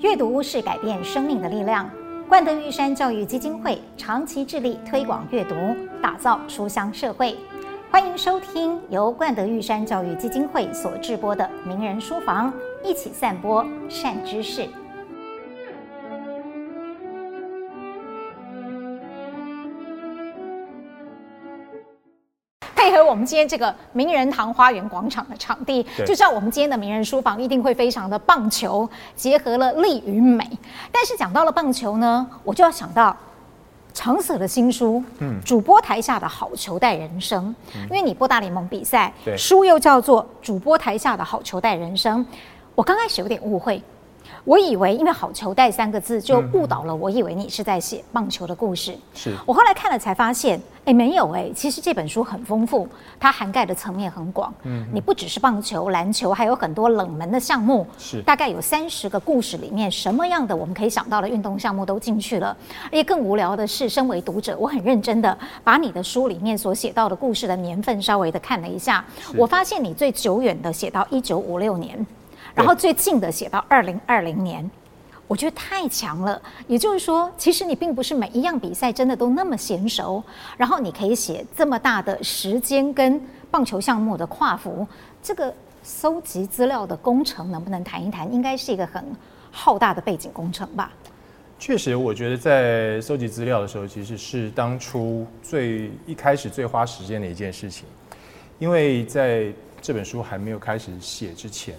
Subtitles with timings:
[0.00, 1.90] 阅读是改变生命的力量。
[2.28, 5.54] 冠德玉山教育基金会长期致力推广阅读，
[6.00, 7.36] 打造书香社会。
[7.90, 12.52] 欢迎收听由冠德玉山教育基金会所制播的《名人书房》，
[12.84, 14.68] 一起散播善知识。
[23.08, 30.46] 我们今天这个名人堂花园广场的场地，就像我们今天的名人书房一定会非常的棒球，结合了力与美。
[30.92, 33.16] 但是讲到了棒球呢，我就要想到
[33.94, 42.24] 长舍的新书，嗯，主播台下的好球带人生，嗯、因为你播大联盟比赛，书又叫做主播台下的好球带人生。
[42.74, 43.82] 我刚开始有点误会。
[44.48, 48.96] 我以为因为“好球带”三个字就误导了，我以为你是在写棒球的故事。
[49.12, 52.88] 是我后来看了才发现，哎，没有哎，其实这本书很丰富，
[53.20, 54.50] 它涵盖的层面很广。
[54.62, 57.86] 嗯，你不只是棒球、篮球，还有很多冷门的项目。
[57.98, 62.56] 是，大概有三十个故事里面，什么样的我们可以想到的运动项目都进去了。
[62.84, 69.04] 而且更无聊的是，身为读者，我很认真的把你的书里面所写到的故事的年份稍微的看了一下，
[69.36, 72.06] 我发现你最久远的写到一九五六年。
[72.58, 74.68] 然后最近的写到二零二零年，
[75.28, 76.42] 我觉得太强了。
[76.66, 80.20] 也就是说，其实你并不是每一样比赛真的都那么娴熟，
[80.56, 84.84] 然后你可以写这么大的时间跟棒球项目的跨幅，
[85.22, 88.30] 这个搜集资料的工程能不能谈一谈？
[88.34, 89.04] 应该是一个很
[89.52, 90.90] 浩大的背景工程吧？
[91.60, 97.84] 确实，我觉得在搜集资料的时候，其实是当初最一开始最花时间的一件事情，
[98.58, 99.46] 因为在
[99.80, 101.76] 这本书还没有开始写之前。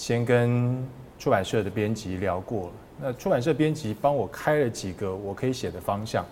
[0.00, 0.82] 先跟
[1.18, 6.24] 出版社的编辑聊过了，那出版社编辑帮我开了几个我可以写的方向，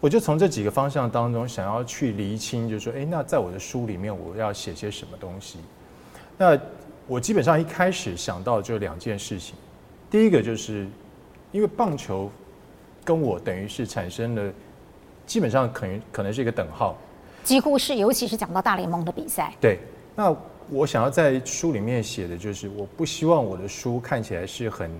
[0.00, 5.60] 我就从这几个方向当中想要去厘清，就是说，诶，那在我的书里面我要写些什么东西？
[6.36, 6.58] 那
[7.06, 9.54] 我基本上一开始想到就两件事情，
[10.10, 10.88] 第一个就是
[11.52, 12.28] 因为棒球
[13.04, 14.52] 跟我等于是产生了，
[15.24, 16.96] 基本上可能可能是一个等号，
[17.44, 19.78] 几乎是，尤其是讲到大联盟的比赛，对，
[20.16, 20.36] 那。
[20.72, 24.90] 我想要在书里面写的就是，我不希望我的书看起来是很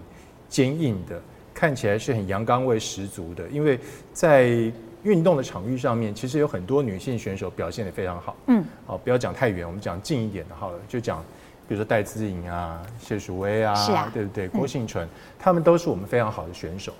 [0.46, 1.18] 坚硬的，
[1.54, 3.80] 看起来是很阳刚味十足的，因为
[4.12, 4.70] 在
[5.02, 8.36] 运动的场域上面，其实有很多女性选手表现得非常好。
[8.48, 11.24] 嗯，好，不要讲太远，我们讲近一点的好了，就讲，
[11.66, 14.46] 比如说戴资颖啊、谢淑薇啊，啊，对不对？
[14.48, 16.92] 郭婞淳，他们都是我们非常好的选手。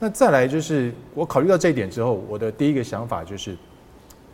[0.00, 3.56] 那再来就是，我考虑到这一点之后，我的第一个想法就是。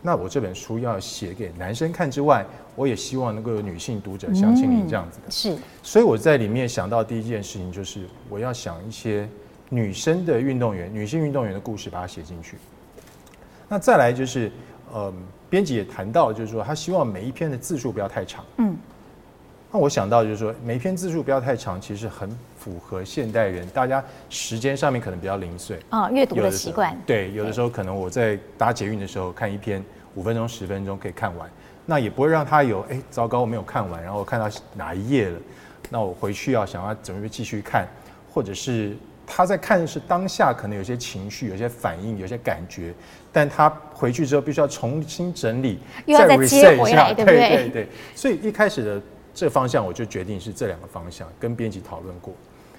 [0.01, 2.45] 那我这本书要写给男生看之外，
[2.75, 5.27] 我也希望能够有女性读者像庆林这样子的。
[5.27, 5.57] 嗯，是。
[5.83, 9.29] 所以我在里面想到第一件事情就是，我要想一些
[9.69, 12.57] 女生的运动员、女性运动员的故事，把它写进去。
[13.69, 14.51] 那再来就是，
[14.91, 15.13] 呃，
[15.49, 18.43] 编辑也谈到，就是说他希望每一篇的字数不要太长。
[18.57, 18.75] 嗯。
[19.73, 26.93] 那我想到就是说，每一篇字数不要太长，其实很符合现代人，大家时间上面可能比较零碎啊，阅读的习惯。
[27.05, 29.81] 对，有的时候可能我在搭捷运的时候看一篇
[30.15, 31.49] 五分钟、十分钟可以看完，
[31.85, 35.39] 那也不会让他有哎，糟糕，我没有看完，然后我看到哪一页了，
[35.89, 37.87] 那我回去要想要准备继续看，
[38.29, 38.93] 或者是
[39.25, 42.93] 他在看的是当下可能有些情绪、有些反应、有些感觉，
[43.31, 47.39] 但他回去之后必须要重新整理，又要再接回来，对不对？
[47.39, 49.01] 对对对，所以一开始的。
[49.33, 52.33] 这个方向我就决定是这两个方向，跟编辑讨论过，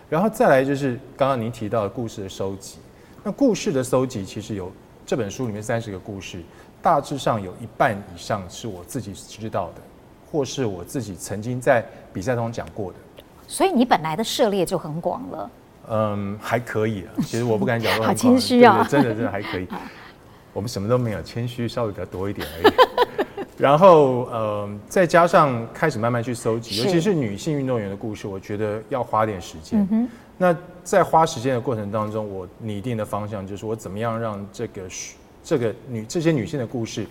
[0.09, 2.79] 然后再来就是刚刚您提到的故事的收集。
[3.25, 4.71] 那故事的收集其实有
[5.07, 6.43] 这本书里面三十个故事，
[6.83, 9.83] 大致上有一半以上是我自己知道的，
[10.31, 12.99] 或是我自己曾经在比赛中讲过的。
[13.47, 15.51] 所以你本来的涉猎就很广了。
[15.89, 17.13] 嗯，还可以啊。
[17.23, 19.67] 其实我不敢讲说 好谦虚啊，真的真的还可以。
[20.53, 22.75] 我们什么都没有，谦虚稍微比较多一点而已。
[23.59, 29.87] 然后，呃，再加上开始慢慢去搜集，尤其是女性运动员的故事，我觉得要花点时间。
[29.91, 30.09] 嗯、
[30.39, 34.83] 那在花时间的过程当中，我拟定的方向就是我怎么样让这个
[35.45, 37.07] 这个女这些女性的故事，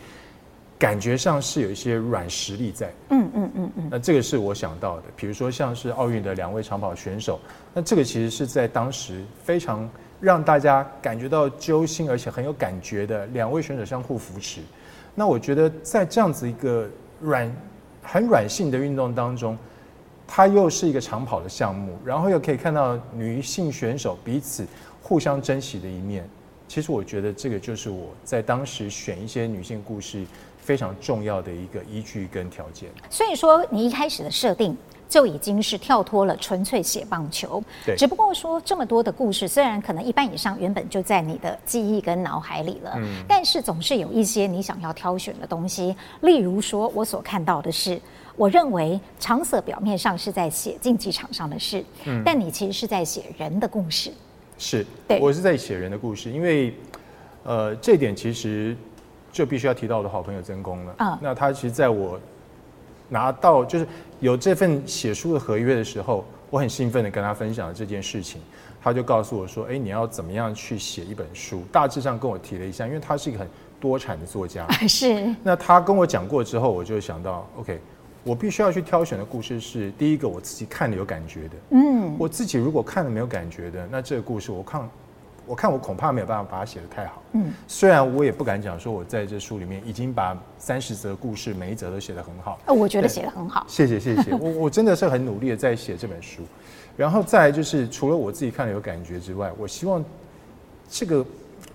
[0.80, 2.92] 感觉上是有一些软实力在。
[3.10, 3.88] 嗯嗯嗯嗯。
[3.92, 7.40] 那这个是我想到的，比如说像是奥运的两位长跑选手，
[7.72, 9.88] 那这个其实是在当时非常
[10.20, 14.60] 让大家感觉到揪心，而且很有感觉的两位选手相互扶持。
[15.22, 16.90] 那我觉得，在这样子一个
[17.20, 17.56] 软、
[18.02, 19.56] 很软性的运动当中，
[20.28, 24.66] 它又是一个长跑的项目，然后又可以看到女性选手彼此
[25.00, 26.28] 互相珍惜的一面。
[26.68, 30.26] 其实，我觉得这个就是我在当时选一些女性故事
[30.58, 32.90] 非常重要的一个依据跟条件。
[33.08, 34.76] 所以说，你一开始的设定，
[35.12, 37.62] 就已经是跳脱了纯粹写棒球。
[37.86, 45.94] 对，只不过说这么多的故事，虽然可能一半以上原本就在你的记忆跟脑海里了，嗯，但是总是有一些你想要挑选的东西。
[46.22, 48.00] 例如说，我所看到的是，
[48.38, 54.14] 我认为长泽表面上是在写竞技场上的事，嗯，但你其实是在写人的故事。
[54.58, 56.74] 是，对，我是在写人的故事，因为，
[57.44, 58.78] 呃，这点其实
[59.30, 60.94] 就必须要提到我的好朋友曾公了。
[61.00, 62.18] 啊，那他其实在我
[63.12, 63.86] 拿到就是
[64.22, 68.42] 有这份写书的合约的时候，我很兴奋的跟他分享了这件事情，
[68.82, 73.48] 他就告诉我说：“哎，你要怎么样去写一本书？”大致上跟我提了一下，因为他是一个很
[73.80, 74.66] 多产的作家。
[74.88, 75.36] 是。
[75.44, 77.80] 那他跟我讲过之后，我就想到，OK。
[78.24, 84.88] 我必须要去挑选的故事是第一个我自己看了有感觉的，嗯，我自己如果看了没有感觉的，那这个故事我看，
[85.52, 96.44] 我看我恐怕没有办法把它写得太好，嗯，虽然我也不敢讲说我在这书里面已经把三十则故事每一则都写得很好，呃，我觉得写得很好，谢谢谢谢， 我我真的是很努力的在写这本书，
[96.96, 100.02] 然后再来就是除了我自己看了有感觉之外，我希望
[100.88, 101.26] 这个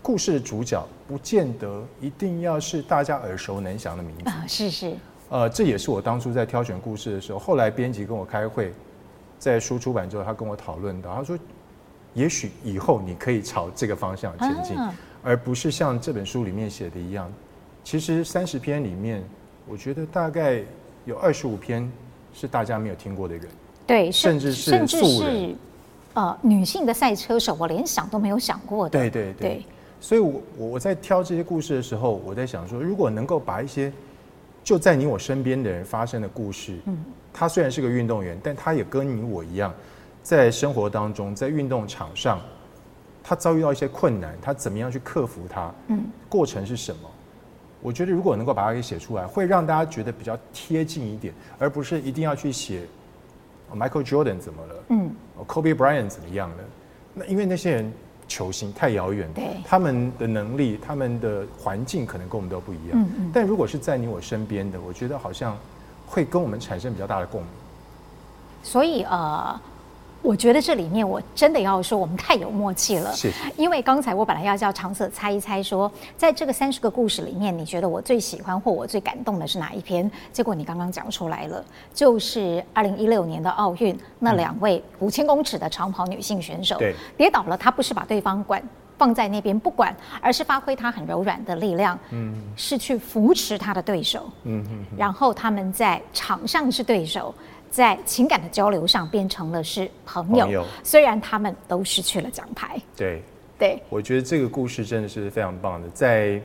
[0.00, 4.94] 故事的主角不见得一定要是大家耳熟能详的名字，啊，是是。
[5.28, 8.72] 呃，这也是我当初在挑选故事的时候，后来编辑跟我开会，
[9.38, 11.38] 在书出版之后，他跟我讨论到，他说，
[12.16, 14.76] 也许以后你可以朝这个方向前进，
[15.22, 17.30] 而不是像这本书里面写的一样。
[17.84, 19.22] 其实三十篇里面，
[19.68, 20.62] 我觉得大概
[21.04, 21.88] 有二十五篇
[22.34, 23.46] 是大家没有听过的人，
[23.86, 25.54] 对，甚至是素人，
[26.14, 28.98] 呃，女性的赛车手，我连想都没有想过的。
[28.98, 29.48] 对对对。
[29.50, 29.64] 对
[29.98, 33.90] 所以我我在挑这些故事的时候，我在想说，如果能够把一些
[34.62, 39.74] 就在你我身边的人发生的故事，嗯，他虽然是个运动员，但他也跟你我一样，
[40.26, 42.40] 在生活当中，在运动场上，
[43.22, 45.72] 他遭遇到一些困难，他怎么样去克服它？
[45.86, 47.08] 嗯，过程是什么？
[47.80, 52.82] 我觉得如果能够把它给写出来，会让大家觉得比较贴近一点，而不是一定要去写
[53.72, 55.14] Michael Jordan 怎么了，嗯
[55.46, 56.56] ，Kobe Bryant 怎么样了？
[57.14, 57.92] 那因为那些人。
[58.28, 63.00] 球星太遥远，对，他们的能力、他们的环境可能跟我们都不一样。
[63.00, 63.30] 嗯嗯。
[63.32, 65.56] 但如果是在你我身边的，我觉得好像
[66.04, 67.50] 会跟我们产生比较大的共鸣。
[68.64, 69.60] 所以呃。
[70.26, 73.12] 我觉得这里面我真的要说，我们太有默契了。
[73.12, 73.36] 谢谢。
[73.56, 80.10] 因为刚才我本来要叫长泽猜一猜，说在这个三十个故事里面，你觉得我最喜欢或我最感动的是哪一篇？
[80.32, 81.64] 结果你刚刚讲出来了，
[81.94, 88.60] 就是二零一六年的奥运那两位五千公尺的长跑女性选手，对，跌倒了，她不是把对方管
[88.98, 97.32] 放在那边不管，而是发挥她很柔软的力量，嗯，是去扶持她的对手，嗯嗯，然后他们在场上是对手。
[97.76, 102.80] 在情感的交流上变成了是朋友，朋友，虽然他们都失去了奖牌。
[102.96, 103.20] 对
[103.58, 105.86] 对，我觉得这个故事真的是非常棒的。
[105.90, 106.40] 在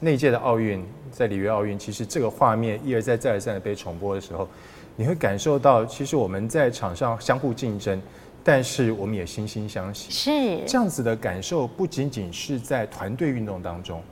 [0.00, 0.82] 那届的奥运，
[1.12, 4.48] 在里约奥运，其实这个画面一而再再而三的被重播的时候，
[4.96, 8.00] 你会感受到，其实我们在场上相互竞争，
[8.42, 10.10] 但是我们也惺惺相惜。
[10.10, 14.02] 是这样子的感受，不仅仅是在团队运动当中，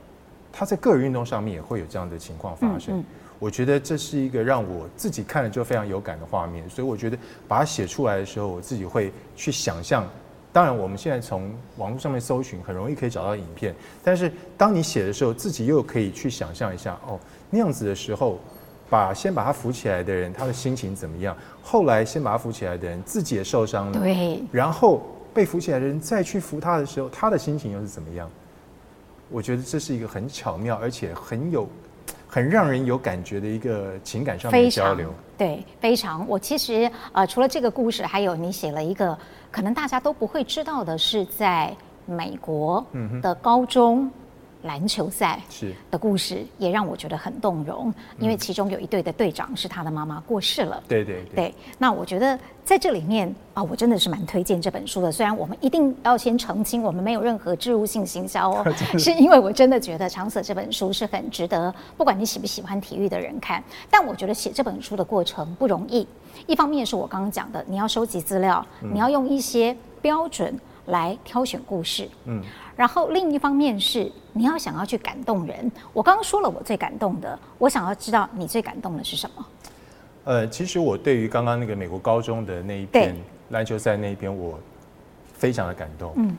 [0.51, 2.99] 他在个人运动上面也会有这样的情况发生。
[2.99, 3.05] 嗯嗯
[3.43, 10.07] 我觉得这是一个让我自己看了就非常有感的画面，所以我觉得把它写出来的时候，我自己会去想象。
[10.53, 13.75] 当然，我们现在从网络上面搜寻，很容易可以找到影片。
[14.01, 17.19] 但是当你写的时候，自己又可以去想象一下，哦，
[17.49, 18.39] 那样子的时候，
[18.89, 21.35] 把先把他扶起来的人，他的心情怎么样？
[21.61, 23.99] 后来先把他扶起来的人，自己也受伤了。
[23.99, 24.41] 对。
[24.53, 25.01] 然后
[25.33, 28.29] 被扶起来的人再去扶他的时候，他的心情又是怎么样？
[29.29, 31.67] 我觉得这是一个很巧妙，而且很有。
[32.33, 36.27] 很让人有感觉的一个情感上面的交流，对，非常。
[36.27, 39.15] 我其实呃，除了这个故事，还有你写了一个
[39.51, 41.71] 可能大家都不会知道的，是在
[42.07, 42.83] 美国
[43.21, 44.09] 的高中。
[44.63, 50.81] 篮球赛是的故事也让我觉得很动容，因为其中有一队的队长是他的妈妈过世了。
[50.87, 51.53] 对对对。
[51.77, 55.11] 那我觉得在这里面啊，我真的是蛮推荐这本书的。
[55.11, 63.61] 虽然我们一定要先澄清，我们没有任何植入性行销哦， 是因为我真的觉得长泽这本书是很值得，不管你喜不喜欢体育的人看。
[63.91, 66.07] 但我觉得写这本书的过程不容易，
[66.47, 72.09] 一方面是我刚刚讲的，你要收集资料，你要用一些标准来挑选故事。
[72.25, 72.41] 嗯。
[72.75, 75.71] 然后另一方面是你要想要去感动人。
[75.93, 79.45] 我刚刚说了我最感动的，我想要知道你最感动的是什么？
[80.23, 83.15] 呃，其实我对于刚刚那个美国高中的那一篇
[83.49, 84.57] 篮球赛那一篇，我
[85.33, 86.13] 非常的感动。
[86.15, 86.35] 嗯，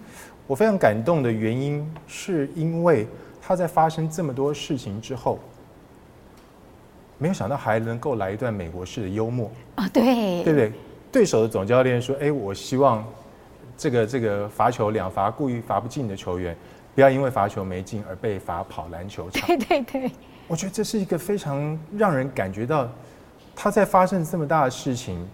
[0.48, 3.06] 我非常感动的原因是因为
[3.40, 5.38] 他在发生这么多事情之后，
[7.16, 10.72] 没有想到还能够来一段美国式的幽默啊，对，对不对？
[11.12, 13.04] 对手的总教练说：“哎，我希望。”
[13.76, 16.56] 这个这个罚球两罚故意罚不进的球员，
[16.94, 19.46] 不要因为罚球没进而被罚跑篮球场。
[19.48, 20.10] 对对对，
[20.46, 22.88] 我觉得这是一个非常让人感觉到
[23.54, 25.28] 他在发生这么大的事情，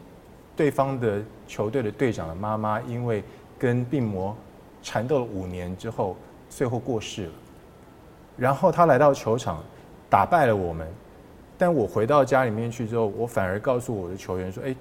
[0.56, 3.22] 对方的球队的队长的妈妈因为
[3.58, 4.36] 跟病魔
[4.82, 6.16] 缠斗了五年之后，
[6.48, 7.32] 最后过世了。
[8.36, 9.62] 然后他来到球场，
[10.08, 10.88] 打败了我们。
[11.58, 14.74] 但我回到家里面去之后，我反而告诉我的球员说：“哎，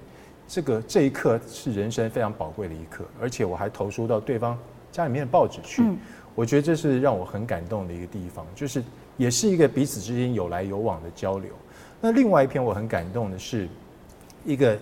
[0.50, 4.58] 这个这一刻是人生非常宝贵的一刻，而且我还投书到对方
[4.90, 5.80] 家里面的报纸去。
[5.80, 5.96] 嗯、
[6.34, 8.82] 我觉得这是让我很感动的一个地方，就是
[9.16, 11.52] 也是一个彼此之间有来有往的交流。
[12.00, 13.68] 那另外一篇我很感动的是，
[14.44, 14.76] 一个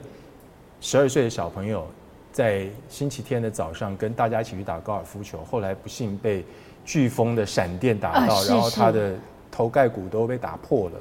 [0.81, 1.87] 十二岁的小朋友
[2.33, 6.43] 在星期天的早上跟大家一起去打高尔夫球，后来不幸被
[6.87, 9.15] 飓风的闪电打到，啊、然后他的
[9.51, 10.99] 头盖骨都被打破了。”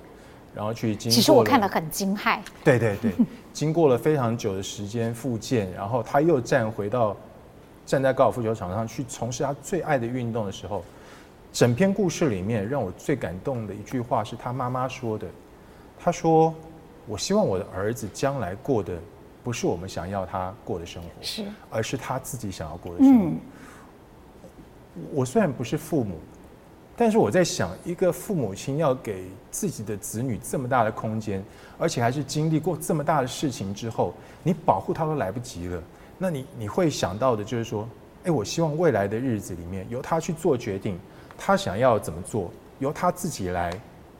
[0.58, 2.40] 然后去经过，其实我看了很惊骇。
[2.64, 3.12] 对对对，
[3.54, 7.16] 经过了非常久的时间复健，然后他又站回到
[7.86, 10.84] 站在高尔夫球场上去从事他最爱的运动的时候，
[11.54, 15.28] 整篇故事里面让我最感动的一句话是他妈妈说的，
[16.00, 16.52] 他说
[17.06, 18.98] ：“我希望我的儿子将来过的
[19.44, 23.26] 不是我们想要他过的生活，是，而是他自己想要过的生活。
[23.26, 23.40] 嗯”
[25.14, 26.18] 我虽然不是父母。
[27.00, 29.26] 但是我在想，一个父母亲要给
[29.58, 31.44] 自己的子女这么大的空间，
[31.80, 35.82] 而且还是经历过这么大的事情之后，你保护他都来不及了，
[36.20, 37.90] 那你你会想到的就是说，
[38.24, 41.00] 哎，我希望未来的日子里面由他去做决定，
[41.36, 43.74] 他想要怎么做，由他自己来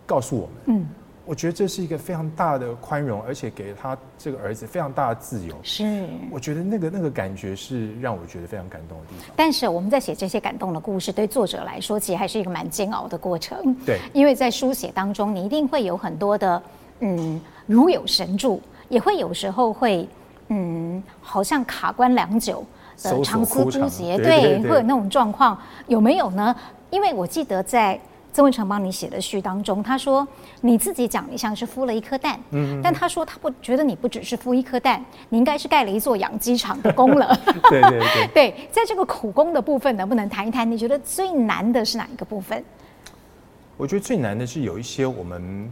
[0.08, 0.80] 告诉我们。
[0.80, 0.88] 嗯。
[1.28, 5.54] 我觉得这是一个非常大的宽容，而且给他这个儿子非常大的自由。
[5.62, 9.28] 是，我觉得那个那个感觉是让我觉得非常感动的地方。
[9.36, 13.76] 但是我们在写这些感动的故事，对作者来说，其实还是一个蛮煎熬的过程。
[13.86, 16.64] 对，因为在书写当中，你一定会有很多的
[17.02, 20.08] 嗯，如有神助，也会有时候会
[20.48, 22.66] 嗯，好像卡关良久
[23.04, 26.56] 的长思枯竭，对，会有那种状况，有没有呢？
[26.90, 28.00] 因为我记得在。
[28.38, 30.26] 曾文成帮你写的序当中，他说
[30.62, 37.36] 你自己讲你像是孵了一颗蛋，嗯，但他说他不觉得你不只是孵一颗蛋，你应该是盖了一座养鸡场的功了。
[37.68, 40.70] 对对对， 对，在这个苦工的部分，能不能谈一谈？
[40.70, 42.64] 你觉得最难的是哪一个部分？
[43.76, 45.68] 我觉得最难的是有一些我们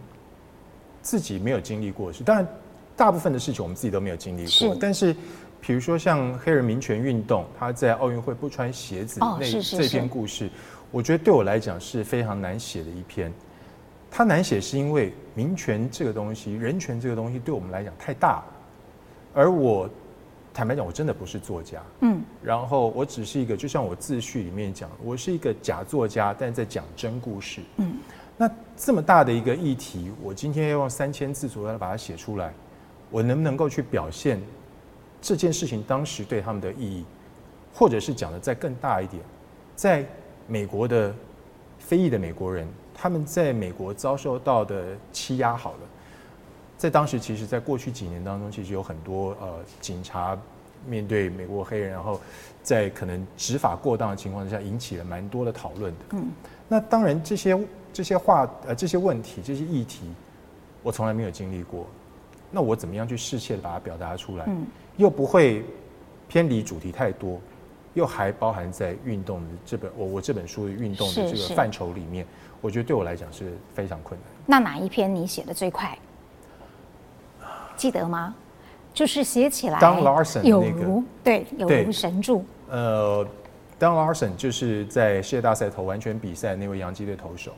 [1.03, 2.47] 自己没有经历过的事，当然
[2.95, 5.15] 大部分的事情我们自己都没有经历过，是但是
[5.61, 10.49] 比如说像黑人民权运动，他在奥运会不穿鞋子那这篇故事。
[10.95, 13.29] 我觉得对我来讲是非常难写的一篇，
[14.09, 18.45] 它难写是因为民权这个东西、人权这个东西对我们来讲太大了，
[19.33, 19.89] 而我
[20.53, 27.97] 坦白讲，我真的不是作家，嗯，然后我只是一个，就像我自序里面讲，我是一个假作家，但在讲真故事，嗯，
[28.37, 32.53] 那这么大的一个议题，我今天要用三千字左右来把它写出来，
[33.11, 34.41] 我能不能够去表现
[35.21, 37.03] 这件事情当时对他们的意义，
[37.73, 39.21] 或者是讲的再更大一点，
[39.75, 40.05] 在。
[40.47, 41.13] 美国的
[41.79, 45.79] 非裔的美国人，他们在美国遭受到的欺压，好了，
[46.77, 50.37] 在当时，其实，在过去几年当中，其实有很多呃警察
[50.87, 52.19] 面对美国黑人，然后
[52.61, 55.99] 在可能执法过当的情况之下，引起了蛮多的讨论的。
[56.11, 56.29] 嗯，
[56.67, 57.59] 那当然这些
[57.91, 60.11] 这些话呃这些问题这些议题，
[60.83, 61.87] 我从来没有经历过，
[62.51, 64.65] 那我怎么样去适切的把它表达出来，嗯，
[64.97, 65.63] 又不会
[66.27, 67.39] 偏离主题太多。
[67.95, 72.25] 又还包含在运动的这本我我这本书的运动的这个范畴里面，
[72.61, 74.29] 我觉得对我来讲是非常困难。
[74.45, 75.97] 那哪一篇你写的最快？
[77.75, 78.35] 记得吗？
[78.93, 82.45] 就是写起来 Don Larson 有如对有如神助。
[82.69, 83.27] 呃
[83.77, 87.53] ，Don Larson 就是在世界大赛投完全比赛那位洋基队投手。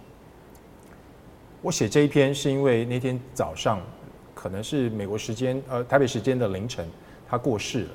[1.62, 3.80] 我写这一篇是因为那天早上
[4.34, 6.88] 可能是美国时间呃台北时间的凌晨，
[7.28, 7.90] 他过世了。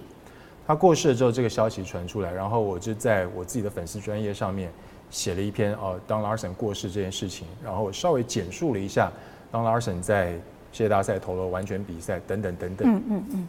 [0.67, 4.73] 他过世了之后，这个消息传出来，然后我就在我自己的粉丝专业上面
[5.11, 9.11] 写了一篇哦，Don Larson 过世这件事情，然后我稍微简述了一下
[9.51, 10.33] Don Larson 在
[10.73, 12.89] 世界大赛投了完全比赛等等等等。
[12.89, 13.49] 嗯嗯嗯。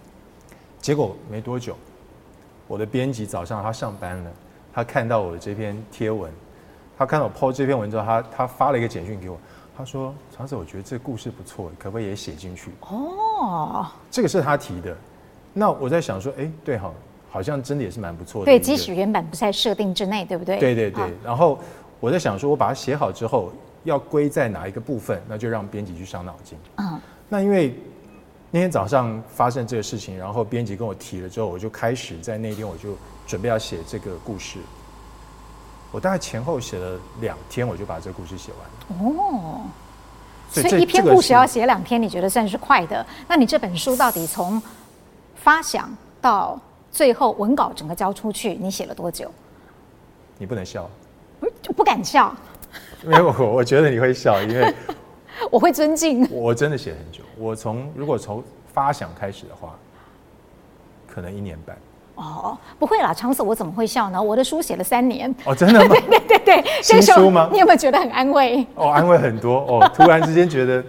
[0.82, 1.77] 结果没多久，
[2.67, 4.32] 我的编辑早上他上班了，
[4.74, 6.32] 他看到我的这篇贴文，
[6.98, 9.38] 他看到我 po 这篇文之后，他他发了一个简讯给我，
[9.77, 14.98] 他说：“长子，我觉得这故事不错，可不可以也写进去？”哦，这个是他提的。
[15.53, 16.91] 那我在想说，哎、欸，对哈，
[17.29, 18.45] 好像真的也是蛮不错的。
[18.45, 20.57] 对，即使原版不在设定之内，对不对？
[20.57, 21.03] 对对对。
[21.24, 21.60] 然后
[22.00, 23.51] 我在想说，我把它写好之后，
[23.83, 26.57] 要归在哪一个部分，那就让编辑去伤脑筋。
[26.77, 27.00] 嗯。
[27.29, 27.75] 那因为
[28.50, 34.57] 那天早上发生这个事情，然后编辑跟我提了之后，我就开始在那天我就准备要写这个故事。
[35.91, 39.13] 我大概前后写了两天，我就把这个故事写完了。
[39.13, 39.62] 哦。
[40.50, 43.05] 所以一篇故事要写两天，你觉得算是快的？
[43.27, 44.60] 那你这本书到底从？
[45.43, 46.57] 发想到
[46.89, 49.29] 最后文稿整个交出去，你写了多久？
[50.38, 50.89] 你不能笑，
[51.38, 52.33] 不就不敢笑。
[53.03, 54.73] 没有，我觉得你会笑，因为
[55.51, 56.25] 我会尊敬。
[56.31, 58.41] 我真的写很久，我从如果从
[58.73, 59.75] 发想开始的话，
[61.05, 61.77] 可能一年半。
[62.15, 64.23] 哦，不会啦，长子，我怎么会笑呢？
[64.23, 65.33] 我的书写了三年。
[65.43, 65.93] 哦，真的吗？
[66.09, 67.50] 对对对对，新书吗？
[67.51, 68.65] 你有没有觉得很安慰？
[68.75, 70.81] 哦，安慰很多哦，突然之间觉得。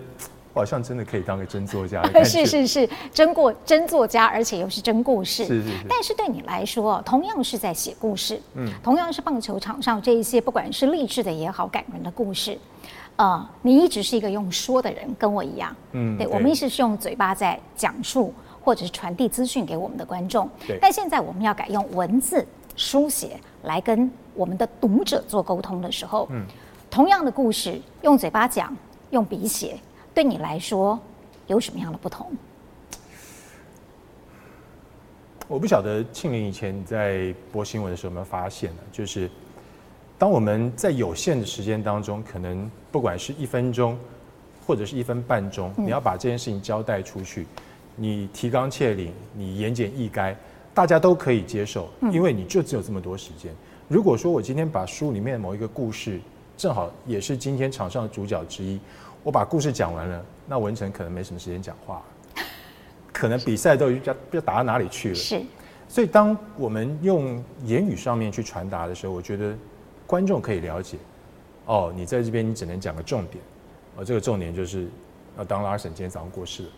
[0.54, 5.44] 我好像真的可以当个真作家， 是是是，真过真作家，而且又是真故事。
[5.44, 5.74] 是是是。
[5.88, 12.56] 但是对你来说，同样是在写故事，嗯，同样是棒球场上这一些，不管是励志的也好，感人的故事，
[13.16, 18.32] 呃，你一直是一个用说的人，跟我一样，嗯，对，对我们一直是用嘴巴在讲述
[18.62, 20.48] 或者是传递资讯给我们的观众。
[20.64, 20.78] 对。
[20.80, 22.46] 但现在我们要改用文字
[22.76, 26.46] 书写来跟我们的读者做沟通的时候，嗯，
[26.88, 28.72] 同样的故事，用嘴巴讲，
[29.10, 29.76] 用笔写。
[30.14, 30.98] 对你来说
[31.48, 32.30] 有什么样的不同？
[35.48, 38.82] 我不晓得庆林以前在播新闻的时候有没有发现呢？
[38.92, 39.28] 就是
[40.16, 43.98] 当我们在有限的时间当中，可能不管是一分钟
[44.64, 47.46] 或者是一分半钟，你要把这件事情交代出去，
[47.96, 50.34] 你提纲挈领，你言简意赅，
[50.72, 53.52] 大家都可以接受，因为你就只有这么多时间。
[53.88, 56.20] 如果说我今天把书里面某一个故事，
[56.56, 58.80] 正好也是今天场上的主角之一。
[59.24, 62.02] 我把故事讲完了，那文成可能没什么时间讲话，
[63.10, 65.14] 可能比赛都已经不知道打到哪里去了。
[65.14, 65.42] 是，
[65.88, 69.56] 所以当我们用言语上面去传达的时候，我觉得
[70.06, 70.98] 观众可以了解。
[71.64, 73.42] 哦，你在这边你只能讲个重点，
[73.96, 74.86] 哦，这个重点就是，
[75.38, 76.68] 呃，Don Larsen 今天早上过世了。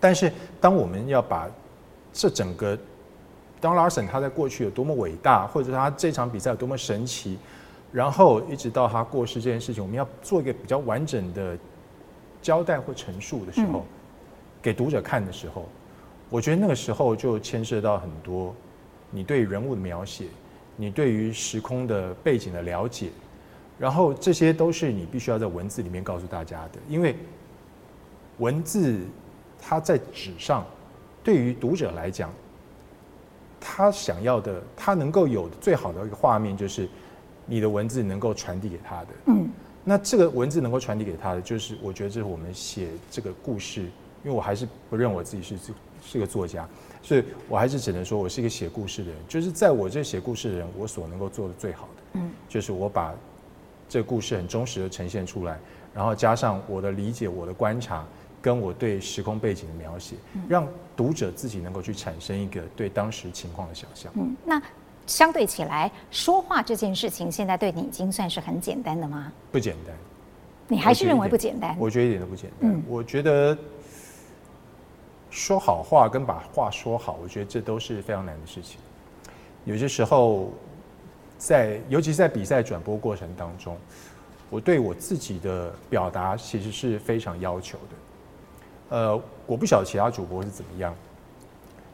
[0.00, 1.48] 但是当我们要把
[2.12, 2.76] 这整个
[3.60, 7.38] Don Larsen 他在过去有多么伟大，或者他这场比赛有多么神奇。
[7.94, 11.56] 然后一直到他过世这件事情，我们要做一个比较完整的
[12.42, 13.84] 交代或陈述的时候，
[14.60, 15.68] 给读者看的时候，
[16.28, 18.52] 我觉得那个时候就牵涉到很多
[19.12, 20.24] 你对人物的描写，
[20.76, 23.10] 你对于时空的背景的了解，
[23.78, 27.14] 然后这些都是你必须要在文字里面告诉大家的，因为
[28.38, 28.98] 文字
[29.62, 30.66] 它在纸上，
[31.22, 32.28] 对于读者来讲，
[33.60, 36.88] 他想要的，他能够有最好的一个画面就是。
[37.46, 39.48] 你的文字能够传递给他的，嗯，
[39.84, 43.90] 那这个文字能够传递给他的，就是我觉得这是我们写这个故事，因
[44.24, 45.56] 为我还是不认我自己是
[46.02, 46.66] 是个作家，
[47.02, 53.14] 所以我还是只能说我是一个写故事的人，就是在我这写故事的人，我所能够做的最好的，嗯，就是我把
[53.88, 55.58] 这故事很忠实的呈现出来，
[55.94, 58.04] 然后加上我的理解、我的观察，
[58.40, 60.16] 跟我对时空背景的描写，
[60.48, 60.66] 让
[60.96, 64.62] 读者自己能够去产生一个对当时情况的想象，嗯，那。
[65.06, 69.32] 相对起来，说话这件事情，现在对你已经算是很简单的吗？
[69.52, 69.94] 不简单。
[70.66, 71.76] 你还是认为不简单？
[71.78, 72.70] 我觉得一点都不简单。
[72.70, 73.56] 嗯，我觉得
[75.30, 78.78] 说好话跟把话说好，我觉得这都是非常难的事情。
[79.64, 80.50] 有些时候，
[81.36, 83.76] 在尤其是在比赛转播过程当中，
[84.48, 88.96] 我对我自己的表达其实是非常要求的。
[88.96, 90.94] 呃，我不晓得其他主播是怎么样，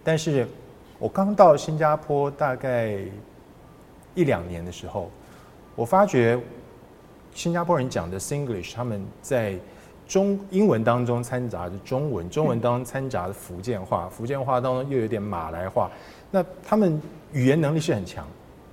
[0.05, 0.47] 但是。
[1.01, 2.99] 我刚到新加坡大概
[4.15, 5.11] 一两年的时候，
[5.75, 6.39] 我发觉
[7.35, 9.55] 新加坡人讲的 Singlish，他们在
[10.07, 15.91] 中英文当中掺杂着中文，中文当中掺杂着福建话，福建话当中又有点马来话。
[16.31, 17.01] 那他们
[17.33, 18.27] 语言能力是很强，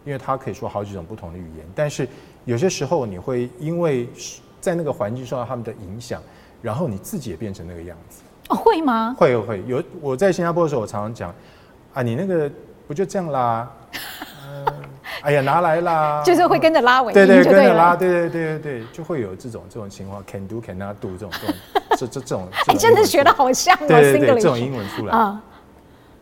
[0.04, 1.66] 因为他可以说好几种不同的语言。
[1.74, 2.06] 但是
[2.44, 4.10] 有些时候你会因为
[4.60, 6.22] 在那个环境受到他们的影响，
[6.62, 8.22] 然后你自己也变成那个样子。
[8.50, 9.16] 哦，会吗？
[9.18, 9.82] 会会有。
[10.02, 11.34] 我在新加坡的时候，我常常讲。
[11.98, 12.48] 啊，你那个
[12.88, 13.68] 不就这样啦？
[14.46, 14.66] 嗯，
[15.24, 21.56] 哎呀，拿来啦，就是会跟着拉尾音，对对，跟着拉，对对对对对，就会有这种这种情况，can do cannot do 这种这种
[21.98, 25.42] 这这 这种，哎，真的学的好像哦，对对对，这种英文出来啊。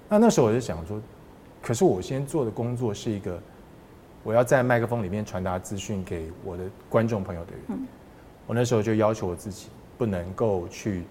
[0.07, 0.97] 那那时候我就想说，
[1.61, 3.37] 可是我先做的工作是一个，
[4.23, 7.77] 我要在麦克风里面传达资讯给我的观众朋友的人。
[8.47, 11.03] 我那时候就要求我自己，不能够去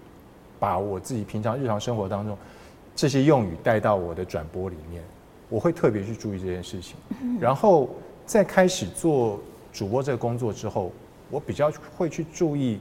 [0.57, 2.35] 把我自己平常日常生活当中。
[2.95, 5.03] 这些用语带到我的转播里面，
[5.49, 6.95] 我会特别去注意这件事情。
[7.39, 7.89] 然后
[8.25, 9.39] 在开始做
[9.73, 10.93] 主播这个工作之后，
[11.29, 12.79] 我比较会去注意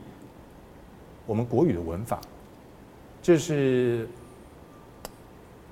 [1.26, 2.20] 我们国语的文法。
[3.20, 4.08] 就是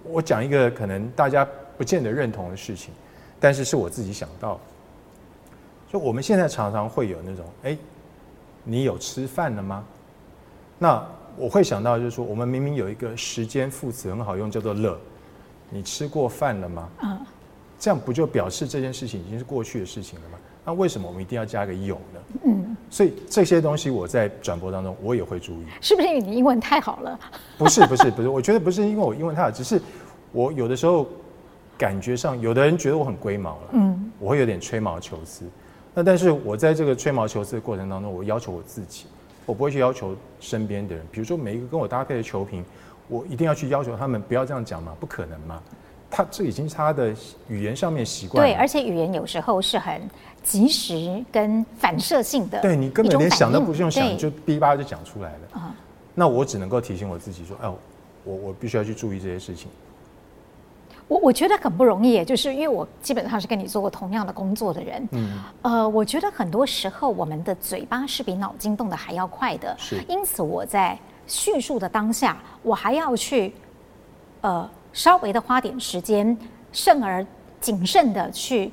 [0.02, 1.46] 我讲一个可能大家
[1.78, 2.92] 不见得认同的事情，
[3.38, 4.59] 但是是我自己想到。
[5.92, 7.78] 就我们现在常常会有那种，哎，
[8.64, 9.85] 你有吃饭了吗？
[10.81, 11.07] 那。
[11.37, 14.99] 我会想到，就是说，我们明明有一个时间副词很好用，叫做“了”。
[15.71, 16.88] 你吃过饭了吗？
[17.03, 17.18] 嗯，
[17.79, 20.38] 这样不就表示这件事情已经是过去的事情了吗？
[20.64, 22.21] 那为什么我们一定要加个“有”呢？
[22.45, 25.64] 嗯，所以这些东西我在转播当中我也会注意。
[25.81, 27.18] 是不是因为你英文太好了？
[27.59, 28.29] 不是，不是，不是。
[28.29, 29.81] 我觉得不是因为我英文太好，只是
[30.31, 31.07] 我有的时候
[31.79, 35.45] 感觉上，有的人觉得我很龟毛了，嗯，我会有点吹毛求疵。
[35.95, 39.07] 那但是我在这个吹毛求疵的过程当中，我要求我自己。
[39.46, 42.64] 我不会去要求身边的人，比如说每一个跟我搭配的球评，
[43.09, 45.61] 我一定要去要求他们不要这样讲嘛，不可能嘛。
[46.11, 47.14] 他这已经是他的
[47.48, 48.46] 语言上面习惯。
[48.46, 50.02] 对，而且语言有时候是很
[50.42, 52.61] 及时跟反射性的。
[52.61, 55.38] 对，你根本连想都不用想，就哔吧就讲出来了。
[55.61, 55.74] 啊，
[56.14, 57.68] 那我只能够提醒我自己说，哎，
[58.24, 59.68] 我我必须要去注意这些事情。
[61.12, 65.09] 我我觉得很不容易，就是因为我基本上是跟你做过同样的工作的人。
[65.12, 65.38] 嗯。
[65.61, 69.75] 呃，我觉得很多时候我们的嘴巴是比脑筋动的还要快的。
[69.79, 70.03] 是。
[70.09, 73.53] 因此我在叙述的当下，我还要去，
[74.40, 74.68] 呃。
[74.94, 76.37] 稍微的花点时间，
[76.70, 77.27] 慎而
[77.59, 78.70] 谨慎的去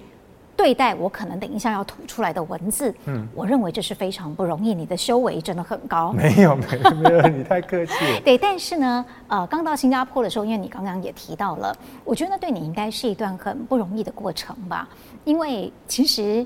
[0.60, 2.94] 对待我可能等一下要吐出来的文字。
[3.06, 4.74] 嗯，我认为这是非常不容易。
[4.74, 6.12] 你的修为真的很高。
[6.12, 8.20] 没有，没有，没有，你太客气了。
[8.26, 14.90] 对，但是呢，呃，刚到新加坡的时候，因为你刚刚也提到了，我觉得对你应该是一段很不容易的过程吧。
[15.24, 16.46] 因为其实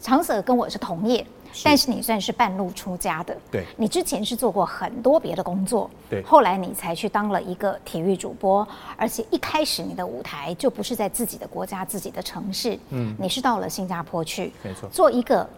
[0.00, 1.26] 长舍跟我是同业。
[1.64, 8.66] 但是你算是半路出家的，对，你之前是做过很多别的工作，对，后来你才去当了一个体育主播，
[8.96, 15.48] 而且一开始你的舞台就不是在自己的国家、自己的城市，嗯，你是到了新加坡去，没错，做一个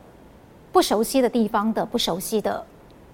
[0.72, 2.64] 不熟悉的地方的不熟悉的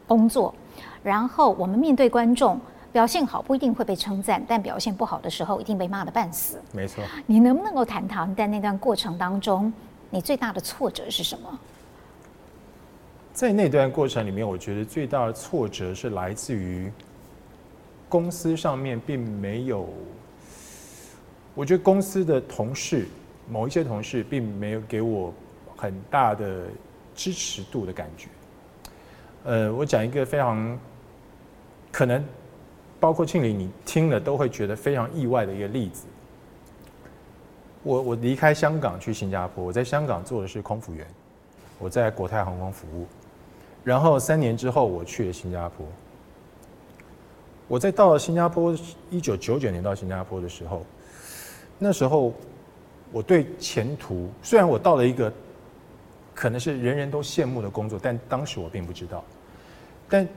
[0.06, 0.54] 工作，
[1.02, 2.60] 然后我们面对观众，
[2.92, 7.02] 表现好不一定会被称赞，但表现不好的时候一定被骂得半死，没错。
[7.26, 9.72] 你能不能够谈谈在那段过程当中，
[10.10, 11.58] 你最大的挫折是什么？
[13.36, 16.90] 在那段过程里面，我觉得最大的挫折是来自于
[18.08, 19.86] 公司上面并没有，
[21.54, 23.06] 我觉得公司的同事，
[23.46, 25.34] 某一些同事并没有给我
[25.76, 26.62] 很大的
[27.14, 28.28] 支持度的感觉。
[29.44, 30.78] 呃，我讲一个非常
[31.92, 32.24] 可能，
[32.98, 36.06] 包括庆玲你听了都会觉得非常意外的一个例子。
[37.82, 41.06] 我我离开香港去新加坡，我在香港做的是空服员，
[41.78, 43.06] 我在国泰航空服务。
[43.86, 45.86] 然后三年之后，我去了新加坡。
[47.68, 48.74] 我在到了新加坡，
[49.10, 50.84] 一九九九年到新加坡的时候，
[51.78, 52.34] 那时候
[53.12, 55.32] 我对前途，虽然我到了一个
[56.34, 59.22] 可能是人人都羡慕的工作，但当时我并不知道。
[60.08, 60.28] 但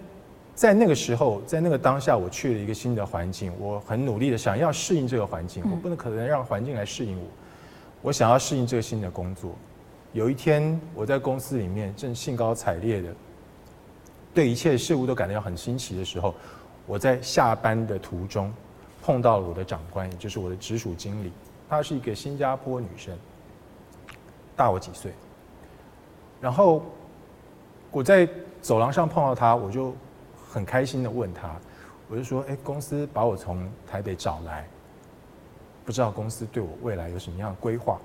[0.53, 7.25] 在那个时候，在那个当下，我去了一个新的环境，我很努力的想要适应这个环境，我不能可能让环境来适应我，
[8.03, 9.55] 我想要适应这个新的工作。
[10.13, 13.09] 有一天，我在公司里面正兴高采烈的。
[14.33, 16.33] 对一切事物都感到很新奇的时候，
[16.85, 18.53] 我在下班的途中
[19.01, 21.31] 碰到了我的长官，也就是我的直属经理。
[21.67, 23.17] 她是一个新加坡女生，
[24.55, 25.11] 大我几岁。
[26.41, 26.83] 然后
[27.91, 28.27] 我在
[28.61, 29.93] 走廊上碰到她，我就
[30.49, 31.55] 很开心的问她，
[32.07, 34.67] 我就说：“哎，公司把我从台北找来，
[35.85, 37.99] 不知道公司对我未来有什么样的规划？”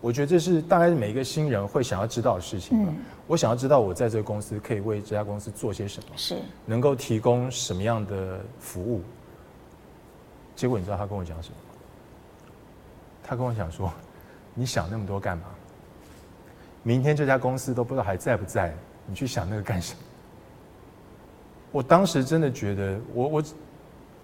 [0.00, 2.92] 我觉得这是大概是每一个新人会想要知道的事情吧。
[2.92, 9.02] 嗯、我想要知道我在这个公司可以为这家公司做些什么，是能够提供什么样的服务。
[10.54, 11.56] 结果你知道他跟我讲什么？
[13.22, 13.92] 他跟我讲说
[14.54, 15.44] ：“你想那么多干嘛？
[16.82, 20.00] 明天这家公司都不知道还在不在，你去想那个干什么？”
[21.70, 23.44] 我当时真的觉得我，我我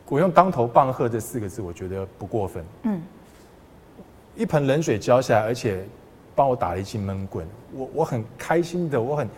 [0.08, 2.64] 我用“当头棒喝”这四个字，我觉得不过分。
[2.84, 3.02] 嗯。
[4.36, 5.84] 一盆冷水浇下来，而且
[6.34, 7.46] 帮我打了一记闷棍。
[7.72, 9.28] 我我很开心的，我很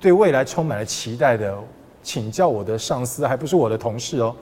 [0.00, 1.56] 对未来充满了期待的，
[2.02, 4.34] 请教我的上司，还不是我的同事哦，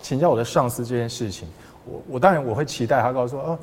[0.00, 1.48] 请教我的上司这件事情。
[1.84, 3.58] 我我当然我会期待他告诉我哦，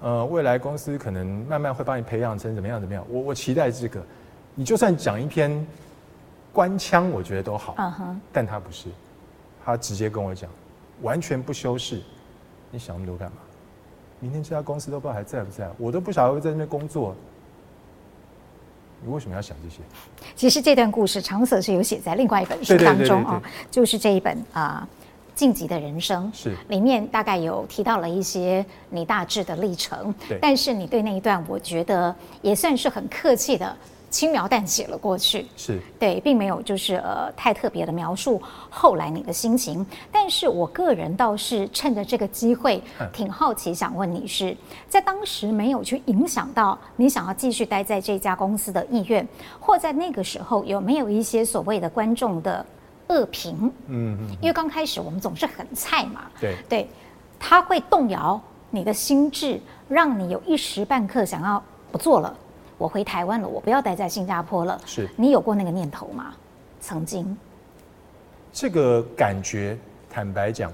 [0.00, 3.04] 呃，未来公司可能慢慢会把你培养成怎么样怎么样。
[3.08, 4.00] 我我期待这个，
[4.54, 5.66] 你就算讲一篇
[6.52, 7.74] 官腔，我觉得都好。
[8.32, 8.88] 但他不是，
[9.64, 10.50] 他直接跟我讲，
[11.00, 12.00] 完全不修饰。
[12.70, 13.36] 你想那么多干嘛？
[14.22, 17.12] 明天这家公司都不知道还在不在，我都不晓得会在那边工作。
[19.04, 19.80] 你为什么要想这些？
[20.36, 24.88] 其实这段故事长泽是有写在另外一本书当中啊，就是这一本啊
[25.38, 33.76] 《晋级的人生》是里面大概有提到了一些你大致的历程，对，但是你对那一段，我觉得也算是很客气的。
[34.12, 39.84] 轻描淡写了过去，是对，并没有就是呃太特别的描述后来你的心情。
[40.12, 44.54] 但是我个人倒是趁着这个机会，挺好奇，想问你是
[44.86, 49.26] 在当时没有去影响到你想要继续待在这家公司的意愿，
[49.58, 52.64] 或在那个时候有没有一些所谓的观众的
[53.08, 53.72] 恶评？
[53.86, 56.88] 嗯嗯，因为刚开始我们总是很菜嘛，对对，
[57.40, 62.36] 他会动摇你的心智，让你有一时半刻想要不做了。
[62.82, 64.80] 我回台湾了，我不要待在新加坡了。
[64.84, 66.34] 是你有过那个念头吗？
[66.80, 67.36] 曾经，
[68.52, 69.78] 这个感觉，
[70.10, 70.72] 坦白讲，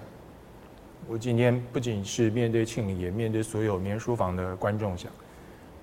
[1.07, 5.13] 我今天不仅是面对庆玲，也面对所有棉书房的观众讲，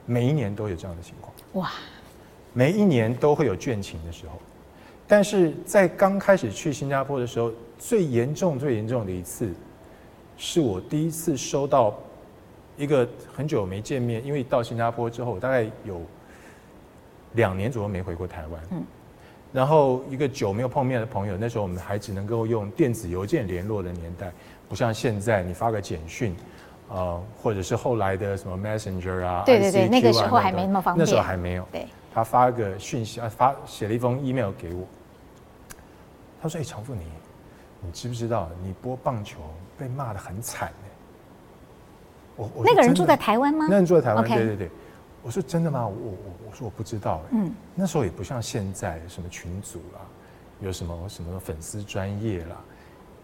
[0.07, 1.31] 每一年都有这样的情况。
[1.63, 1.71] 哇，
[2.53, 4.39] 每一年都会有倦勤的时候，
[5.05, 9.53] 但是在刚开始去新加坡的时候，最严重、最严重的一次，
[10.37, 11.93] 是我第一次收到
[12.77, 16.01] 一个很久没见面，因为到新加坡之后，大概有
[17.35, 18.61] 两年左右没回过台湾。
[18.71, 18.83] 嗯。
[19.53, 24.29] 然后一个久没有碰面的朋友，那时候我们还只能够用电子邮件联络的年代，
[24.67, 26.35] 不像现在你发个简讯，
[26.89, 31.65] 呃，或者是后来的什么 Messenger 啊，对对对，那个时候还没那么方便，那时候还没有。
[31.71, 34.85] 对，他发个讯息啊，发写了一封 email 给我，
[36.41, 37.05] 他说：“哎，长富你，
[37.79, 39.39] 你知不知道你播棒球
[39.77, 40.69] 被骂的很惨？”
[42.35, 43.67] 我我那个人住在台湾吗？
[43.69, 44.69] 那人住在台湾，对对对。
[45.25, 45.87] 我说真的吗？
[45.87, 46.11] 我我
[46.47, 47.23] 我说我不知道。
[47.31, 50.01] 嗯，那时候也不像现在什么群组啦，
[50.61, 52.55] 有什么什么粉丝专业啦，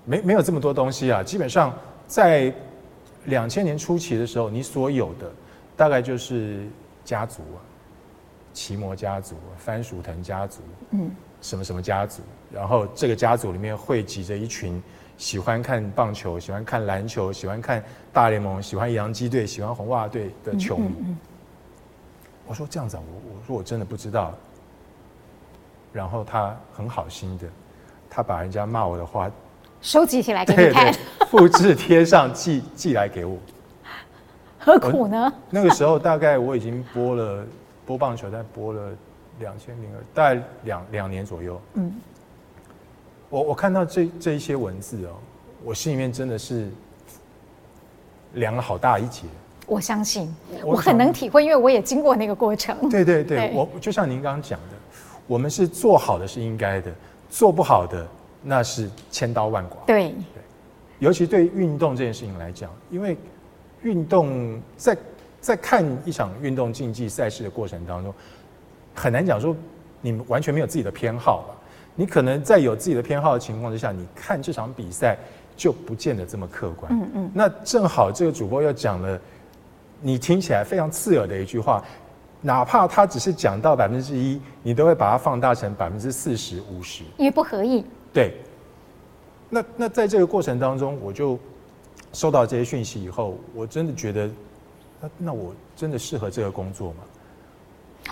[0.04, 1.22] 没没有这么多东西啊。
[1.22, 1.72] 基本上
[2.08, 2.52] 在
[3.26, 5.32] 两千年初期的时候，你所有的
[5.78, 6.66] 大概就是
[7.06, 7.62] 家族啊，
[8.52, 14.82] 奇摩家族、番薯藤家族，嗯，什么什么家族，然后这个家族里面汇集着一群
[15.18, 20.88] 喜欢看棒球、喜欢看篮球、喜欢看大联盟、喜欢洋基队、喜欢红袜队的球迷。
[20.88, 21.18] 嗯嗯嗯
[22.52, 24.34] 我说这样子啊，我我说我真的不知道。
[25.94, 27.48] 然后他很好心的，
[28.10, 29.32] 他把人家骂我的话
[29.82, 30.94] 收集起来给你看，
[31.30, 33.38] 复制贴上寄寄来给我。
[34.60, 35.34] 何苦呢？
[35.50, 37.46] 那个时候大概我已经播了
[37.86, 38.92] 播棒球，但播了
[39.40, 41.62] 两千零二，大概两两年左右。
[41.76, 41.96] 嗯。
[43.30, 45.16] 我我看到这这一些文字哦，
[45.64, 46.70] 我心里面真的是
[48.34, 49.24] 凉了好大一截。
[49.72, 50.28] 我相信，
[50.66, 52.76] 我很能体会，因为我也经过那个过程。
[52.90, 54.76] 对对对，对我就像您刚刚讲的，
[55.26, 56.92] 我们是做好的是应该的，
[57.30, 58.06] 做不好的
[58.44, 59.78] 那是千刀万剐。
[59.88, 60.44] 对对，
[61.00, 63.18] 尤其对运动这件事情来讲，因为
[63.82, 64.98] 运动在
[65.40, 68.14] 在看一场运动竞技赛事的过程当中，
[68.94, 69.56] 很难讲说
[70.02, 71.56] 你们完全没有自己的偏好了？
[71.96, 75.18] 你可能在有自己的偏好的情况之下，你看这场比赛
[75.56, 76.92] 就不见得这么客观。
[76.92, 79.18] 嗯嗯，那正好这个主播又讲了。
[80.02, 81.84] 你听起来非常刺耳的一句话，
[82.42, 87.86] 哪怕他只是讲到百分之一，你都会把它放大成百分之四十五十，因为不合意。
[88.12, 88.34] 对。
[89.54, 91.38] 那那在这个过程当中，我就
[92.14, 94.30] 收到这些讯息以后，我真的觉得，
[95.00, 96.98] 那那我真的适合这个工作吗？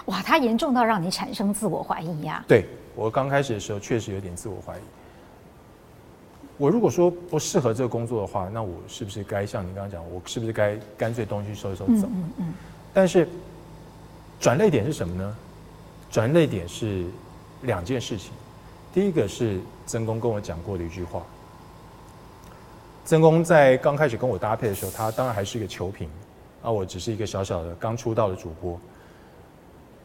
[0.06, 2.43] 哇，他严重到让你产生自我怀疑呀？
[2.47, 4.82] 对，我刚开始的时候确实有点自我怀疑。
[6.60, 12.06] 我如果说不适合这个工作的话，那我是不是该像你刚刚讲，我是不是该干脆东西收一收走？
[12.08, 12.54] 嗯嗯嗯。
[12.93, 13.28] 但是
[14.41, 15.36] 转捩点是什么呢？
[16.12, 17.06] 转捩点是
[17.62, 18.34] 两件事情。
[18.93, 21.24] 第一个是曾公跟我讲过的一句话。
[23.06, 26.10] 曾公在刚开始跟我搭配的时候，他当然还是一个球评，
[26.62, 28.78] 啊我只是一个小小的刚出道的主播。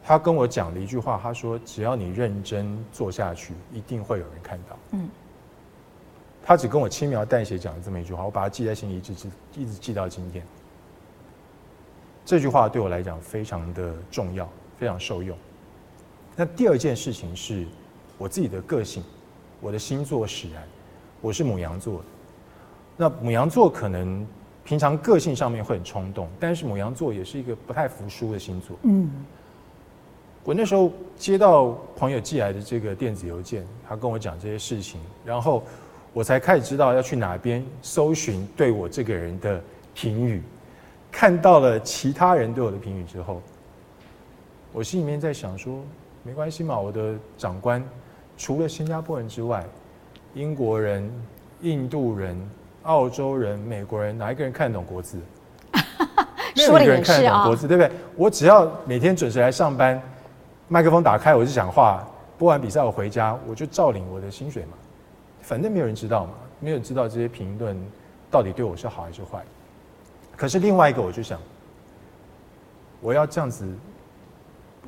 [0.05, 5.09] 他跟我讲了一句话，他说：“只要你认真做下去，一定会有人看到。”嗯。
[6.47, 10.45] 他只跟我轻描淡写讲了这么一句话，我把它记在心里，一直记，一直记到今天。
[12.23, 15.35] 这句话对我来讲非常的重要，非常受用。
[16.35, 17.65] 那第二件事情是
[18.19, 19.03] 我自己的个性，
[19.59, 20.61] 我的星座使然，
[21.19, 22.05] 我是母羊座的。
[22.95, 24.23] 那母羊座可能
[24.63, 28.77] 平常个性上面会很冲动，但是母羊座也是一个不太服输的星座。
[28.83, 29.09] 嗯。
[30.43, 35.63] 我那时候接到朋友寄来的这个电子邮件，他跟我讲这些事情，然后。
[36.15, 39.61] 我才开始知道要去哪边搜寻对我这个人的
[39.93, 40.41] 评语，
[41.11, 43.41] 看到了其他人对我的评语之后，
[44.71, 45.83] 我心里面在想说，
[46.23, 47.83] 没关系嘛，我的长官
[48.37, 49.61] 除了新加坡人之外，
[50.33, 51.11] 英国人、
[51.59, 52.49] 印度人、
[52.83, 55.19] 澳洲人、美国人，哪一个人看得懂国字？
[56.55, 57.91] 没有一个人看得懂国字，对不对？
[58.15, 60.01] 我只要每天准时来上班，
[60.69, 64.77] 麦克风打开我就讲话，播完比赛我回家我就照领我的薪水嘛。
[65.45, 67.77] 反正没有人知道嘛，没有人知道这些评论
[68.31, 69.45] 到底对我是好还是坏。
[70.35, 71.39] 可是另外一个，我就想，
[72.99, 73.71] 我要这样子，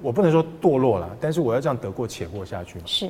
[0.01, 2.85] 我不能说堕落了，但是我要这样得过且过下去嘛。
[2.87, 3.07] 是。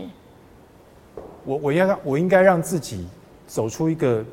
[1.45, 3.07] 我我应该我应该让自己
[3.47, 4.25] 走出一个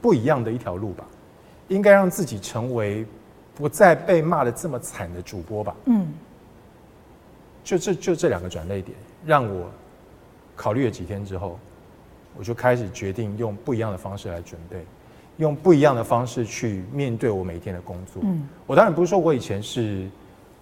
[0.00, 1.06] 不一样的一条路吧，
[1.68, 3.04] 应该让自己成为
[3.54, 5.76] 不再被骂的这么惨的主播吧。
[5.84, 6.10] 嗯。
[7.62, 9.68] 就这就这两个转捩点，让我
[10.56, 11.58] 考虑了几天之后。
[12.36, 14.84] 我就开始决定用不一样的方式来准备，
[15.36, 18.22] 用不一样的方式去面对我每一天的工作。
[18.24, 20.08] 嗯，我当然不是说我以前是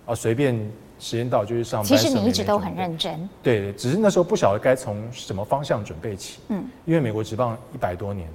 [0.06, 0.54] 啊随便
[0.98, 1.87] 时间到就去上班。
[1.87, 3.28] 其实你一直都很认真。
[3.42, 6.40] 对，只是那时候不晓得该从什么方向准备起。
[6.48, 8.35] 嗯，因为美国职棒一百多年了，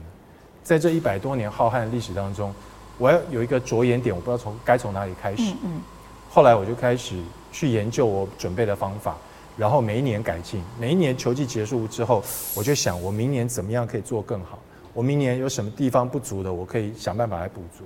[0.63, 2.54] 在这一百多年浩瀚的历史当中，
[2.98, 5.52] 我要有一个着眼点，我不知道从该从哪里开始。
[5.52, 5.82] 嗯，嗯，
[6.30, 7.15] 后来我就开始
[7.52, 9.15] 去研究我准备的方法，
[9.58, 12.24] 然后每一年改进，每一年球季结束之后，
[12.56, 14.60] 我就想我明年怎么样可以做更好，
[14.94, 17.84] 我明年有什么地方不足的，我可以想办法来补足。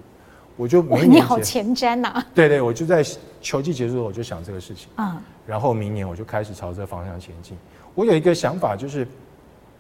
[0.58, 2.28] 我就每年你好前瞻呐、啊！
[2.36, 3.02] 对对，我就在
[3.40, 7.58] 球季结束的时候我就想这个事情，嗯，然后明年我就开始朝这个方向前进。
[7.96, 9.08] 我有一个想法，就是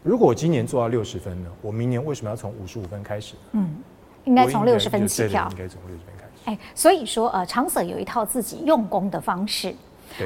[0.03, 3.35] 如果我今年做到六十分呢，我明年为什么要从五十五分开始？
[3.51, 3.75] 嗯，
[4.23, 6.29] 应该从六十分起跳，应该从六十分开始。
[6.45, 9.75] 哎，所以说呃，长 Sir 有一套自己用功的方式。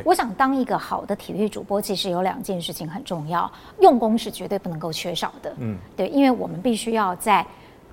[0.05, 5.53] 我想当一个好的体育主播，其实有两件事情很重要，用功是绝对不能够缺少的。
[5.59, 7.45] 嗯，对，因为我们必须要在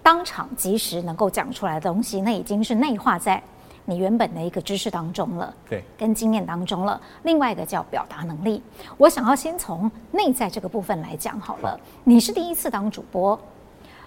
[0.03, 3.43] 当场及时能够讲出来的东西，那已经是内化在
[3.85, 7.01] 你原本的一个知识当中了，对，跟经验当中了。
[7.23, 8.63] 另外一个叫表达能力，
[8.97, 11.73] 我想要先从内在这个部分来讲好了。
[11.73, 13.35] 好，你是第一次当主播，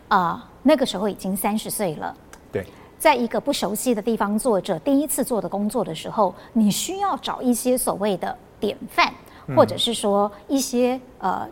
[0.08, 2.16] 啊、呃，那个时候已经三十岁了，
[2.52, 2.66] 对。
[3.04, 9.14] 在一个不熟悉的地方做着第一次做的工作的时候，你需要找一些所谓的典范，
[9.54, 11.46] 或者是说一些呃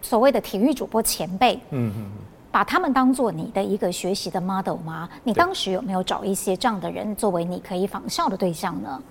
[0.00, 2.10] 所谓的体育主播前辈，嗯嗯，
[2.52, 5.10] 把他们当做你的一个学习的 model 吗？
[5.24, 9.02] 你当时有没有找一些这样的人作为你可以仿效的对象呢？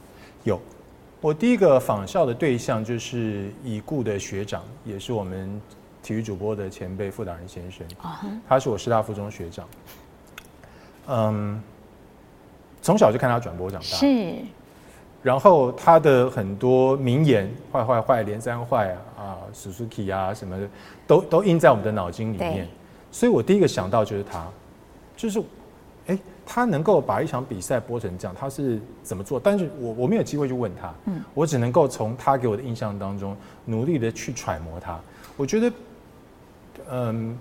[0.45, 0.57] 有，
[1.19, 5.61] 我第一个仿效的对象就是已故的学长，也是我们
[6.01, 7.85] 体育主播的前辈傅达人先生，
[8.47, 9.67] 他是我师大附中学长。
[11.11, 11.59] 嗯，
[12.81, 14.35] 从小就看他转播长大，是。
[15.23, 20.69] 然后他的很多名言，坏坏坏，连三坏啊啊，Suzuki 啊什么的，
[21.05, 22.67] 都都印在我们的脑筋里面。
[23.11, 24.47] 所以我第一个想到就是他，
[25.17, 25.43] 就是，
[26.07, 29.37] 哎，他能够把一场比赛播成这样，他是怎么做？
[29.37, 34.97] 但是我我没有机会去问他，嗯，我只能够从他给我的印象当中，努力的去揣摩他。
[35.35, 35.71] 我觉得，
[36.91, 37.37] 嗯。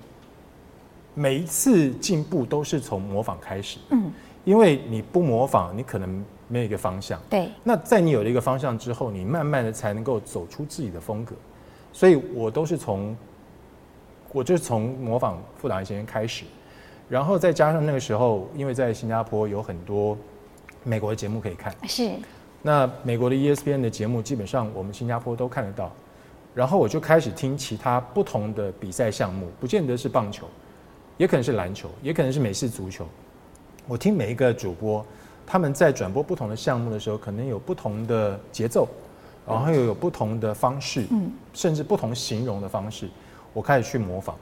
[1.18, 4.12] 每一次进步都是从模仿开始，嗯，
[4.44, 7.48] 因为你不模仿，你可能没有一个方向，对。
[7.64, 11.35] 那在你有了一个方向之后，你慢慢的才能够走出自己的风格。
[11.92, 13.16] 所以我都是从，
[14.33, 16.44] 我就是从模仿傅达仁先生开始，
[17.09, 20.16] 然后再加上那个时候，因为在新加坡有很多
[20.85, 22.12] 美国的节目可以看，是。
[22.62, 25.90] 那美国的 ESPN 的节目基本上我们新加坡都看得到，
[26.54, 30.46] 然后我就开始听其他不同的比赛项目，不见得是棒球。
[31.18, 33.07] 也可能是篮球，也可能是美式足球。
[33.87, 35.04] 我听每一个主播，
[35.44, 38.87] 他们在转播不同的项目的时候，可能有不同的节奏，
[39.46, 43.09] 然后又有不同的方式，嗯，甚至不同形容的方式，
[43.52, 44.37] 我开始去模仿。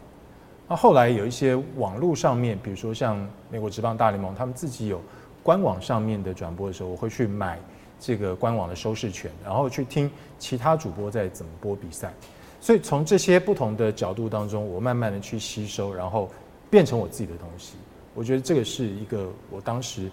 [0.69, 5.01] 那后来有一些网络上面，比如说像美国职棒大联盟，他们自己有
[5.43, 7.59] 官网上面的转播的时候，我会去买
[7.99, 12.13] 这个官网的收视权，然后去听其他主播在怎么播比赛。
[12.61, 16.29] 所以从这些不同的角度当中，我慢慢的去吸收，然后。
[16.69, 17.75] 变成我自己的东西，
[18.13, 20.11] 我觉得这个是一个我当时，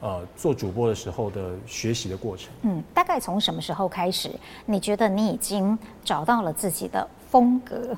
[0.00, 2.52] 呃，做主播的时候的学习的过程。
[2.62, 4.30] 嗯，大概从什么时候开始，
[4.66, 7.96] 你觉得你已经找到了自己的风格，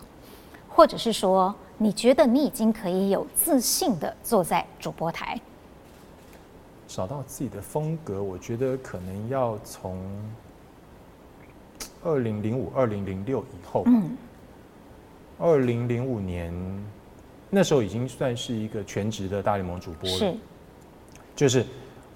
[0.68, 5.40] 或者是说，你觉得你已经可以有自信的坐在主播台？
[6.86, 10.00] 找到自己的风格，我觉得可能要从
[12.04, 13.82] 二零零五、二零零六以后。
[13.86, 14.16] 嗯，
[15.38, 16.54] 二零零五年。
[17.56, 20.34] 那时候已经算是一个全职的大联盟主播了，是，
[21.34, 21.64] 就是，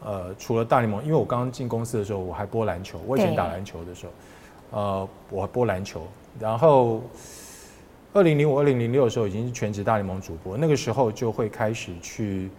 [0.04, 4.12] 呃，除了大联盟，因为我刚刚进公司的时候，我还播篮球，我以前打篮球的时候，
[4.78, 6.02] 呃，我还播篮球，
[6.38, 7.00] 然后，
[8.12, 12.50] 二零零五、二零零六的时候已经是全职大联盟主播，那个时候就会开始去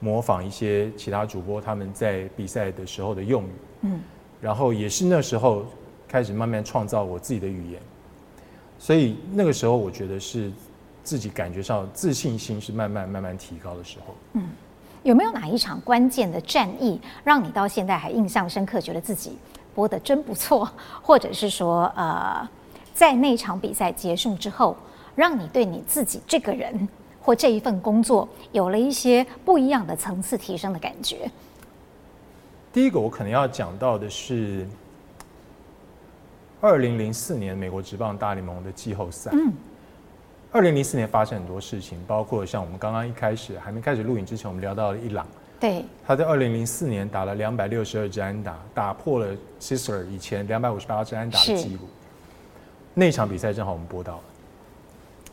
[0.00, 3.52] 模仿一些其他主播他们在比赛的时候的用语，
[3.82, 4.00] 嗯，
[4.40, 5.64] 然后也是那时候
[6.08, 7.80] 开始慢慢创造我自己的语言，
[8.76, 10.50] 所以那个时候我觉得是。
[11.02, 14.14] 自己感觉上自信心是慢慢慢慢提高的时候。
[14.34, 14.48] 嗯，
[15.02, 19.38] 有没有哪一场关键的战役让你到现在还印象深刻，觉得自己
[19.74, 20.70] 播的真不错，
[21.02, 22.48] 或者是说，呃，
[22.92, 24.76] 在那场比赛结束之后，
[25.14, 26.88] 让你对你自己这个人
[27.20, 31.30] 或这一份工作有了一些不一样的层次提升的感觉？
[32.72, 34.66] 第一个，我可能要讲到的是
[36.60, 39.30] 二零零四年美国职棒大联盟的季后赛。
[39.32, 39.52] 嗯。
[40.50, 45.26] 二零零四年发生很多事情，包括像我们刚刚一开始还没开始录影之前，我们聊到了伊朗，
[45.60, 49.26] 对，他在二零零四年打了两百六十二支安打，打破了
[49.60, 51.80] Sister 以前两百五十八支安打的记录。
[52.94, 54.20] 那场比赛正好我们播到了，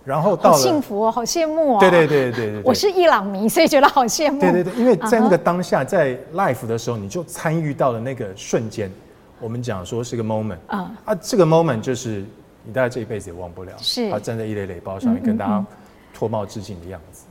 [0.04, 1.80] 然后到了，好幸福哦，好羡慕哦。
[1.80, 4.42] 对对对对对，我是伊朗迷，所以觉得好羡慕。
[4.42, 8.92] 对对对，因为在那个当下，在 Life 的时候，你就参与到了那个瞬间。
[9.40, 12.26] 我们讲说是个 moment，啊，啊，这个 moment 就是。
[12.66, 15.66] 你大概这一辈子也忘不了，是他站在一垒垒包上面跟大家
[16.14, 17.26] 脱帽致敬的样子。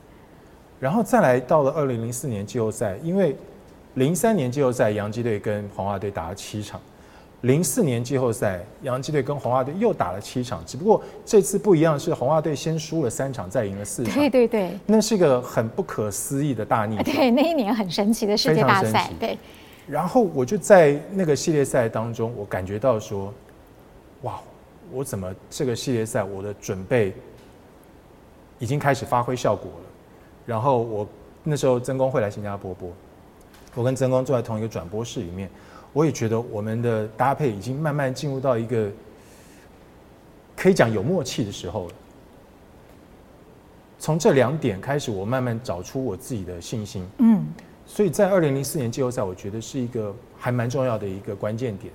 [0.80, 3.36] 然后再来到了二零零四年季后赛，因为
[3.94, 6.80] 零三年季后赛洋基队跟红袜队打了七场，
[7.42, 14.14] 零四年季后赛，洋基队跟红袜队又打了七场，只不过这次不一样，是红袜队先输了三场，再赢了四场。
[14.14, 17.04] 对对对，那是一个很不可思议的大逆转。
[17.04, 19.10] 对，那一年很神奇的世界大赛。
[19.18, 19.38] 对。
[19.86, 23.32] 然后我就在那个系列赛当中，我感觉到说，
[24.22, 24.40] 哇，
[24.92, 27.14] 我怎么这个系列赛我的准备
[28.58, 29.88] 已经开始发挥效果了？
[30.46, 31.08] 然后我
[31.42, 32.90] 那时候曾公会来新加坡播，
[33.74, 35.50] 我跟曾公坐在同一个转播室里面。
[35.92, 38.90] 我也觉得我们的搭配已经慢慢进入到一个
[40.56, 41.94] 可以讲有默契的时候了。
[43.96, 47.06] 从这两点开始，我慢慢找出我自己的信心。
[47.18, 47.46] 嗯，
[47.86, 51.92] 所以在二零零四年季后赛，我觉得是一个还蛮重要的一个关键点。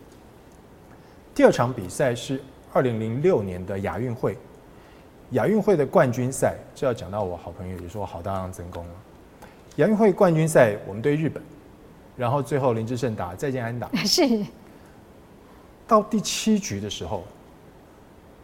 [1.36, 2.42] 第二场比赛是
[2.74, 4.38] 二零零六年的亚运会，
[5.32, 8.94] 亚运会的冠军赛，这要讲到我好朋友，也是我好搭档曾公了。
[9.78, 11.42] 亚运会冠军赛，我们对日本。
[12.18, 14.46] 然后最后林志胜打再见安打， 是
[15.88, 17.24] 到第七局的时候，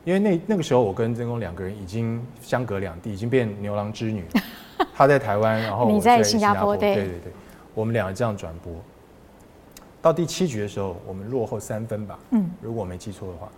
[0.06, 4.24] 因为那那个时候我跟曾公两个人已经相隔两地，已经变牛郎织女。
[4.96, 7.34] 他在台湾，然后我在新加坡，对对对，
[7.74, 8.74] 我们两个这样转播。
[10.02, 13.50] 到第七局的时候，我们落后三分吧，嗯，如果我没记错的话，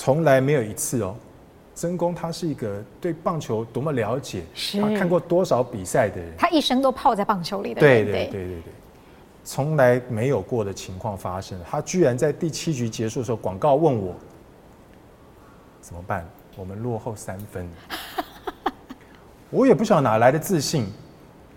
[0.00, 1.14] 从来没有一次哦。
[1.74, 4.44] 曾公他是一个对棒球多么了解，
[4.80, 8.72] 他看过多少比赛的人，他一生都泡在棒球里的人，对对对对对，
[9.44, 11.60] 从来没有过的情况发生。
[11.70, 14.14] 他居然在第七局结束的时候，广告问我
[15.82, 16.26] 怎么办？
[16.56, 17.68] 我们落后三分，
[19.50, 20.86] 我也不晓得哪来的自信。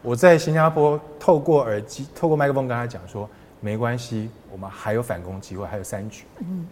[0.01, 3.29] 我在新加坡透过耳机、透过麦克风跟他讲说，
[3.61, 6.67] 没关系，我们还有反攻机会，还有三局，嗯，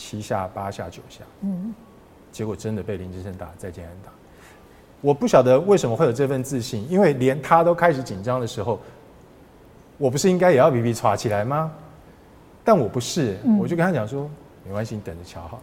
[0.00, 1.74] 七下、八下、九下，嗯。
[2.32, 4.10] 结果真的被林志胜打再见安打，
[5.00, 8.78] 我不晓得为什么会有这份自信，因为连他都开始紧张的时候，
[9.98, 11.70] 我不是应该也要比比抓起来吗？
[12.62, 14.30] 但我不是，我就跟他讲说，
[14.64, 15.60] 没关系，你等着瞧好，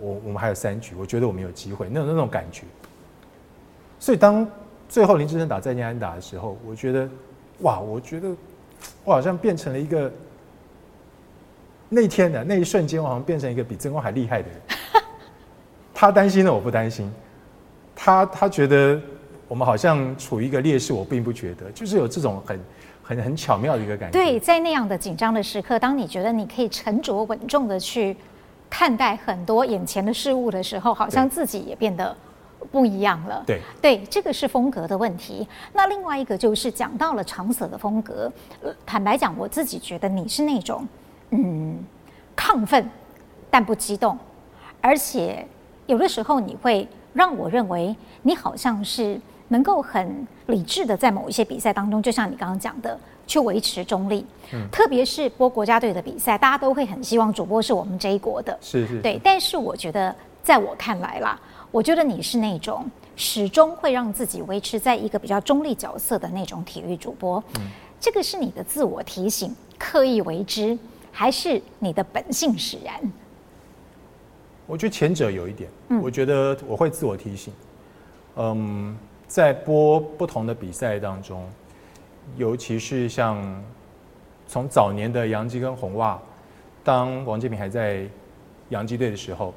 [0.00, 2.64] 我我们还有三局，我觉得我们有机会，那种那种感觉。
[4.00, 4.44] 所以当
[4.88, 7.08] 最后林志胜打再见安打的时候，我觉得，
[7.60, 8.28] 哇，我觉得
[9.04, 10.10] 我好像变成了一个
[11.90, 14.58] 那天的那一瞬间，我好像变成一个比曾公还厉害的人。
[15.92, 17.12] 他担心的我不担心，
[17.94, 18.98] 他他觉得
[19.46, 22.60] 我们好像处于一个劣势，我并不觉得，就是有这种很
[23.02, 24.18] 很很巧妙的一个感觉。
[24.18, 28.16] 对，在那样的紧张的时刻，当你觉得你可以沉着稳重的去
[28.70, 32.16] 看待很多眼前的事物的时候，好像自己也变得
[32.70, 33.42] 不一样了。
[33.46, 35.46] 对对，这个是风格的问题。
[35.72, 38.32] 那另外一个就是讲到了长泽的风格，
[38.86, 40.86] 坦白讲，我自己觉得你是那种
[41.30, 41.78] 嗯
[42.36, 42.88] 亢奋
[43.50, 44.18] 但不激动，
[44.80, 45.46] 而且。
[45.86, 54.24] 有的时候你会让我认为你好像是能够很理智的在某一些比赛当中，就像你刚刚讲的，去维持中立。
[54.52, 58.56] 嗯，特别是播国家队的比赛，大家都会很希望主播是我们这一国的。
[58.60, 59.00] 是是。
[59.00, 60.14] 对，但是我觉得，
[60.44, 61.36] 在我看来啦，
[61.72, 67.42] 我觉得你是那种始终会让自己维持在一个比较中立角色的那种体育主播。
[67.58, 67.62] 嗯，
[67.98, 70.78] 这个是你的自我提醒，刻意为之，
[71.12, 73.00] 还是你的本性使然？
[74.66, 75.68] 我觉得前者有一点，
[76.00, 77.52] 我觉得我会自我提醒，
[78.36, 78.96] 嗯，
[79.26, 81.44] 在播不同的比赛当中，
[82.36, 83.62] 尤其是像
[84.46, 86.16] 从早年的洋基跟红袜，
[86.84, 88.06] 当王建民还在
[88.68, 89.52] 洋基队的时候，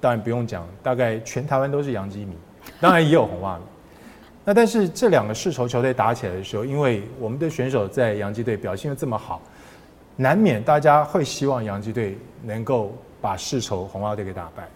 [0.00, 2.34] 当然不用讲，大概全台湾都是洋基迷，
[2.80, 3.64] 当然也有红袜迷。
[4.46, 9.42] 那但是这两个世仇球队打起来的时候，因为我们的选手在洋基队表现的这么好，
[10.18, 12.92] 难免大家会希望洋基队能够。
[13.20, 14.68] 把世仇红袜队给打败。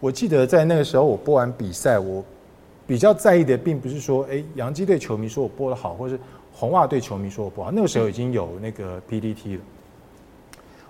[0.00, 2.24] 我记得在那个时候，我播完比赛，我
[2.84, 6.18] 比较在意的并不是说，哎，洋基队球迷说我播的好，或是
[6.52, 7.70] 红袜队球迷说我不好。
[7.70, 9.60] 那个时候已经有那个 PDT 了。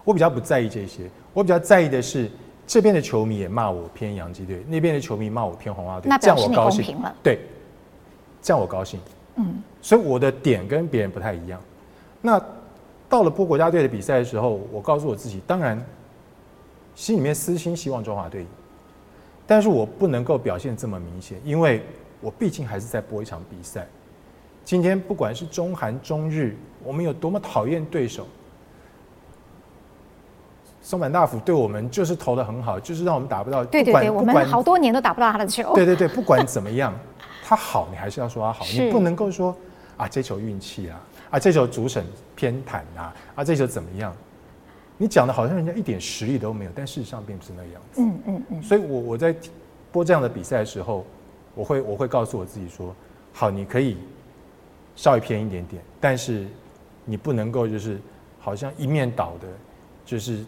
[0.02, 1.02] 我比较不在意这些，
[1.34, 2.30] 我比较在意的是
[2.66, 6.96] 这边的球迷也骂我偏洋基队，那边的球迷骂我偏红袜队，这样我高兴。
[7.22, 7.40] 对，
[8.40, 8.98] 这样我高兴。
[9.34, 11.60] 嗯，所以我的点跟别人不太一样。
[12.22, 12.42] 那。
[13.10, 15.84] 到了播国家队的比赛的时候，我告诉我自己，当然
[16.94, 18.46] 心里面私心希望中华队赢，
[19.46, 21.82] 但是我不能够表现这么明显，因为
[22.20, 23.84] 我毕竟还是在播一场比赛。
[24.64, 28.24] 今天不管是中韩、中日，我们有多么讨厌对手，
[30.80, 33.64] 松坂大辅对我们就是投的很好，就是让我们打不到。
[33.64, 35.74] 对对对，我们好多年都打不到他的球。
[35.74, 36.94] 对对对，不管怎么样，
[37.42, 39.56] 他好，你还是要说他好，你不能够说
[39.96, 41.00] 啊，这球运气啊。
[41.30, 42.04] 啊，这球主审
[42.34, 43.14] 偏袒啊！
[43.36, 44.14] 啊，这球怎么样？
[44.98, 48.02] 你讲的好像人家一点实力都没有，但事实上并不是那个样子。
[48.02, 48.62] 嗯嗯嗯。
[48.62, 49.34] 所以我我在
[49.90, 51.06] 播这样的比赛的时候，
[51.54, 52.94] 我会我会告诉我自己说：
[53.32, 53.96] 好，你可以
[54.96, 56.46] 稍微偏一点点，但是
[57.04, 57.98] 你不能够就是
[58.38, 59.48] 好像一面倒的，
[60.04, 60.44] 就是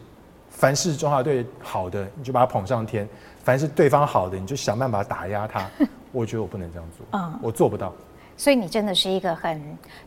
[0.51, 3.09] 凡是中华队好的你就把他捧上天，
[3.43, 5.67] 凡是对方好的你就想办法打压他。
[6.13, 7.91] 我觉得我不能这样做，嗯，我做不到。
[8.43, 9.63] 所以你真的是一个很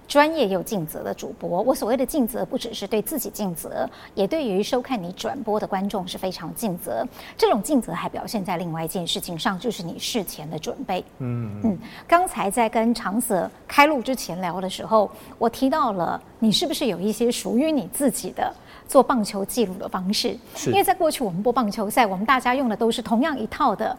[0.09, 1.61] 专业又尽责的主播。
[1.61, 7.07] 我所谓的尽责，不只是对自己尽责，也对于收看你转播的观众是非常尽责。
[7.37, 11.01] 这种尽责还表现在另外一件事情上，就是你事前的准备。
[11.19, 11.79] 嗯嗯。
[12.05, 18.53] 刚才在跟长泽开录之前聊的时候，我提到了你是不是有一些属于你自己的
[18.85, 20.37] 做棒球记录的方式？
[20.55, 20.71] 是。
[20.71, 23.97] 因为在过去我们播棒球赛，我们大家用的都是同样一套的。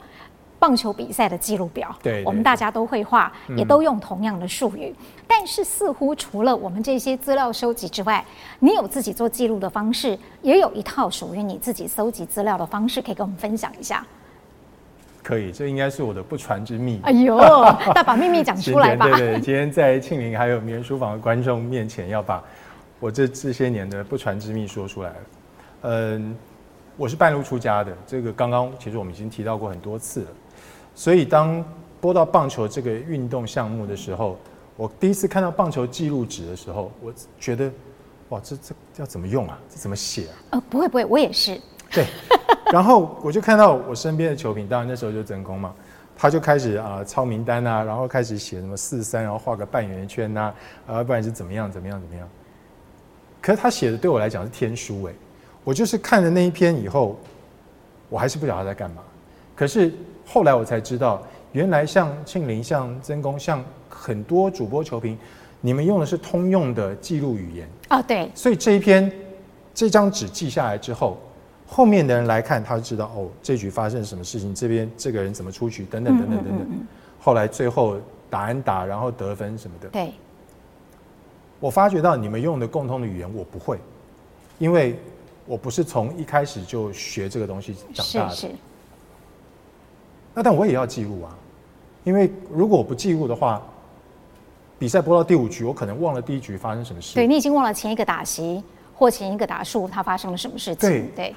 [0.59, 4.95] 棒球比赛的记录表，对，对，我们大家都会画，也都用同样的术语。
[4.99, 8.25] 嗯、但是似乎除了我们这些资料收集之外，
[8.59, 14.05] 你有自己做记录的方式，也有一套属于你自己搜集资料的方式，可以跟我们分享一下。
[15.23, 17.01] 可以，这应该是我的不传之秘。
[17.03, 17.37] 哎呦，
[17.95, 19.07] 那把秘密讲出来吧。
[19.07, 22.43] 对，对对，今天在庆林还有名人书房的观众面前，要把
[23.01, 25.17] 我这这些年的不传之秘说出来了。
[25.83, 26.37] 嗯，
[26.97, 30.29] 我是半路出家的，这个刚刚其实我们已经提到过很多次了。
[30.97, 31.63] 所以，当
[32.01, 34.39] 播到棒球这个运动项目的时候，
[34.79, 37.71] 我第一次看到棒球记录纸的时候，我觉得，
[38.31, 39.59] 哇，这这要怎么用啊？
[39.69, 40.35] 这怎么写啊？
[40.53, 41.61] 呃，不会不会，我也是。
[41.91, 42.07] 对，
[42.73, 45.75] 然后我就看到我身边的球评，当然那时候就真空嘛，
[46.17, 50.55] 他就开始啊抄名单啊，然后开始写什么四三，然后画个半圆圈呐，
[50.87, 52.27] 啊，不然是怎么样怎么样怎么样。
[53.43, 55.13] 可是他写的对我来讲是天书哎，
[55.63, 57.19] 我就是看了那一篇以后，
[58.09, 59.03] 我还是不晓得他在干嘛。
[59.55, 59.93] 可是。
[60.27, 61.23] 后来我才知道，
[61.53, 65.17] 原来像庆林、像曾公、像很多主播球评，
[65.61, 68.31] 你们用的是通用的记录语言啊，对。
[68.35, 69.11] 所以这一篇
[69.73, 71.17] 这张纸记下来之后，
[71.67, 76.69] 后面的人来看，他就知道哦，这局发生什么事情，这边这个人怎么出局，等等等等等等。
[77.21, 77.97] 后来最后
[78.29, 79.89] 打安打，然后得分什么的。
[79.89, 80.13] 对。
[81.59, 83.79] 我发觉到你们用的共通的语言，我不会，
[84.59, 84.99] 因为
[85.47, 88.35] 我不是从一开始就学这个东西长大的。
[88.35, 88.55] 是是。
[90.37, 91.35] 那但我也要记录啊，
[92.05, 93.63] 因为如果我不记录的话，
[94.79, 97.15] 比赛播到第五局，我可能忘了第一局发生什么事。
[97.15, 98.63] 对，你已经忘了前一个打席
[98.95, 100.91] 或前一个打数，它发生了什么事情。
[100.91, 101.35] 对对。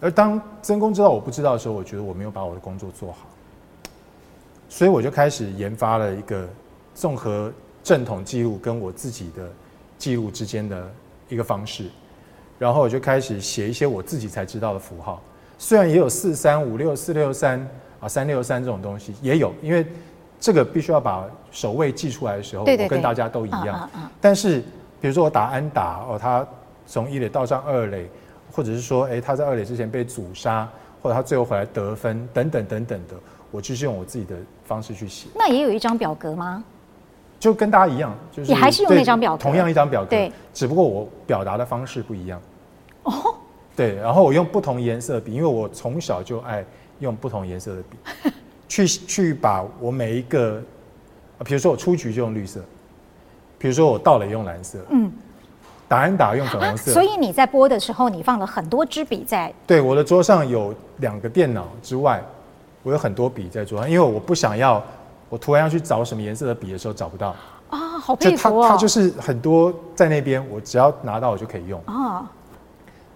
[0.00, 3.26] 而当曾公知道我不知道的时候，我觉得我没有把我的工作做好，
[4.68, 6.48] 所以我就开始研发了一个
[6.94, 9.50] 综合正统记录跟我自己的
[9.98, 10.88] 记录之间的
[11.28, 11.90] 一个方式，
[12.60, 15.20] 然后我就开始写一些我自己才知道的符号，
[15.58, 17.68] 虽然也有四三五六四六三。
[18.00, 19.86] 啊，三六三这种东西也有，因为
[20.38, 23.88] 这个必须要把守卫记出来的时候，我跟大家都一样。
[24.20, 24.60] 但是，
[25.00, 26.46] 比如说我打安打哦，他
[26.86, 28.06] 从一垒到上二垒，
[28.52, 30.68] 或者是说，哎，他在二垒之前被阻杀，
[31.02, 33.14] 或者他最后回来得分，等等等等的，
[33.50, 35.28] 我就是用我自己的方式去写。
[35.34, 36.62] 那也有一张表格吗？
[37.40, 42.40] 就跟大家一样，就是你还是用那张表格，同样一张表格，对，只不过我表达的方式不一样。
[43.04, 43.12] 哦，
[43.74, 46.64] 对，然后我用不同颜色笔，因为我从小就爱。
[46.98, 48.30] 用不同颜色的笔，
[48.68, 50.62] 去去把我每一个，
[51.44, 52.60] 比如说我出局就用绿色，
[53.58, 55.12] 比如说我到了用蓝色，嗯，
[55.88, 56.92] 打完打用粉红色。
[56.92, 59.52] 所以你在播的时候，你放了很多支笔在。
[59.66, 62.22] 对，我的桌上有两个电脑之外，
[62.82, 64.82] 我有很多笔在桌上，因为我不想要
[65.28, 67.34] 我突然要去找什么颜色的笔的时候找不到。
[67.68, 68.68] 啊，好佩服哦！
[68.68, 71.82] 它就是很多在那边，我只要拿到我就可以用。
[71.86, 72.30] 啊，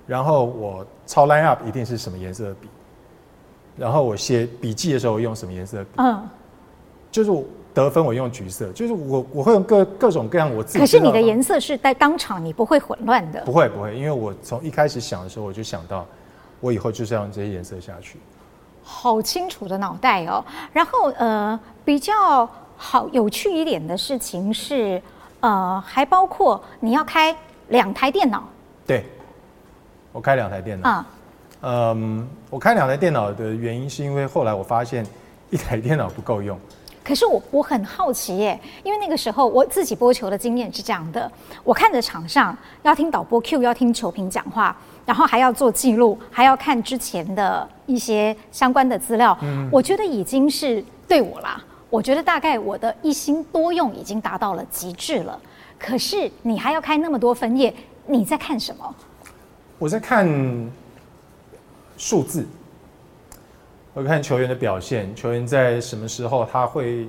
[0.09, 2.68] 然后我超 line up 一定是什么颜色的笔。
[3.81, 5.91] 然后我写笔记的时候我用什么颜色的笔？
[5.97, 6.28] 嗯，
[7.11, 10.78] 就是我得分我用橘色，就是我我会用各各种各样我自己。
[10.81, 13.41] 可是你的颜色是在当场你不会混乱的？
[13.41, 16.05] 不会不会，因为我从一开始想的时候我就想到，
[16.61, 18.18] 我以后就是要用这些颜色下去。
[18.83, 20.45] 好清楚的脑袋哦。
[20.74, 25.01] 然后呃，比较好有趣一点的事情是，
[25.41, 27.35] 呃，还包括你要开
[27.68, 28.45] 两台电脑。
[28.87, 29.07] 对，
[30.12, 31.01] 我开两台电脑。
[31.01, 31.05] 嗯。
[31.62, 35.06] 嗯，我开两台电脑的原因是因为后来我发现
[35.50, 36.58] 一台电脑不够用。
[37.02, 41.30] 可是我我很好奇耶，因为那个时候我自己播球的经验是这样的：
[41.64, 49.36] 我看着场上要听导播 Q，要听球评讲话，然后还要做记录，还要看之前的一些相关的资料。
[49.42, 55.38] 嗯，我觉得已经是对我啦，我觉得大概我的一心多用已经达到了极致了。
[55.78, 57.74] 可是你还要开那么多分页，
[58.06, 58.94] 你在看什么？
[59.78, 60.70] 我在看。
[62.01, 62.46] 数字，
[63.92, 67.07] 我看球员的表现，球员在什么时候他会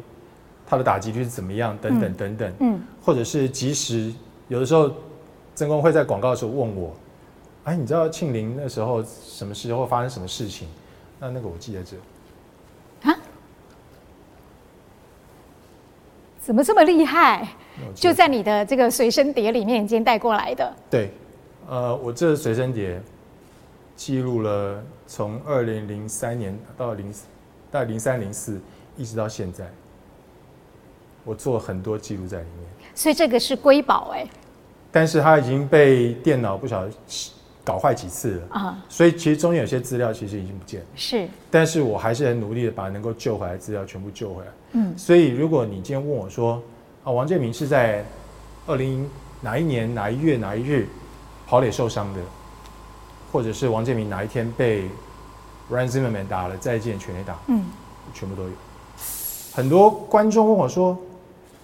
[0.68, 4.14] 他的打击率是怎么样，等等等等，嗯，嗯或者是及时
[4.50, 4.92] 有的时候，
[5.56, 6.94] 曾公会在广告的时候问我，
[7.64, 10.68] 哎，你知道庆龄那时候什么时候发生什么事情？
[11.20, 13.16] 那那个我记得这，啊？
[16.42, 17.48] 怎么这么厉害？
[17.96, 20.76] 就在你的这个随身碟里面已经带过来的？
[20.90, 21.12] 对。
[21.70, 23.02] 呃，我这随身碟
[24.04, 27.14] 记录了从二零零三年到零
[27.70, 28.60] 到零三零四
[28.98, 29.72] 一直到现在，
[31.24, 32.68] 我做了很多记录在里面。
[32.96, 34.28] 所以这个是瑰宝哎。
[34.92, 36.92] 但是它已经被电脑不晓得
[37.64, 40.88] 搞坏几次了啊，所以其实中间有些资料其实已经不见了。
[40.96, 44.52] 是，但是我还是很努力的把能够救回来的资料全部救回来。
[44.72, 46.60] 嗯，所以如果你今天问我说，
[47.04, 48.04] 啊，王建民是在
[48.66, 49.08] 二零
[49.42, 50.88] 哪一年哪一月哪一日
[51.46, 52.20] 跑垒受伤的，
[53.32, 54.90] 或者是王建民哪一天被
[55.72, 57.64] Ryan Zimmerman 打了再见全垒打，嗯，
[58.14, 58.50] 全部都有。
[59.54, 60.98] 很多观众问我说，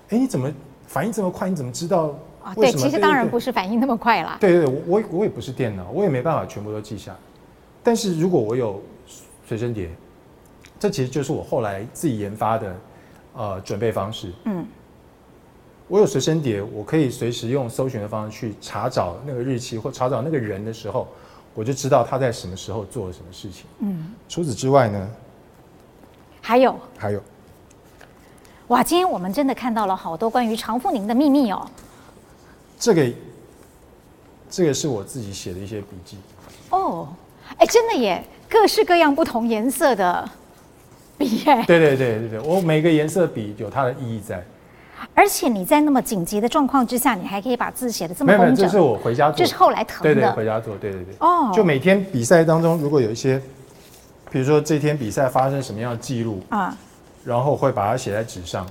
[0.10, 0.52] 哎，你怎么
[0.88, 1.50] 反应这么快？
[1.50, 2.14] 你怎么知道？
[2.44, 4.38] 啊，对，其实当然不是反应那么快啦。
[4.40, 7.16] 对对对，我我也不是电脑，我也没办法全部都记下。
[7.84, 8.82] 但是如果我有
[9.46, 9.90] 随身碟，
[10.80, 12.76] 这其实就是我后来自己研发的
[13.34, 14.32] 呃准备方式。
[14.46, 14.66] 嗯，
[15.88, 21.08] 我有随身碟，我可以随时用搜寻的方式去查找那个日期或查找那个人的时候，
[21.58, 23.66] 我就知道他在什么时候做了什么事情。
[23.80, 25.10] 嗯，除此之外呢，
[26.40, 27.20] 还有还有，
[28.68, 31.68] 哇，今天我们真的看到了好多关于常富宁的秘密哦。
[32.78, 33.12] 这个，
[34.52, 36.18] 这个是我自己写的一些笔记。
[36.70, 37.10] 哦，
[37.58, 40.30] 哎，真的耶，各式各样不同颜色的
[41.18, 41.64] 笔耶。
[41.66, 44.46] 对对对对对，我每个颜色笔有它的意义在。
[45.14, 48.56] 而且你在那么紧急的状况之下，你还可以把字写的这么工整。
[48.56, 50.14] 没有，这是我回家做，这是后来謄的。
[50.14, 51.16] 对对，回家做，对对对。
[51.20, 53.42] 哦，就每天比赛当中，如果有一些，
[54.30, 56.76] 比如说这天比赛发生什么样的记录啊，
[57.24, 58.66] 然后会把它写在纸上。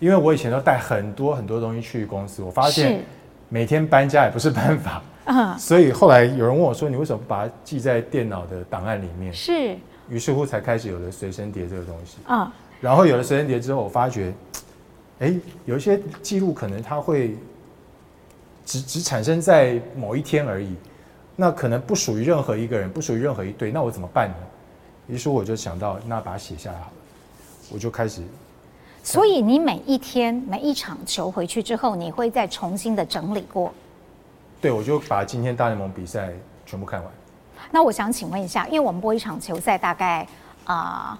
[0.00, 3.02] 因为我以前都带很多很多东西去公司，我发现
[3.48, 9.76] 每天搬家也不是办法，嗯，所以后来有人问我说：“你为什么不把它记在电脑的档案里面？”是，
[10.08, 12.52] 于是乎才开始有了随身碟这个东西啊。
[12.80, 14.32] 然后有了随身碟之后，我发觉，
[15.20, 17.36] 哎，有一些记录可能它会
[18.64, 20.74] 只只产生在某一天而已，
[21.34, 24.36] 那可能不属于任何一个人，不属于任何一队，那我怎么办呢？
[25.08, 26.92] 于是我就想到，那把它写下来好了，
[27.72, 28.22] 我就开始。
[29.02, 33.72] 所以你每一天每一场球回去之后，你会再重新的整理过？
[34.60, 36.30] 对，我就把今天大联盟比赛
[36.66, 37.10] 全部看完。
[37.70, 40.26] 那我想请问一下，因为我们播一场球赛大概
[40.64, 41.18] 啊、呃，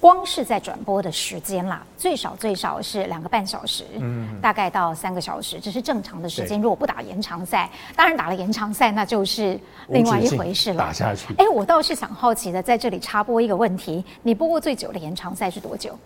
[0.00, 6.60] 光是在转播的时间啦，最少最少是两个半小时，嗯，大概到三个小时，这是正常的时间。
[6.60, 10.78] 如果不打延长赛，当然打了延长赛那就是另外一回事了。
[10.78, 11.34] 打下去。
[11.34, 15.98] 哎，我倒是想好奇的，在这里插播一个问题：你播过最久的延长赛是多久？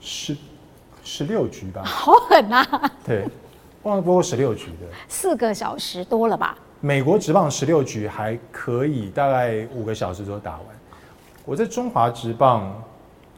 [0.00, 0.34] 十
[1.04, 2.92] 十六局吧，好狠啊！
[3.04, 3.26] 对，
[3.82, 6.56] 忘了播过十六局的，四个小时多了吧？
[6.80, 10.77] 美国职棒十六局还可以，大概五个小时就打完。
[11.48, 12.70] 我在中华职棒，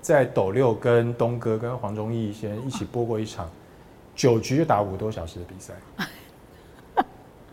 [0.00, 3.48] 在斗六跟东哥跟黄忠义先一起播过一场，
[4.16, 5.72] 九局就打五个多小时的比赛。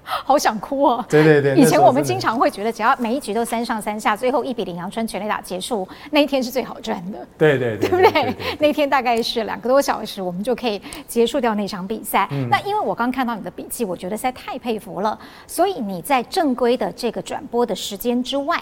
[0.03, 1.05] 好想哭哦！
[1.08, 7.20] 对对对，以前我们经常会觉得，只要每一局都三上三下，最后一比零阳春全垒打结束，那一天是最好赚的。
[7.38, 8.36] 对对对，对不对？
[8.58, 12.28] 那天大概是两个多小时，我们就可以结束掉那场比赛。
[12.32, 15.18] 嗯、那因为我刚看到你的笔记，我觉得实在太佩服了。
[15.45, 18.60] 所以你在正规的这个转播的时间之外，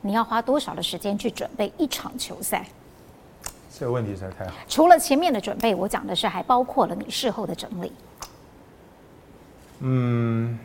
[0.00, 2.66] 你要花多少的时间去准备一场球赛？
[3.72, 4.52] 这个问题实在太好。
[4.68, 7.92] 除了前面的准备，我讲的是还包括了你事后的整理。
[9.80, 10.58] 嗯。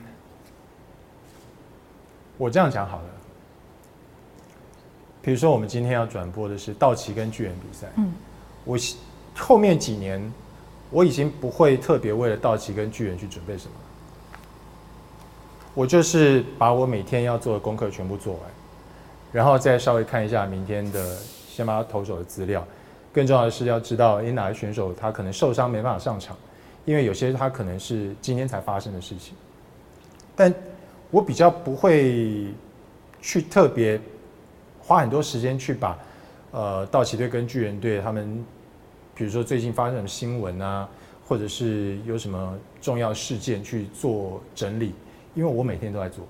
[2.38, 3.10] 我这样讲好了，
[5.22, 8.12] 比如说我们今天要转播的是道奇跟巨人比赛，嗯，
[8.66, 8.76] 我
[9.38, 10.34] 后面几年
[10.90, 13.74] 我已经不会特别为了道奇跟巨人去准备什么，
[15.76, 18.42] 我就是把我每天要做的功课全部做完，
[19.32, 21.16] 然后再稍微看一下明天的
[21.48, 22.66] 先发投手的资料，
[23.14, 26.38] 更重要的是要知道，诶，哪个选手他可能受伤没办法上场，
[26.86, 29.36] 因为有些他可能是今天才发生的事情，
[30.36, 30.54] 但。
[31.14, 32.48] 我比较不会
[33.22, 34.00] 去特别
[34.80, 36.00] 花很多时间去把
[36.52, 38.46] 呃道奇队跟巨人队他们，
[39.14, 40.88] 比如说最近发生什么新闻啊，
[41.28, 44.96] 或者是有什么重要事件去做整理，
[45.36, 46.26] 因为我每天都在做，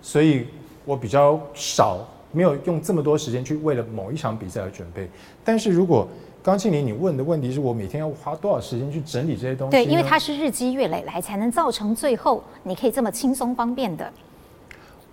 [0.00, 0.46] 所以
[0.86, 1.98] 我比较少
[2.32, 5.06] 没有用这么多时间去为了某一场比赛而准备。
[5.44, 6.08] 但是如果
[6.42, 9.72] 刚庆林，你问的问题是我每天要花多少时间去整理这些东西？
[9.72, 14.10] 对，因为它是日积月累来，才能造成最后你可以这么轻松方便的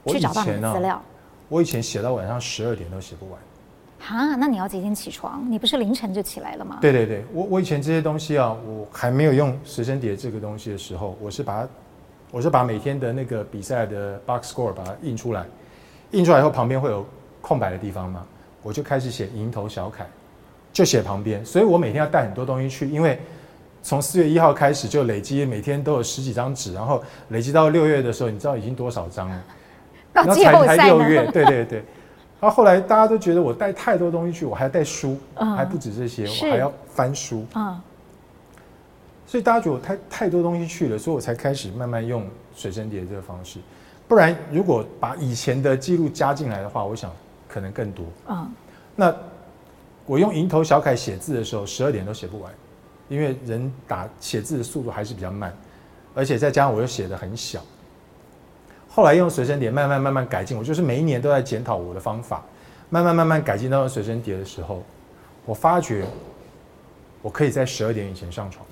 [0.06, 1.02] 去找到你的资料。
[1.50, 3.40] 我以前写到晚上十二点都写不完。
[4.00, 5.44] 哈，那你要几点起床？
[5.50, 6.78] 你不是凌晨就起来了吗？
[6.82, 11.70] 对对对，我我以前这些东西啊，我还没有用时间碟这个东西的时候，我是把它，
[12.30, 15.46] 我是把每天的那个比赛的 box score 把它印出来，
[16.14, 17.06] 印出来以后旁边会有
[17.42, 18.26] 空白的地方嘛，
[18.62, 20.08] 我就开始写蝇头小楷。
[20.72, 23.20] 就写旁边，所以我每天要带很多东西去，因为
[23.84, 27.00] 从四月一号开始就累积，每天都有十几张纸，然后
[27.30, 29.44] 累积到六月的时候，你知道已经多少张了？
[30.12, 31.78] 到季后赛才六月，对对对。
[32.42, 37.46] 然后后来大家都觉得我带太多东西去，我还要带书，嗯、还不止这些，我还要翻书。
[37.54, 37.80] 嗯。
[39.28, 43.60] 所以大家觉得我太太多东西去了，所以我才开始慢慢用水生碟这个方式。
[44.08, 47.12] 不然如果把以前的记录加进来的话，我想
[47.48, 48.06] 可能更多。
[48.28, 48.52] 嗯。
[48.96, 49.16] 那
[50.06, 52.52] 我用蝇头小楷写字的时候，十二点都写不完。
[53.10, 55.54] 因为人打写字的速度还是比较慢，
[56.16, 57.62] 而且再加上我又写的很小。
[58.90, 62.44] 后来用随身碟慢慢慢慢改进，我就是每一年都在检讨我的方法，
[62.90, 64.82] 慢慢慢慢改进到随身碟的时候，
[65.46, 66.06] 我发觉
[67.22, 68.66] 我可以在十二点以前上床。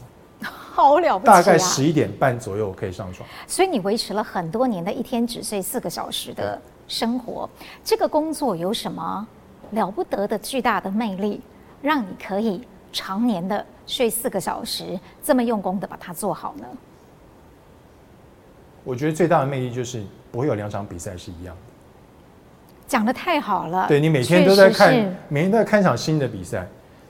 [0.72, 1.36] 好了不起啊！
[1.36, 3.28] 大概十一点半左右我可以上床。
[3.46, 7.50] 所以你维持了很多年的一天只睡四个小时的生活，
[7.84, 9.28] 这个工作有什么
[9.72, 11.42] 了不得的巨大的魅力，
[11.82, 12.62] 让你可以
[12.94, 13.66] 常年的？
[13.88, 16.66] 睡四个小时，这么用功的把它做好呢？
[18.86, 20.02] 我觉得最大的魅力就是
[20.32, 21.62] 不会有两场比赛是一样的。
[22.88, 23.88] 讲的太好了。
[23.90, 24.94] 对，你每天都在看，
[25.28, 26.66] 每天都在看场新的比赛，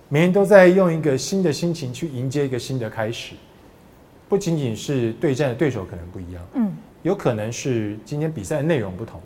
[0.10, 3.36] 每天都在用一个新的心情去迎接一个新的开始。
[4.32, 9.20] 不仅仅是对战的对手可能不一样，嗯，有可能是今天比赛的内容不同。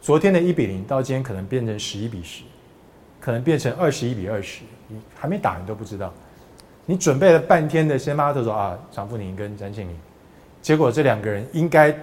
[0.00, 2.42] 昨天的一比零到今天可能变成十一比十，
[3.20, 6.10] 可能变成二十一比二十，你还没打你都不知道。
[6.86, 9.94] 你准备了半天的先发投手啊，常富宁跟詹庆林，
[10.62, 11.94] 结果这两个人应该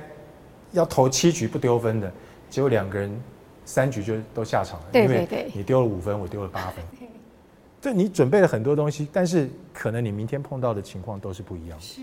[0.74, 2.14] 要投七局不丢分的，
[2.52, 3.12] 结果两个人
[3.66, 6.86] 三局就都下场了，对对对，因为你丢了五分，我丢了八分。
[7.82, 11.84] 对，你准备了很多东西，但是可能你明天碰到的情况都是不一样的。
[11.84, 12.02] 是。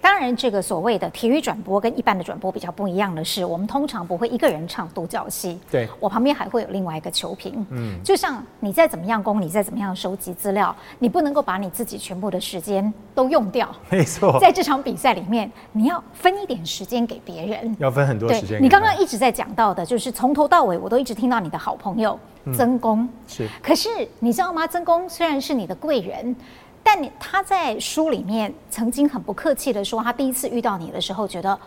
[0.00, 5.58] 当然，这个所谓的体育转播跟一般的转播比较不一样的是，我们通常不会一个人唱独角戏。
[5.70, 7.66] 对，我旁边还会有另外一个球评。
[7.70, 13.68] 嗯，就像你再怎么样攻，你再怎么样收集资料，你不能够把你自己全部的时间都用掉。
[13.90, 17.76] 没错，在这场比赛里面，你要分一点时间给别人。
[17.78, 18.62] 要分很多时间。
[18.62, 22.18] 你刚刚一直在讲到的，就是从头到尾，我都一直听到你的好朋友
[22.56, 23.00] 曾公。
[23.00, 23.48] 嗯，是。
[23.62, 23.88] 可是
[24.20, 24.66] 你知道吗？
[24.66, 26.34] 曾公虽然是你的贵人。
[26.82, 31.58] 但你他在书里面曾经很不客气的说，他第一次遇到你的时候，觉得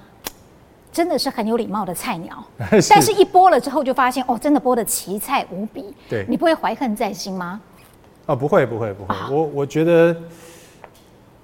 [0.91, 2.43] 真的是很有礼貌的菜鸟。
[2.81, 2.89] 是。
[2.89, 5.93] 但是一播了之后，就发现哦，真的播的奇菜无比。
[6.09, 6.25] 对。
[6.27, 7.61] 你不会怀恨在心吗？
[8.25, 9.15] 哦，不会，不会，不会。
[9.15, 10.15] 啊、我我觉得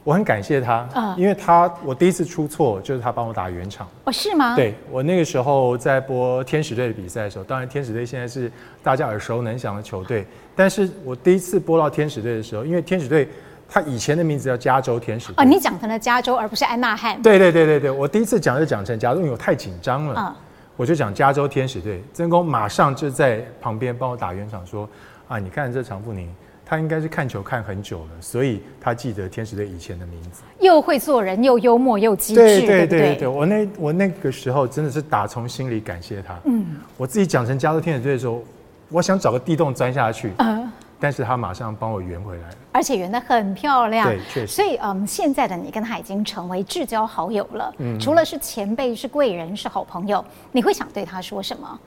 [0.03, 3.88] 我很感谢他，嗯、因为他我第一次出错就是他帮我打圆场。
[4.05, 4.55] 哦，是吗？
[4.55, 8.51] 对，我那个时候在播天使队的比赛的时候，当然天使队现在是
[8.82, 13.30] 大家耳熟能详的球队，但是我第一次播到天使队的时候，因为天使队。
[13.70, 15.32] 他以前的名字叫加州天使。
[15.38, 17.22] 哦，你讲成了加州，而不是安纳汉。
[17.22, 20.15] 对对对对对，我第一次讲就讲成加州，因为我太紧张了。
[20.18, 20.36] 嗯。
[20.78, 24.88] 我就讲加州天使队，曾公马上就在旁边帮我打圆场，说
[25.28, 26.30] ：“啊，你看这常富宁，
[26.63, 30.43] 他应该是看球看很久了，所以他记得天使队以前的名字。
[30.59, 32.41] 又会做人，又幽默，又机智。
[32.41, 36.38] 对对对对对，我那我那个时候真的是打从心里感谢他。
[36.45, 36.63] 嗯。
[36.95, 38.43] 我自己讲成加州天使队的时候，
[38.89, 40.32] 我想找个地洞钻下去。
[40.38, 40.72] 嗯。
[41.00, 44.08] 但是他马上帮我圆回来了，而且圆的很漂亮。
[44.08, 44.48] 对，确实。
[44.48, 47.74] 所以，嗯，现在的你跟他已经成为至交好友了。
[47.78, 51.80] 嗯，除了是前辈、是贵人、是好朋友，你会想对他说什么？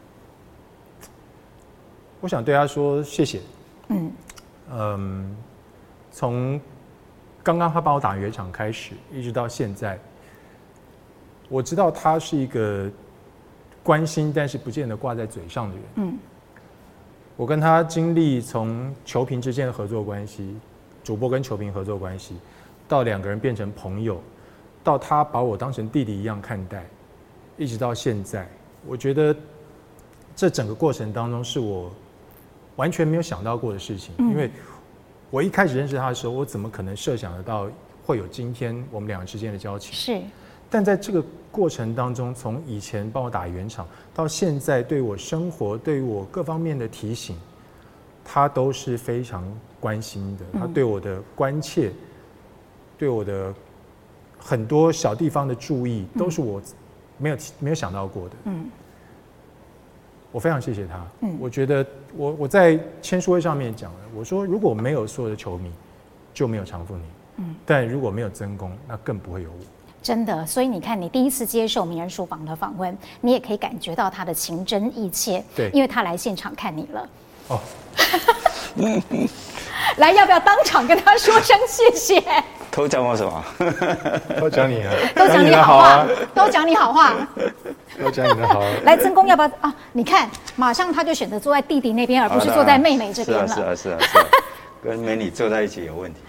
[2.21, 3.41] 我想对他说谢谢。
[3.89, 4.13] 嗯
[4.73, 5.37] 嗯，
[6.13, 6.61] 从
[7.43, 9.99] 刚刚他帮我打圆场开始，一直到现在，
[11.49, 12.89] 我知道他是一个
[13.83, 15.85] 关心，但是不见得挂在嘴上的人。
[15.97, 16.19] 嗯。
[17.41, 20.55] 我跟他经历从球评之间的合作关系，
[21.03, 22.35] 主播跟球评合作关系，
[22.87, 24.21] 到两个人变成朋友，
[24.85, 26.85] 到他把我当成弟弟一样看待，
[27.57, 28.47] 一直到现在，
[28.87, 29.35] 我觉得
[30.37, 31.91] 这整个过程当中是我
[32.77, 34.15] 完全没有想到过的事情。
[34.19, 34.51] 因为
[35.31, 37.67] 我一开始认识他的时候，我怎么可能设想得到
[38.05, 39.95] 会有今天我们两个之间的交情？
[39.95, 40.21] 是。
[40.71, 47.37] 但在这个过程当中，从以前帮我打圆场，到现在对我生活、对我各方面的提醒，
[48.25, 49.45] 他都是非常
[49.81, 50.45] 关心的。
[50.59, 51.91] 他对我的关切，
[52.97, 53.53] 对我的
[54.39, 56.63] 很多小地方的注意，都是我
[57.19, 58.35] 没有没有想到过的。
[58.45, 58.71] 嗯，
[60.31, 61.05] 我非常谢谢他。
[61.23, 61.85] 嗯，我觉得
[62.17, 65.73] 我我在签书会上面讲了，我说如果没有所有的球迷，
[66.33, 67.05] 就没有常富宁。
[67.39, 69.57] 嗯，但如果没有曾公，那更不会有我。
[70.03, 75.43] 真的，所以你看，你第一次接受名人书房的访问，你也可以感觉到他的情真意切。
[75.55, 77.09] 对，因为他来现场看你了。
[77.49, 77.61] 哦。
[79.97, 82.23] 来，要不要当场跟他说声谢谢？
[82.71, 83.45] 都讲我什么？
[84.39, 84.93] 都讲你啊。
[85.15, 86.07] 都讲你好话。
[86.35, 87.15] 都讲你好话。
[87.99, 88.63] 都讲你的好。
[88.85, 89.75] 来，曾公要不要啊？
[89.93, 93.49] 你看，马上他就选择坐在弟弟那边，而不是坐在妹妹这边了。
[93.49, 94.27] 是啊，是啊，是啊，是啊。
[94.83, 96.21] 跟美女坐在一起有问题。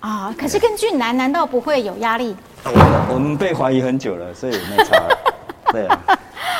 [0.00, 2.36] 啊，可是跟俊男难道不会有压力？
[2.64, 4.96] 我们被怀疑很久了，所以没差。
[5.72, 5.98] 对啊。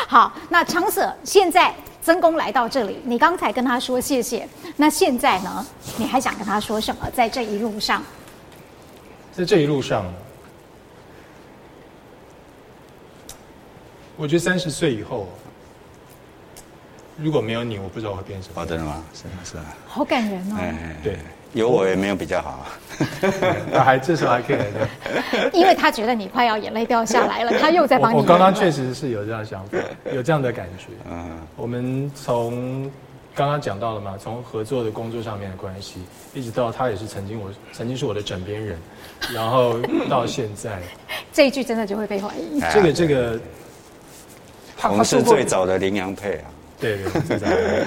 [0.09, 5.64] 好，那昌 Sir 现在曾公来到这里，你刚才跟他说谢谢，那现在呢？
[5.97, 7.09] 你还想跟他说什么？
[7.14, 8.03] 在这一路上，
[9.33, 10.05] 在这一路上，
[14.16, 15.29] 我觉得三十岁以后，
[17.16, 18.62] 如果没有你，我不知道会变什么。
[18.62, 19.03] 哦，真的吗？
[19.12, 19.64] 是啊，是啊。
[19.87, 20.57] 好感人哦。
[20.59, 21.18] 哎对。
[21.53, 22.66] 有我也没有比较好，
[23.72, 24.59] 那还至少还可以，
[25.53, 28.16] 因为他觉得你快要眼泪掉下来了，他又在帮你。
[28.16, 29.78] 我刚刚确实是有这样的想法，
[30.14, 30.86] 有这样的感觉。
[31.11, 32.90] 嗯，我们从
[33.34, 36.01] 刚刚讲到了嘛，从合作的工作上面的关系，
[36.34, 38.78] 一直到他也是曾经我曾经是我的枕边人，
[39.34, 39.78] 然后
[40.09, 40.78] 到现在，
[41.32, 42.61] 这一句真的就会被怀疑。
[42.72, 43.40] 这个这个，
[44.84, 46.44] 我们是最早的羚羊配啊。
[46.81, 47.87] 对对，最早的。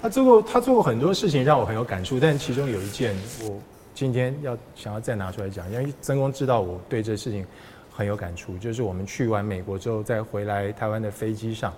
[0.00, 3.58] 他做过，他做过很多事情让我很有感触，但其中有一件我
[3.94, 7.46] 今天要想要再拿出来讲，因为曾公知道我对这事情
[7.92, 11.72] 很有感触，就是我们去完美国之后再回来台湾的飞机上，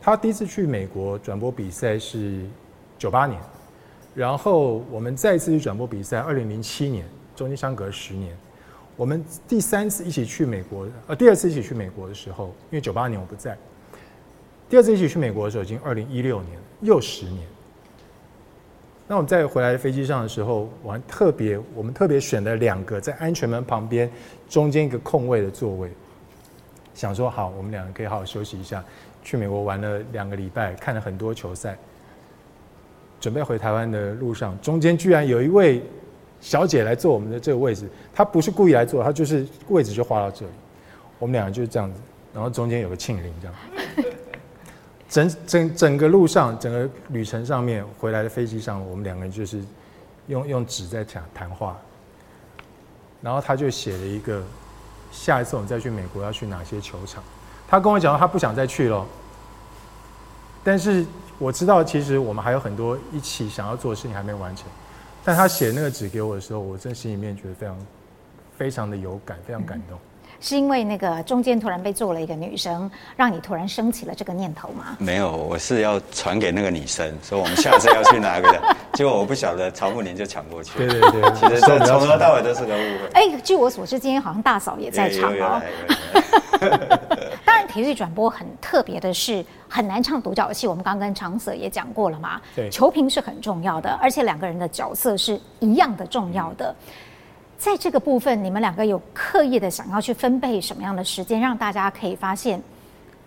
[0.00, 2.44] 他第一次去美国转播比赛是
[2.98, 3.40] 九八年，
[4.14, 7.04] 然后我们再一次去转播比赛，二零零七年，
[7.36, 8.36] 中间相隔十年，
[8.96, 13.56] 我们第三次一起去美国，呃，第二次一起去美国的时候，因为九八年我不在，
[14.70, 17.44] 第二次一起去美国的时候已经二零一六年，又十年。
[19.08, 24.08] 那我们在回来的飞机上的时候，我还特别，我们特别选了两个在安全门旁边
[24.48, 25.90] 中间一个空位的座位，
[26.94, 28.84] 想说好，我们两个可以好好休息一下。
[29.24, 31.76] 去美国玩了两个礼拜，看了很多球赛，
[33.20, 35.82] 准备回台湾的路上，中间居然有一位
[36.40, 40.52] 小姐来坐我们的这个位置，她不是故意来坐，她就是位置就划到这里，
[41.18, 42.00] 我们两个就是这样子，
[42.32, 43.56] 然后中间有个庆铃这样。
[45.10, 49.60] 整整整个路上，整个旅程上面回来的飞机上，我们两个人就是
[50.28, 51.76] 用用纸在讲谈话。
[53.20, 54.42] 然后他就写了一个，
[55.10, 57.22] 下一次我们再去美国要去哪些球场。
[57.68, 59.04] 他跟我讲他不想再去了。
[60.62, 61.04] 但是
[61.38, 64.66] 我知道，其实我们还有很多一起想要做的事情还没完成。
[65.24, 67.76] 但他写那个纸给我的时候，我真心里面觉得非常
[68.56, 69.98] 非常的有感，非常感动。
[70.40, 74.96] 是因为那个中间突然被做了一个女生，让你突然升起了这个念头吗？
[74.98, 78.76] 没有，我是要传给那个女生，说我们下次要去哪个的。
[78.94, 80.78] 结果我不晓得，曹慕年就抢过去。
[80.78, 83.08] 对对对，其实从头到尾都是个误会。
[83.12, 85.62] 哎，据我所知，今天好像大嫂也在场哦。
[87.44, 90.66] 当然，体育转播很特别的是，很难唱独角戏。
[90.66, 92.40] 我们刚刚跟昌 Sir 也讲过了嘛。
[92.56, 96.74] 对，球评是很重要的，而且两个人的角色是一样的重要的。
[96.88, 96.94] 嗯
[97.60, 102.58] 在这个部分，你们两个有刻意的想要去分配什么样的时间，让大家可以发现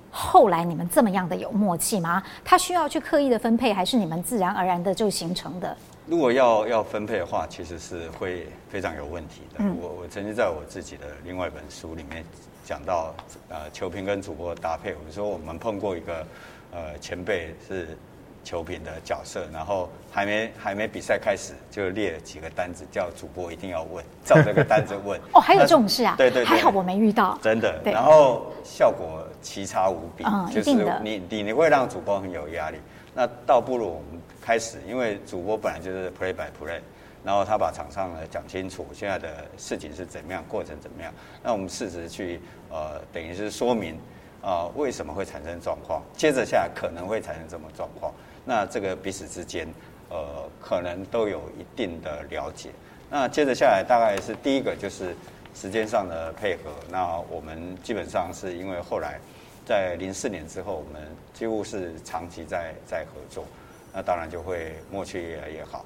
[0.09, 2.23] 后来你们这么样的有默契吗？
[2.43, 5.77] 他需要去刻意的分配，还是你们自然而然的就形成的？
[6.07, 9.57] 如果要要分配的话，其实是会非常有问题的。
[9.59, 12.25] 嗯、我我曾经在我自己的另外一本书里面
[12.65, 13.13] 讲到，
[13.49, 16.25] 呃，球评跟主播的搭配，我说我们碰过一个
[16.71, 17.95] 呃前辈是。
[18.43, 25.19] 球评的角色，然后还没还没比赛开始就列了几个单子，叫主播一定要问，照这个单子问。
[25.33, 26.15] 哦，还有这种事啊？
[26.17, 27.37] 对，对对，还好我没遇到。
[27.41, 32.77] 真的，然后效果奇差无比，嗯、就是你你你会让主播很有压力。
[33.15, 36.79] 那倒不如我们开始，因为主播本来就是 play by play，
[37.23, 41.13] 然后他把场上的讲清楚，现在的事情是怎么样，过程怎么样，
[41.43, 42.41] 那我们试着去
[42.71, 43.93] 呃，等于是说明
[44.41, 48.11] 啊、呃，为什么会产生状况，接着下来可能会产生什么状况。
[48.45, 49.67] 那这个彼此之间，
[50.09, 52.69] 呃，可能都有一定的了解。
[53.09, 55.15] 那接着下来，大概是第一个就是
[55.53, 56.71] 时间上的配合。
[56.89, 59.19] 那我们基本上是因为后来
[59.65, 61.01] 在零四年之后，我们
[61.33, 63.45] 几乎是长期在在合作，
[63.93, 65.85] 那当然就会默契越来越好。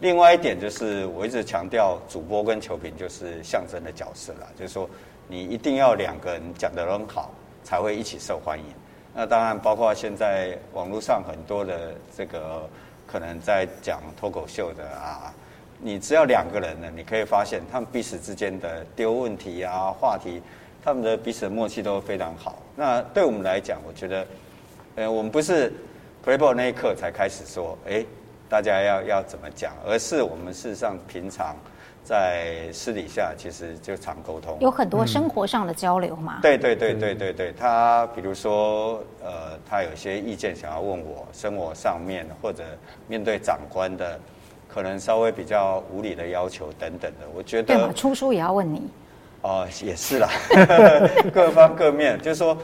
[0.00, 4.88] 另外一点就是我一直强调，主播跟球评就是象征的角色啦，就是说
[5.28, 7.30] 你一定要两个人讲得很好，
[7.62, 8.64] 才会一起受欢迎。
[9.14, 12.66] 那当然，包括现在网络上很多的这个
[13.06, 15.32] 可能在讲脱口秀的啊，
[15.78, 20.40] 你只要两个人呢，你可以发现他们彼此之间的丢问题啊、话题，
[20.82, 22.62] 他们的彼此的默契都非常好。
[22.74, 24.26] 那对我们来讲，我觉得，
[24.96, 25.70] 呃，我们不是
[26.24, 28.02] play ball 那一刻才开始说，哎，
[28.48, 31.54] 大家要要怎么讲，而是我们事实上平常。
[32.04, 36.40] 在私底下其实就常沟通，有很多生活上的交流嘛。
[36.42, 42.64] 对对对对对对，他比如说呃，他有些意见想要问我，生活上面或者
[43.06, 44.18] 面对长官的，
[44.68, 47.74] 可能稍微比较无理的要求等等的，我觉得。
[47.74, 48.82] 对嘛，出书也要问你。
[49.42, 50.28] 哦，也是啦，
[51.32, 52.58] 各方各面，就是说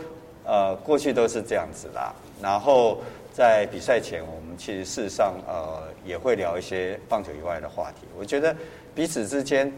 [0.45, 2.13] 呃，过去都是这样子啦。
[2.43, 2.99] 然后
[3.33, 8.55] 在比赛前，我们其实事实上呃也会聊一些棒球以外的话题，我觉得。
[8.99, 9.73] 彼此之间，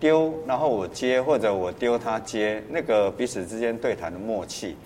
[0.00, 4.76] 丢，然后我接，或者我丢他接，那个彼此之间对谈的默契，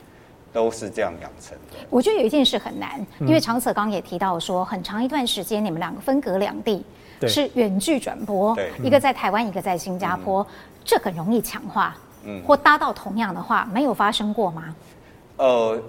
[0.52, 1.78] 都是这样养成的。
[1.88, 6.84] 我觉得有一件事很难，因为长 Sir 刚也提到说，很长一段时间你们两个分隔两地，
[7.26, 8.54] 是远距转播，
[8.84, 10.46] 一个在台湾，一个在新加坡，
[10.84, 14.76] 这很容易强化，嗯，或搭到同样的话，没有发生过吗？
[15.38, 15.82] 呃。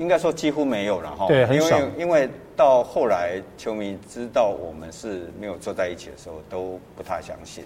[0.00, 1.78] 应该说几乎没有了哈，对，很少。
[1.78, 7.64] 因为因为到后来球迷知道我们是没有坐在一起的时候，都不太相信。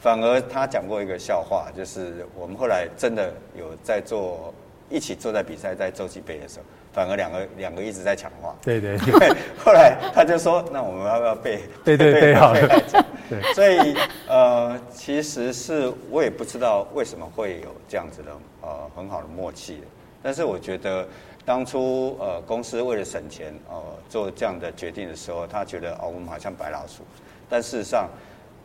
[0.00, 4.52] 反而他讲过一个笑话，就是我们后来真的有在做
[4.90, 8.56] 一起坐在比赛在洲际杯的时候，反而两个两个一直在抢话。
[8.60, 8.96] 对对。
[9.06, 12.82] 因 为后来他就说：“那我们要不要背？”对对对，好的。
[13.30, 13.40] 对。
[13.54, 19.80] 所以呃，其实是我也不知道为什么会有这样子的呃很好的默契，
[20.20, 21.06] 但是我觉得。
[21.48, 27.02] 当初呃，公司为了省钱，呃，做这样的决定的时候，他觉得哦，我们好像白老鼠，
[27.48, 28.06] 但事实上，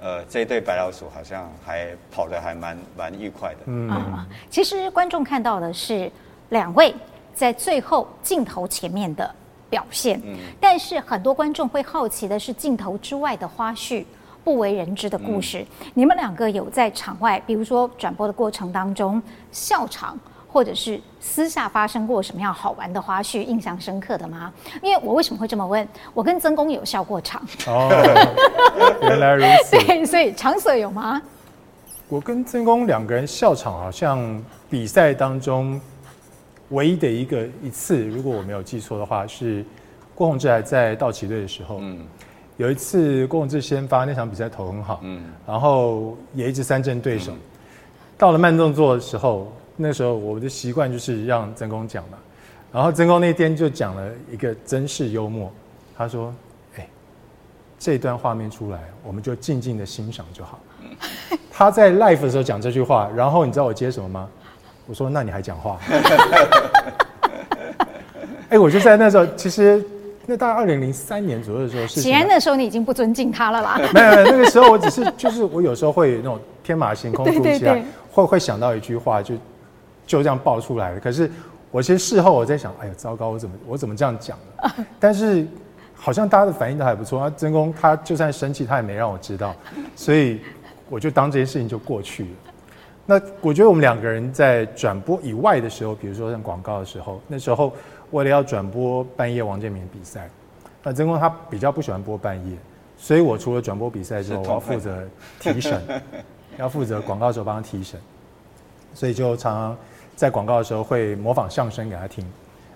[0.02, 3.60] 呃，这一对白老鼠好像还跑得还蛮蛮愉快的。
[3.68, 6.12] 嗯啊，其实观众看到的是
[6.50, 6.94] 两位
[7.34, 9.34] 在最后镜头前面的
[9.70, 14.04] 表现，嗯，但是很多观众会好奇的是镜头之外的花絮，
[14.44, 15.66] 不为人知的故事。
[15.80, 19.24] 嗯，你们两个有在场外，比如说转播的过程当中
[19.54, 20.20] 笑场。
[20.54, 24.54] 或者是私下发生过什么样好玩的花絮，印象深刻的吗？
[24.84, 25.86] 因为我为什么会这么问？
[26.14, 27.42] 我跟曾公有笑过场。
[27.66, 27.90] 哦，
[29.02, 29.76] 原来如此。
[29.84, 31.20] 对，所以长 Sir 有吗？
[32.08, 35.82] 我跟曾公两个人笑场，好像比赛当中
[36.70, 39.66] 唯一的一个一次，如果我没有记错的话，是
[40.14, 41.80] 郭宏志还在道奇队的时候。
[41.82, 42.06] 嗯。
[42.58, 47.40] 有一次郭宏志先发那场比赛投很好，嗯，然后也一直三振对手，嗯、
[48.20, 49.52] 到了慢动作的时候。
[49.76, 52.18] 那时候我的习惯就是让曾公讲嘛，
[52.72, 55.52] 然后曾公那天就讲了一个真是幽默，
[55.98, 56.34] 他说
[56.78, 56.88] ：“哎，
[57.80, 60.60] 这段画面出来，我们就静静的欣赏就好。
[61.52, 64.30] ”他在 l i f e 的时候讲这句话，然后你知道我接什么吗？
[64.86, 65.80] 我说：“那你还讲话？”
[68.50, 69.84] 哎，我就在那时候，其实
[70.28, 72.00] 那大概二零零三年左右的时候是。
[72.00, 73.80] 显然那时候你已经不尊敬他了啦。
[73.94, 79.34] 没有没有，那个时候我只是就是我有时候会那种天马行空，突如其来会会想到一句话就。
[80.06, 81.00] 就这样爆出来了。
[81.00, 81.30] 可是
[81.72, 84.76] 我其实事后我在想，哎呀，糟糕，我怎么我怎么这样讲了？
[85.00, 85.48] 但是
[85.96, 87.22] 好像大家的反应都还不错。
[87.22, 89.56] 啊，曾公他就算生气，他也没让我知道，
[89.96, 90.40] 所以
[90.90, 92.30] 我就当这件事情就过去了。
[93.06, 97.74] 那我觉得我们两个人在转播以外的时候，比如说像广告的时候，那时候
[98.12, 100.30] 为了要转播半夜王建民比赛，
[100.84, 102.56] 那曾公他比较不喜欢播半夜，
[102.98, 105.04] 所以我除了转播比赛之后，我要负责
[105.40, 105.82] 提审，
[106.58, 108.00] 要负责广告的时候帮他提审，
[108.94, 109.78] 所以就常常。
[110.16, 112.26] 在广告的时候会模仿相声给他听，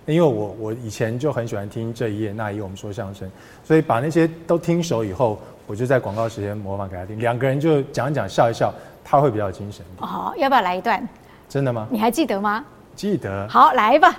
[0.06, 3.30] 因为我我以前就很喜欢听这一页那一页我们说相声，
[3.64, 8.74] 所以把那些都听熟以后，我就在广告时间模仿给他听，两个人就讲一讲笑一笑，
[9.04, 9.86] 他会比较精神。
[10.00, 11.08] 哦，要不要来一段？
[11.48, 11.88] 真的吗？
[11.92, 12.66] 你还记得吗？
[12.96, 13.48] 记得。
[13.48, 14.16] 好，来吧。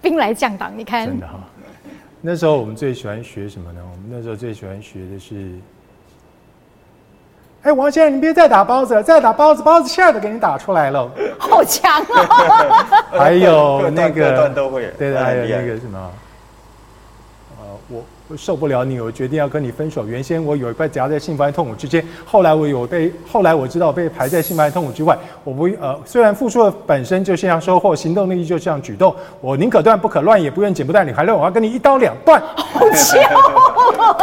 [0.00, 1.06] 兵来将挡，你看。
[1.06, 1.40] 真的哈。
[2.20, 3.80] 那时候我们最喜欢学什么呢？
[3.92, 5.52] 我们那时候最喜欢学的是。
[7.66, 12.74] 哎，王先生，你别再打包子了，再打包子，包子馅儿都给你打出来了， 好强 哦！
[13.18, 15.98] 还有那个，段段都会，对对，还有那个什么，
[17.58, 20.06] 呃，我我受不了你，我决定要跟你分手。
[20.06, 25.18] 原先我有一块夹在幸福和痛苦之间，后来我有被，后来我知道我被排在幸福和痛苦之外。
[25.42, 32.40] 我不呃，虽然付出的本身就像收获，行动力就像举动，我宁可断不可乱，也不愿剪不断理还乱，我要跟你一刀两断。
[32.56, 34.16] 好强哦！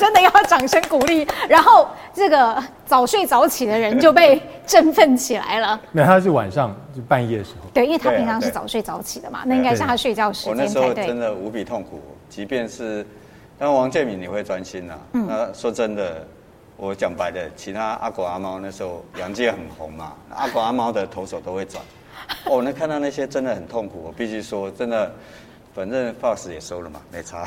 [0.00, 5.78] 真的要掌声鼓励，然后这个早睡早起的人就被振奋起来了。
[5.92, 7.68] 没有，他是晚上就半夜的时候。
[7.74, 10.82] 对，因为他平常是早睡早起的嘛，那应该是他睡觉时间才对。
[10.82, 13.06] 我那时候真的无比痛苦，即便是
[13.58, 14.98] 但王建民，你会专心呐、啊。
[15.12, 15.26] 嗯。
[15.28, 16.26] 那说真的，
[16.78, 21.84] 我讲白的，其他阿狗阿猫那时候杨界很红嘛，阿狗阿猫的投手都会转。
[22.46, 25.12] 哦，那看到那些真的很痛苦，我必须说真的。
[25.72, 27.46] 反正 Fox 也收了嘛， 没差。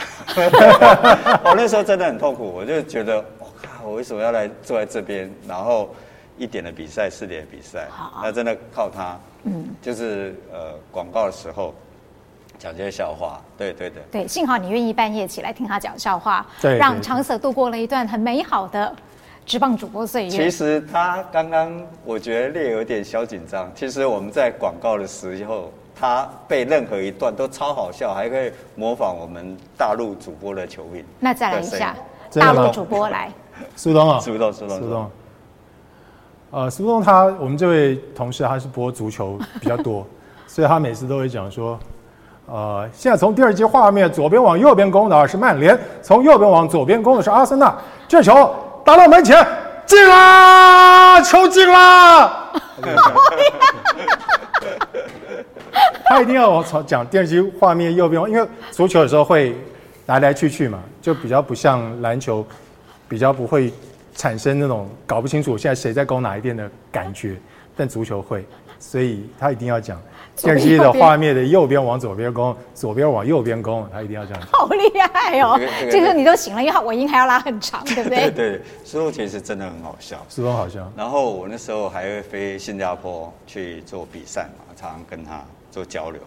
[1.44, 5.30] 我 那时候真的很痛苦，我就觉得，我靠，我为什么要来坐在这边？
[5.46, 5.94] 然后
[6.38, 7.88] 一点的比赛，四点的比赛，
[8.22, 9.20] 那真的靠他。
[9.44, 11.76] 嗯，就是呃广告的时候
[12.58, 14.02] 讲这些笑话，对对对。
[14.10, 18.96] 对，幸好你愿意半夜起来听他讲笑话，对，让长 Sir 度过了一段很美好的
[19.46, 20.30] 直棒主播岁月。
[20.30, 23.70] 其实他刚刚我觉得略有点小紧张。
[23.76, 25.70] 其实我们在广告的时候。
[26.04, 31.06] 他背任何一段都超好笑，还可以模仿我们大陆主播的球韵。
[31.18, 31.96] 那再来一下，
[32.34, 33.32] 大陆主播来。
[33.78, 35.12] 苏东啊，苏东，苏东，苏东。
[36.52, 40.06] 呃，苏东他，我们这位同事他是播足球比较多，
[40.46, 41.80] 所以他每次都会讲说，
[42.48, 47.74] 呃，现在从第二季画面左边往右边攻的是曼联，从右边往左边攻的是阿森纳。
[48.10, 49.38] 这球打到门前，
[49.86, 52.52] 进啦，球进啦！
[56.06, 59.56] 他一定要我从讲电视机画面右边，因为足球有时候会
[60.06, 62.46] 来来去去嘛，就比较不像篮球，
[63.08, 63.72] 比较不会
[64.16, 67.36] 产生那种搞不清楚现在谁在攻哪一边的感觉，
[67.76, 68.46] 但足球会，
[68.80, 70.00] 所以他一定要讲。
[70.38, 74.42] 电视机的画面的右边往左边攻，左边往右边攻，他一定要这样。
[74.52, 74.80] 好厉
[75.14, 75.60] 害哦！
[75.92, 78.32] 这个你都醒了，因为尾音还要拉很长，对不对？
[78.32, 80.92] 对对，苏东其实真的很好笑，苏东好笑。
[80.98, 85.40] 然后我那时候还会飞新加坡去做比赛嘛，常常跟他
[85.74, 86.22] 做交流。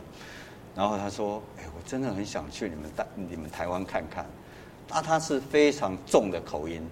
[0.74, 4.26] 然后他说：“哎，我真的很想去你们大你们台湾看看。”
[4.90, 6.86] 那他是非常重的口音。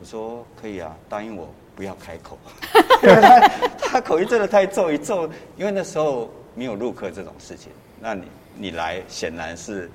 [0.00, 2.38] 我说：“可以啊，答应我不要开口。
[3.02, 3.48] ”他
[3.78, 6.30] 他口音真的太重，一重，因为那时候。
[6.58, 8.22] 没有陆客这种事情，那你
[8.54, 9.90] 你来显然是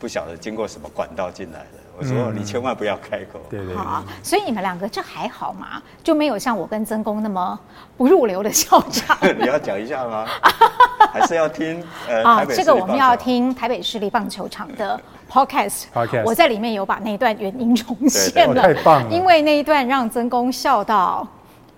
[0.00, 1.78] 不晓得经过什么管道进来的。
[2.00, 3.38] 我说你千万不要开口。
[3.50, 3.76] 对对。
[3.76, 5.82] 好，所以你们两个这还好嘛？
[6.02, 7.58] 就没有像我跟曾公那么
[7.96, 9.16] 不入流的校长。
[9.38, 10.26] 你要讲一下吗？
[11.12, 11.84] 还是要听？
[12.08, 14.98] 呃，啊，这个我们要听台北市立棒球场的
[15.30, 15.84] podcast。
[15.92, 16.24] podcast。
[16.24, 18.62] 我在里面有把那一段原音重现了。
[18.62, 19.10] 太棒了！
[19.10, 21.26] 因为那一段让曾公笑到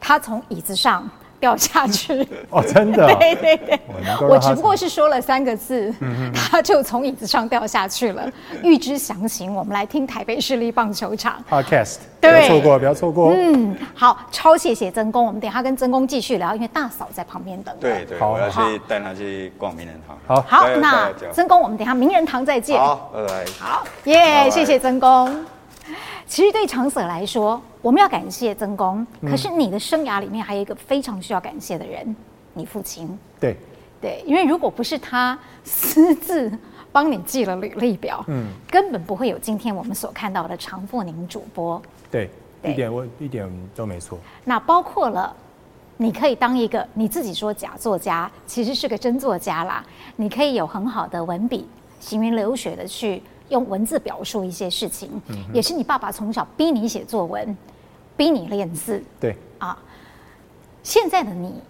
[0.00, 1.08] 他从椅子上。
[1.43, 3.80] 掉下去哦，真的，对 对对，
[4.20, 5.93] 我只不过是说了三个字，
[6.32, 8.30] 他就从椅子上掉下去了。
[8.62, 13.32] 预知详情，我们来听台北市立棒球场 Podcast，不要错过，不要错过。
[13.36, 17.74] 嗯，好，超谢谢曾公，我们等下跟曾公继续聊，因为大嫂在旁边等。
[17.80, 20.16] 对对，我要去带他去逛名人堂。
[20.28, 22.78] 好，好，那曾公，我们等下名人堂再见。
[22.78, 23.45] 好，拜拜。
[23.59, 25.45] 好，耶，谢谢曾公。
[26.26, 29.06] 其实对长舍来说，我们要感谢曾公。
[29.22, 32.14] 可是你的生涯里面还有一个非常需要感谢的人，
[32.54, 33.18] 你父亲。
[33.40, 33.56] 对，
[34.00, 36.50] 对，因为如果不是他私自
[36.92, 41.80] 帮你记了履历表，嗯，根本不会有今天我们所看到的常富宁主播。
[42.10, 42.30] 对，
[42.62, 44.18] 对一点我一点都没错。
[44.44, 45.34] 那包括了，
[45.96, 49.84] 你可以当一个你自己说假作家，其实是个真作家啦。
[50.16, 51.66] 你可以有很好的文笔，
[51.98, 53.22] 行云流水的去。
[53.53, 57.57] 用文字表述一些事情，嗯、也是你爸爸从小逼你写作文，
[58.16, 59.00] 逼你练字。
[59.20, 59.78] 对啊，
[60.82, 61.62] 现在的你，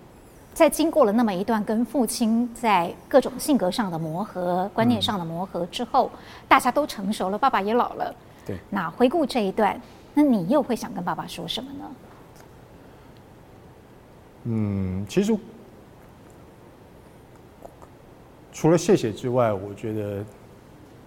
[0.54, 6.18] 在经过了那么一段跟父亲在各种性格上的磨合、观念上的磨合之后，嗯、
[6.48, 8.14] 大家都成熟了，爸爸也老了。
[8.46, 9.78] 对，那回顾这一段，
[10.14, 11.90] 那你又会想跟爸爸说什么呢？
[14.44, 15.36] 嗯，其实
[18.52, 20.24] 除了谢谢之外，我觉得。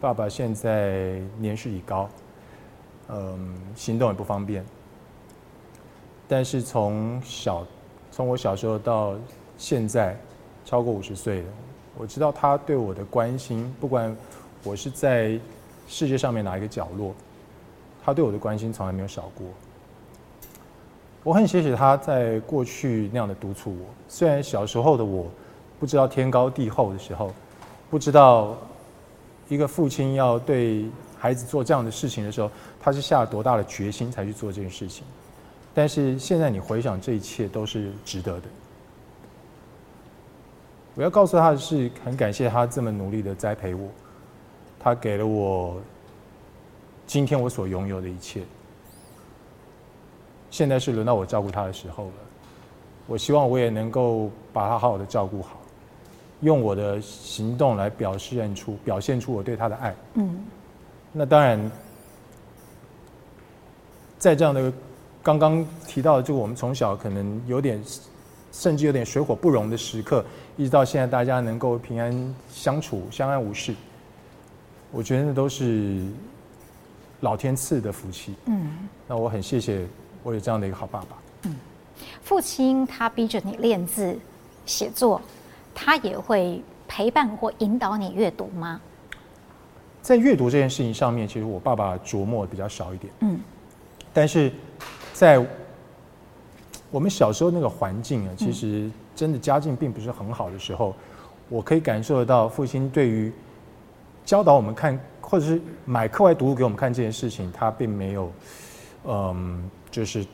[0.01, 2.07] 爸爸现在年事已高，
[3.07, 4.63] 嗯，行动也不方便。
[6.27, 7.65] 但是从小，
[8.11, 9.15] 从我小时候到
[9.57, 10.15] 现在，
[10.63, 11.47] 超过五十岁了，
[11.97, 14.15] 我知道他对我的关心，不管
[14.63, 15.39] 我是在
[15.87, 17.13] 世界上面哪一个角落，
[18.03, 19.47] 他对我的关心从来没有少过。
[21.23, 23.85] 我很谢谢他在过去那样的督促我。
[24.07, 25.25] 虽然小时候的我
[25.79, 27.31] 不知道天高地厚的时候，
[27.89, 28.55] 不知道。
[29.47, 30.85] 一个父亲要对
[31.17, 35.03] 孩子做这样的事情的时候，他是下了多大的决心才去做这件事情？
[35.73, 38.47] 但是现在你回想，这一切都是值得的。
[40.95, 43.89] 我要告诉他的是，很感谢他这么努力的栽培我，
[44.79, 45.81] 他给了我
[47.05, 48.41] 今天我所拥有的一切。
[50.49, 52.13] 现在是轮到我照顾他的时候了，
[53.07, 55.59] 我希望我也能够把他好好的照顾好。
[56.45, 59.95] 用我的行动来表现出表现出我对他的爱。
[60.13, 60.45] 嗯，
[61.11, 61.71] 那当然，
[64.19, 64.71] 在这样的
[65.23, 67.83] 刚刚提到的，就我们从小可能有点，
[68.51, 70.23] 甚至有点水火不容的时刻，
[70.55, 73.73] 一直到现在大家能够平安相处、相安无事，
[74.91, 75.99] 我觉得那都是
[77.21, 78.35] 老天赐的福气。
[78.45, 79.83] 嗯，那我很谢谢
[80.21, 81.17] 我有这样的一个好爸爸。
[81.45, 81.55] 嗯，
[82.21, 84.15] 父亲他逼着你练字、
[84.63, 85.19] 写作。
[85.75, 88.81] 他也会陪伴或引导你阅读吗？
[90.01, 93.11] 在阅读这件事情上面，其实我爸爸琢磨比较少一点。
[93.19, 93.39] 嗯，
[94.13, 94.51] 但是
[95.13, 95.45] 在
[96.91, 100.95] 我们小时候那个环境啊，其实真的家境并不是很好的时候，
[101.49, 103.33] 我可以感受得到父亲对于
[104.23, 108.31] 教导我们看，或者是买课外读物给我们看这件事情，他并没有，
[109.05, 110.25] 嗯，就是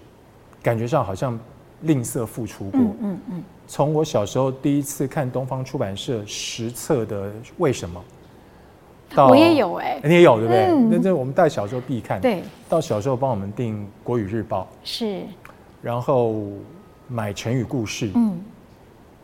[0.62, 1.40] 感觉上好像
[1.82, 2.80] 吝啬付出过。
[2.80, 3.20] 嗯嗯。
[3.32, 8.04] 嗯从我小时候第一次看东方出版社实测的《为什么》，
[9.16, 10.66] 到我也有哎、欸，你也有对不对？
[10.66, 12.20] 嗯、那这我们带小时候必看。
[12.20, 15.22] 对，到小时候帮我们订《国语日报》是，
[15.82, 16.36] 然后
[17.08, 18.42] 买成语故事，嗯，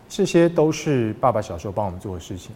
[0.07, 2.55] 这些都是爸爸小时候帮我们做的事情。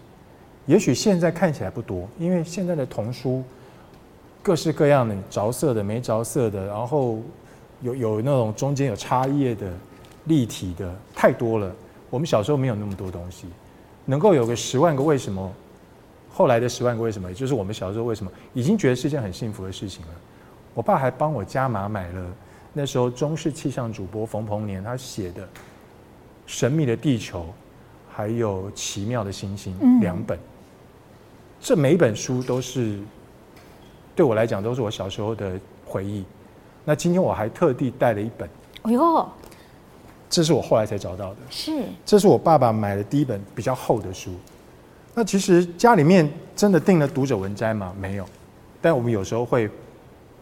[0.67, 3.43] 也许现在看起来不多，因为现在的童书
[4.41, 7.19] 各式各样的，着色的、没着色的，然后
[7.81, 9.67] 有有那种中间有插页的、
[10.25, 11.73] 立体的，太多了。
[12.09, 13.47] 我们小时候没有那么多东西，
[14.05, 15.51] 能够有个十万个为什么，
[16.29, 20.11] 后来的十万个为什么，也就是我们小时候为什么，已经觉得是件很幸福的事情了。
[20.73, 22.25] 我爸还帮我加码买了
[22.73, 25.43] 那时候中式气象主播冯鹏年他写的
[26.45, 27.41] 《神秘的地球》，
[28.09, 30.37] 还有《奇妙的星星》两本。
[31.59, 32.99] 这每一本书都是
[34.15, 36.25] 对我来讲都是我小时候的回忆。
[36.83, 38.49] 那今天我还特地带了一本。
[38.83, 39.29] 哎呦，
[40.31, 41.37] 这是我后来才找到的。
[41.49, 44.31] 是，这是我爸爸买的第一本比较厚的书。
[45.13, 47.93] 那其实家里面真的订了读者文摘吗？
[47.99, 48.25] 没有，
[48.81, 49.69] 但我们有时候会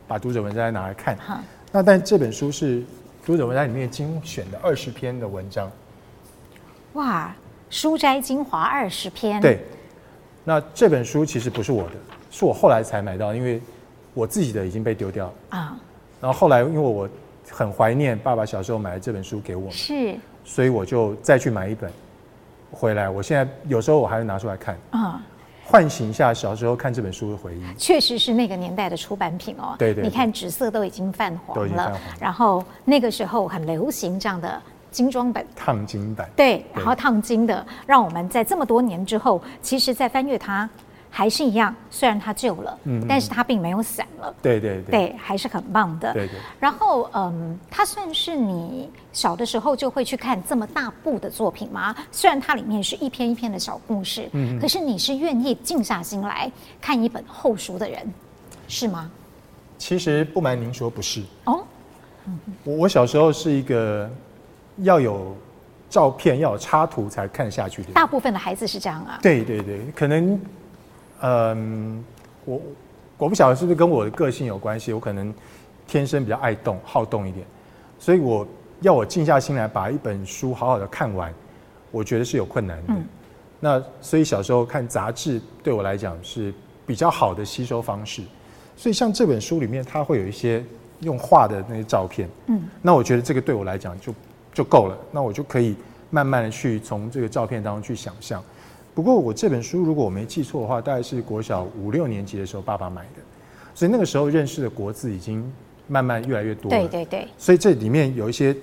[0.07, 1.17] 把读者文摘拿来看。
[1.17, 2.83] 哈那但这本书是
[3.25, 5.69] 读者文摘里面精选的二十篇的文章。
[6.93, 7.35] 哇，
[7.71, 9.41] 书摘精华二十篇。
[9.41, 9.59] 对。
[10.45, 11.95] 那这本书其实不是我的，
[12.31, 13.61] 是我后来才买到，因为
[14.13, 15.79] 我自己的已经被丢掉了啊。
[16.21, 17.07] 然后后来因为我
[17.51, 21.91] 很怀念爸爸小时候买的这本书给我们，是，所以我就再去买一本
[22.71, 23.09] 回来。
[23.09, 25.21] 我现在有时候我还会拿出来看啊，
[25.65, 27.63] 唤醒一下小时候看这本书的回忆。
[27.77, 29.75] 确实是那个年代的出版品哦。
[29.77, 31.99] 对对，对，你看纸色都已经泛黄了。
[32.19, 34.61] 然后那个时候很流行这样的。
[34.91, 40.67] 精装本，烫金版，对，然后烫金的，让我们在这么多年之后，其实，在翻阅它
[41.09, 46.35] 还是一样，虽然它旧了，嗯，但是它并没有散了，对对对，对，还是很棒的，对对。
[46.59, 51.95] 然后，嗯，它算是你小的时候就会去看这么大部的作品吗？
[52.11, 58.01] 虽然它里面是一篇一篇的小故事，嗯，可是你是愿意静下心来看一本厚书的人，
[58.67, 59.09] 是吗？
[59.77, 61.63] 其实不瞒您说，不是哦，
[62.63, 64.09] 我我小时候是一个。
[64.83, 65.35] 要有
[65.89, 67.91] 照片，要有插图才看下去的。
[67.91, 69.19] 大部分的孩子是这样啊。
[69.21, 70.39] 对对对，可能，
[71.21, 72.03] 嗯，
[72.45, 72.61] 我
[73.17, 75.33] 我不晓得是不是跟我的个性有关系，我可能
[75.87, 77.45] 天生比较爱动、好动一点，
[77.97, 78.47] 所以我
[78.81, 81.33] 要我静下心来把一本书好好的看完，
[81.91, 82.93] 我觉得是有困难的。
[82.93, 83.03] 嗯。
[83.59, 86.53] 那所以小时候看杂志对我来讲是
[86.85, 88.21] 比较好的吸收方式，
[88.75, 90.63] 所以像这本书里面，它会有一些
[91.01, 92.29] 用画的那些照片。
[92.47, 92.63] 嗯。
[92.81, 94.13] 那我觉得这个对我来讲就。
[94.51, 95.75] 就够了，那我就可以
[96.09, 98.43] 慢慢的去从这个照片当中去想象。
[98.93, 103.21] 不过我这本书如果我没记错的话，大概是国小五六年级的时候爸爸买的，
[103.73, 105.43] 所以那个时候认识的国字已经
[105.87, 106.77] 慢慢越来越多了。
[106.77, 107.27] 对对对。
[107.37, 108.55] 所以这里面有一些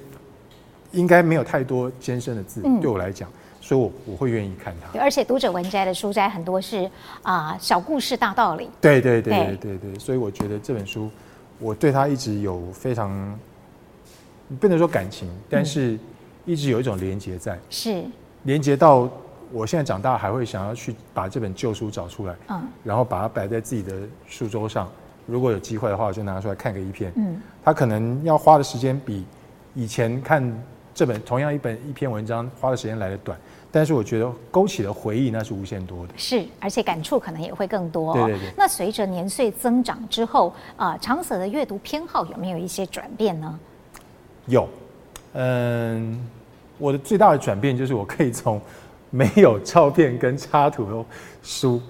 [0.93, 3.31] 应该没有太多艰深的字，嗯、对我来讲，
[3.61, 4.99] 所以我我会愿意看它。
[4.99, 6.91] 而且读者文摘的书摘很多是
[7.23, 8.69] 啊、呃、小故事大道理。
[8.81, 11.11] 对对对对对对，所以我觉得这本书
[11.59, 13.39] 我对它一直有非常。
[14.61, 15.99] 不能说感情，但是
[16.45, 18.05] 一直有一种连结在，是
[18.45, 19.11] 连结到
[19.53, 23.93] 我现在长大还会想要去把这本旧书找出来，嗯，然后把它摆在自己的
[24.27, 24.89] 书桌上。
[25.27, 27.13] 如果有机会的话，我就拿出来看个一篇。
[27.17, 29.25] 嗯，他可能要花的时间比
[29.75, 30.63] 以前看
[30.95, 33.37] 这本同样一本一篇文章花的时间来的短，
[33.73, 36.13] 但是我觉得勾起的回忆那是无限多的。
[36.17, 38.15] 是，而且感触可能也会更多。
[38.15, 38.53] 对对对。
[38.57, 43.59] 那随着年岁增长之后，啊、呃，长舍的阅读偏好有没有一些转变呢？
[44.47, 44.69] 有，
[45.33, 46.25] 嗯，
[46.79, 48.61] 我的最大的转变就是我可以从
[49.17, 51.05] 没有照片跟插图的
[51.43, 51.81] 书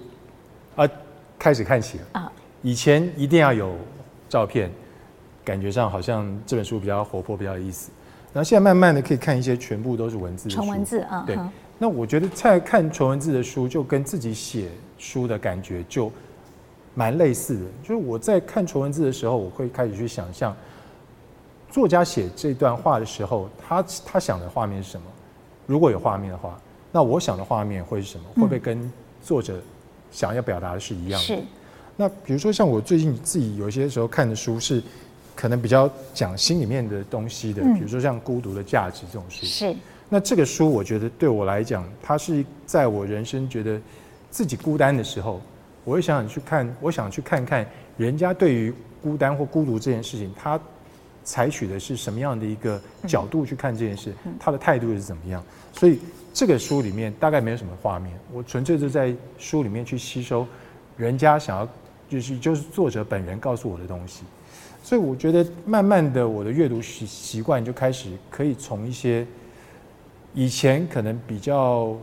[0.77, 0.87] 啊
[1.37, 2.31] 开始看起了啊。
[2.61, 3.75] 以前一定要有
[4.29, 4.71] 照片，
[5.43, 7.91] 感觉上好像这本书比较活泼，比较有意思。
[8.31, 11.23] 然后现在慢慢的可以看一些全部都是文字的书，纯文字啊。
[11.27, 11.37] 对，
[11.77, 16.09] 那我觉得在看纯文字的书，就跟自己写书的感觉就
[16.95, 17.65] 蛮类似的。
[17.83, 20.55] 就是我在看纯文字的时候，我会开始去想象。
[21.69, 25.05] 作家写这段话的时候，他他想的画面是什么？
[25.65, 26.57] 如果有画面的话，
[26.97, 28.23] 那我想的画面会是什么？
[28.37, 28.91] 会不会跟
[29.21, 29.61] 作者
[30.11, 31.27] 想要表达的是一样的？
[31.27, 31.39] 是。
[31.95, 34.81] 那比如说像我最近自己有些时候看的书是，
[35.35, 39.45] 可能比较讲心里面的东西的，比如说像《孤独的价值》这种书。
[39.45, 39.75] 是。
[40.09, 43.79] 那这个书我觉得对我来讲，它是在我人生觉得
[44.31, 45.39] 自己孤单的时候，
[45.83, 47.63] 我会想想去看，我想去看看
[47.95, 50.59] 人家对于孤单或孤独这件事情，他。
[51.29, 54.13] 采取的是什么样的一个角度去看这件事？
[54.39, 55.43] 他的态度是怎么样？
[55.73, 55.99] 所以
[56.37, 60.45] 这个书里面大概没有什么画面，我纯粹是在书里面去吸收
[60.95, 61.67] 人家想要，
[62.07, 64.21] 就是就是作者本人告诉我的东西。
[64.83, 69.25] 所以我觉得慢慢的我的阅读习习惯就开始可以从一些
[70.35, 71.97] 以前可能比较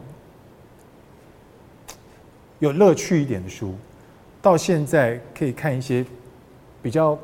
[2.59, 3.77] 有乐趣一点的书，
[4.43, 6.05] 到现在可以看一些
[6.83, 7.17] 比较。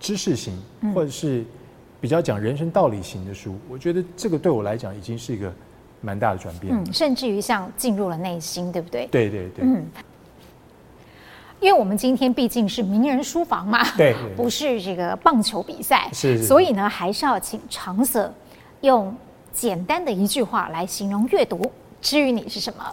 [0.00, 0.54] 知识型，
[0.94, 1.42] 或者是
[1.98, 5.50] 比较讲人生道理型的书，嗯，我觉得这个对我来讲已经是一个
[6.04, 6.74] 蛮大的转变。
[6.74, 9.06] 嗯，甚至于像进入了内心，对不对？
[9.06, 9.64] 对对对。
[9.64, 9.84] 嗯。
[11.60, 18.30] 因为我们今天毕竟是名人书房嘛，对，不是这个棒球比赛，是，是，所以呢，还是要请长 Sir
[18.82, 19.16] 用
[19.50, 21.72] 简单的一句话来形容阅读
[22.02, 22.84] 之于你是什么？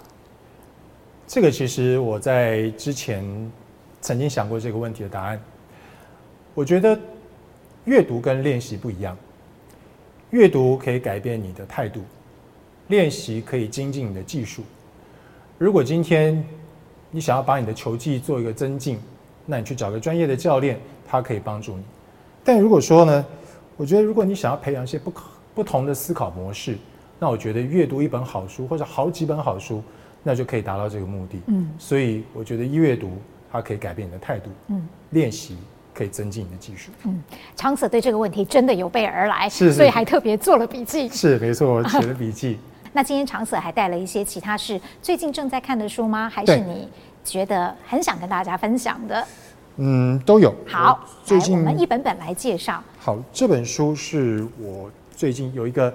[1.27, 3.51] 这个其实我在之前
[3.99, 5.41] 曾经想过这个问题的答案。
[6.53, 6.97] 我觉得
[7.83, 9.17] 阅读跟练习不一样，
[10.29, 12.01] 阅读可以改变你的态度，
[12.91, 14.61] 练习可以精进你的技术。
[15.57, 16.45] 如果今天
[17.09, 18.99] 你想要把你的球技做一个增进，
[19.47, 21.84] 那你去找个专业的教练，他可以帮助你。
[22.43, 23.26] 但如果说呢，
[23.76, 25.11] 我觉得如果你想要培养一些不
[25.55, 26.77] 不同的思考模式，
[27.18, 29.81] 那我觉得阅读一本好书或者好几本好书。
[30.23, 31.41] 那就可以达到这个目的。
[31.47, 33.09] 嗯，所以我觉得一阅读
[33.51, 34.51] 它可以改变你的态度。
[34.68, 35.57] 嗯，练习
[35.95, 36.91] 可以增进你的技术。
[37.05, 37.19] 嗯，
[37.55, 41.09] 长 Sir 对这个问题真的有备而来，是，是，所以还特别做了笔记。
[41.09, 42.59] 是，没错，我写了笔记。
[42.93, 46.30] 那今天长 Sir 还带了一些其他是最近正在看的书吗？
[46.30, 46.89] 还是你
[47.23, 49.27] 觉得很想跟大家分享的？
[49.77, 50.53] 嗯，都有。
[50.68, 52.84] 好，最近我们一本本来介绍。
[52.99, 55.93] 好，这本书是我最近有一个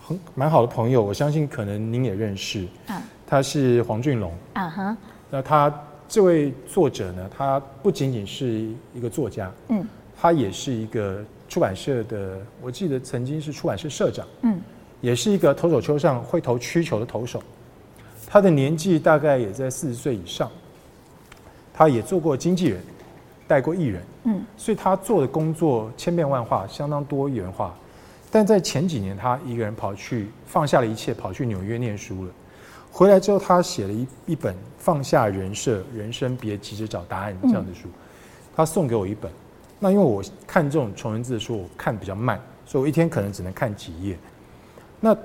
[0.00, 2.66] 很蛮好的朋友，我相信可能您也认识。
[2.88, 3.00] 嗯。
[3.26, 4.96] 他是黄俊龙，啊哈，
[5.30, 5.72] 那他
[6.08, 9.86] 这位作者呢，他不仅仅是一个作家，嗯，
[10.20, 14.60] 他也是一个出版社的，我记得曾经是出版社社长，嗯，
[15.00, 17.42] 也是一个投手球上会投曲球的投手，
[18.26, 20.50] 他的年纪大概也在四十岁以上，
[21.72, 22.80] 他也做过经纪人，
[23.48, 27.74] 带过艺人，嗯，所以他做的工作千变万化，相当多元化，
[28.30, 32.30] 但在前几年，他一个人跑去放下了一切，跑去纽约念书了。
[32.92, 37.88] 回来之后，他写了一一本《放下人设，人生别急着找答案》这样的书，
[38.54, 39.30] 他送给我一本。
[39.78, 44.18] 那因为我看这种穷人字的书，我看比较慢，所以我一天可能只能看几页。
[45.00, 45.16] 那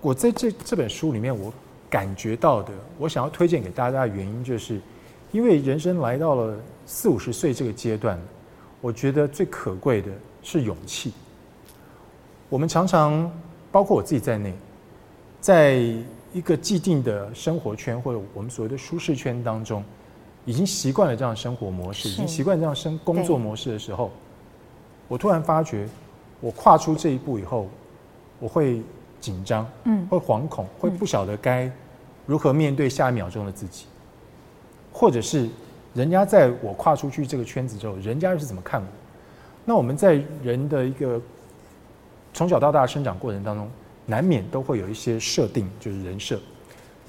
[0.00, 1.52] 我在这这本书里面，我
[1.88, 4.80] 感觉到的，我想要推荐给大家的原因，就是
[5.30, 8.18] 因为人生来到了四五十岁这个阶段，
[8.80, 10.10] 我觉得最可贵的
[10.42, 11.12] 是勇气。
[12.48, 13.30] 我们常常，
[13.70, 14.52] 包括我自己在内，
[15.40, 15.80] 在
[16.34, 19.82] 一个既定的生活圈，或者我们所谓的舒适圈当中，
[20.44, 24.10] 已经习惯了这样的生活模式，已经习惯这样生工作模式的时候，
[25.08, 25.88] 我突然发觉，
[26.40, 27.68] 我跨出这一步以后，
[28.38, 28.82] 我会
[29.22, 31.70] 紧张，嗯，会惶恐，会不晓得该
[32.26, 33.86] 如何面对下一秒钟的自己，
[34.92, 35.48] 或者是
[35.94, 38.86] 人家在我跨出去这个圈子之后，人家又是怎么看我？
[39.64, 41.18] 那我们在人的一个
[42.34, 43.66] 从小到大生长过程当中。
[44.04, 46.36] 难免都会有一些设定，就是人设。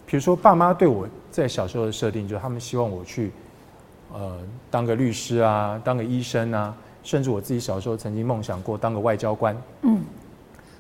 [0.06, 3.32] 比如说，爸妈对我在小时候的设定，就是他们希望我去，
[4.14, 4.38] 呃，
[4.70, 9.60] 当个律师啊，当个医生啊，甚至我自己小时候曾经梦想过当个外交官。
[9.82, 10.04] 嗯，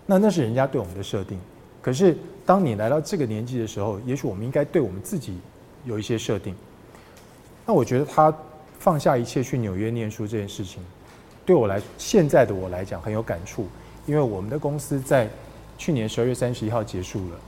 [0.05, 1.39] 那那是人家对我们的设定。
[1.81, 5.37] 可是，当你来到这个年纪的时候，也许我们应该对我们自己
[5.85, 6.55] 有一些设定。
[7.65, 8.33] 那我觉得他
[8.79, 10.83] 放下一切去纽约念书这件事情，
[11.45, 13.67] 对我来现在的我来讲很有感触，
[14.05, 15.29] 因为我们的公司在。
[15.75, 17.39] 去年十二月三十一号结束了，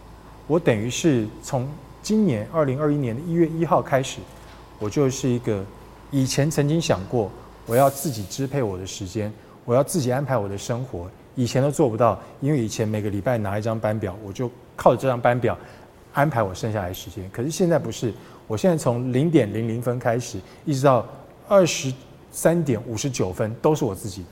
[0.48, 1.70] 我等于是从
[2.02, 4.20] 今年二零二一年的一月一号开始，
[4.80, 5.64] 我就是一个
[6.10, 7.32] 以前曾经想过
[7.68, 9.32] 我要自己支配我的时间，
[9.64, 15.58] 我要自己安排我的生活，以前都做不到，因为以前每个礼拜拿一张班表，我就靠着这张班表
[16.14, 17.30] 安排我剩下来的时间。
[17.32, 18.14] 可是现在不是，
[18.48, 21.06] 我现在从零点零零分开始，一直到
[21.48, 21.94] 二十
[22.32, 24.30] 三点五十九分都是我自己的，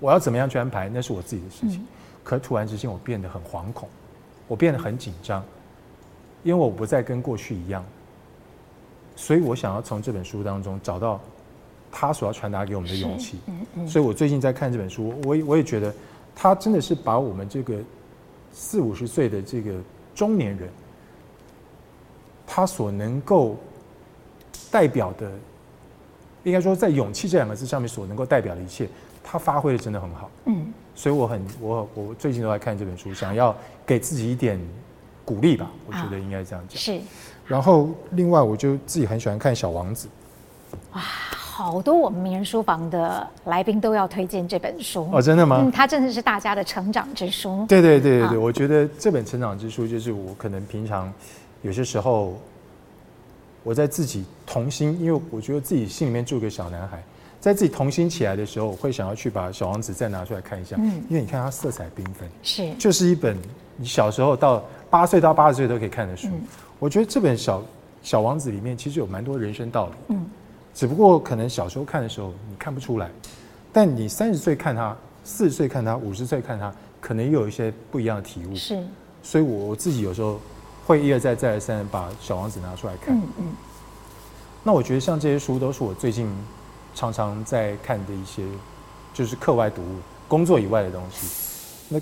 [0.00, 1.80] 我要怎么样去安排，那是我自己的事情。
[1.80, 1.86] 嗯
[2.24, 3.88] 可突然之间，我变得很惶恐，
[4.46, 5.44] 我变得很紧张，
[6.44, 7.84] 因为我不再跟过去一样，
[9.16, 11.20] 所以我想要从这本书当中找到
[11.90, 13.38] 他所要传达给我们的勇气。
[13.88, 15.92] 所以我最近在看这本书，我也我也觉得
[16.34, 17.74] 他真的是把我们这个
[18.52, 19.72] 四五十岁的这个
[20.14, 20.68] 中年人，
[22.46, 23.56] 他所能够
[24.70, 25.30] 代表的，
[26.44, 28.88] 应该说在勇气这两个字上面所能够代表的一切，
[29.22, 30.30] 他发挥的真的很好。
[30.46, 30.72] 嗯。
[30.94, 33.56] 所以我很我我最近都在看这本书，想要
[33.86, 34.60] 给自己一点
[35.24, 35.70] 鼓励吧。
[35.86, 36.78] 我觉得应该这样讲。
[36.78, 37.00] 是。
[37.46, 40.06] 然后另外，我就自己很喜欢看《小王子》。
[40.96, 41.02] 哇，
[41.54, 45.58] 好多我们名人书房的来宾都要推荐这本书哦，真的吗？
[45.60, 47.66] 嗯，它真的是大家的成长之书。
[47.68, 51.12] 对对对对对，我觉得这本成长之书就是我可能平常
[51.60, 52.40] 有些时候
[53.62, 57.02] 我在自己童心，因为我觉得自己心里面住个小男孩。
[57.38, 63.36] 在自己童心起来的时候，我会想要去把《小王子》再拿出来看一下，嗯，因为你看它色彩缤纷，是，就是一本
[63.76, 66.28] 你小时候到八岁到八十岁都可以看的书。
[66.28, 66.40] 嗯，
[66.78, 67.58] 我觉得这本小
[68.02, 70.26] 《小王子》里面其实有蛮多人生道理，嗯，
[70.74, 73.10] 只不过可能小时候看的时候你看不出来，
[73.72, 78.54] 但你三十岁看它，四十岁看它，五十岁看它，可能又有一些不一样的体悟。
[78.54, 78.82] 是，
[79.22, 80.40] 所以我我自己有时候
[80.86, 83.14] 会一而再再而三把《小王子》拿出来看。
[83.14, 83.44] 嗯嗯。
[84.64, 86.30] 那我觉得像这些书都是我最近
[86.94, 88.44] 常常在看的一些，
[89.12, 89.96] 就是课外读物，
[90.28, 91.26] 工作以外的东西。
[91.88, 92.00] 那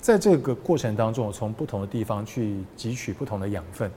[0.00, 3.90] 在这个过程当中，我从不同的地方去汲取不同的养分，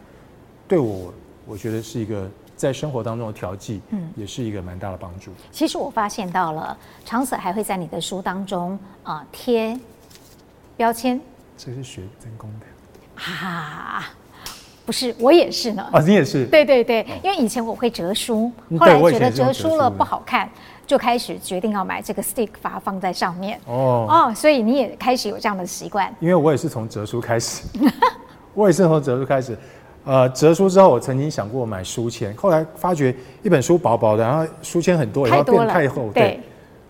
[0.67, 1.13] 对我
[1.45, 5.31] 我觉得是一个在生活当中的调剂，嗯，也是一个蛮大的帮助。
[5.51, 6.75] 其实我发现到了，
[7.05, 9.79] 长 sở 还会在你的书当中啊贴
[10.75, 11.21] 标签。
[11.55, 14.09] 这是学真功的啊。
[14.85, 15.85] 不是，我也是呢。
[15.91, 16.45] 哦，你也是。
[16.45, 20.49] 对对对，因为以前我会折书，后来觉得折书了不好看，
[20.85, 23.59] 就开始决定要买这个 stick，把它放在上面。
[23.65, 26.11] 哦哦，所以你也开始有这样的习惯。
[26.21, 27.67] 因为我也是从折书开始，
[28.55, 29.57] 我也是从折书开始。
[30.07, 33.13] 呃，折书之后，我曾经想过买书签，后来发觉
[33.43, 36.09] 一本书薄薄的，然后书签很多，然后变太厚。
[36.13, 36.39] 对。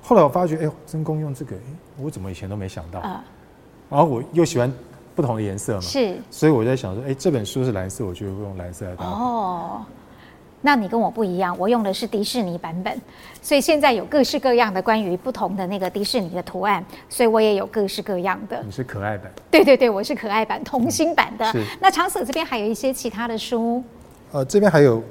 [0.02, 1.56] 后来我发觉，哎呦，真功用这个，
[2.00, 3.02] 我怎么以前都没想到？
[3.90, 4.72] 然后我又喜欢。
[5.18, 9.04] 不同的颜色嘛，是，所以我在想说，哎，这本书是蓝色，我就用蓝色来搭。
[9.04, 9.82] 哦，
[10.62, 13.00] 那你跟我不一样，我用的是迪士尼版本，
[13.42, 18.62] 所以现在有各式各样的关于不同的那个迪士尼的图案，所以我也有各式各样的。
[18.66, 19.32] 你是可爱版？
[19.52, 21.46] 对对对，我是可爱版，童心版的。
[21.54, 23.84] 嗯、那长 sở 这边还有一些其他的书。
[24.32, 25.02] 呃，这边还有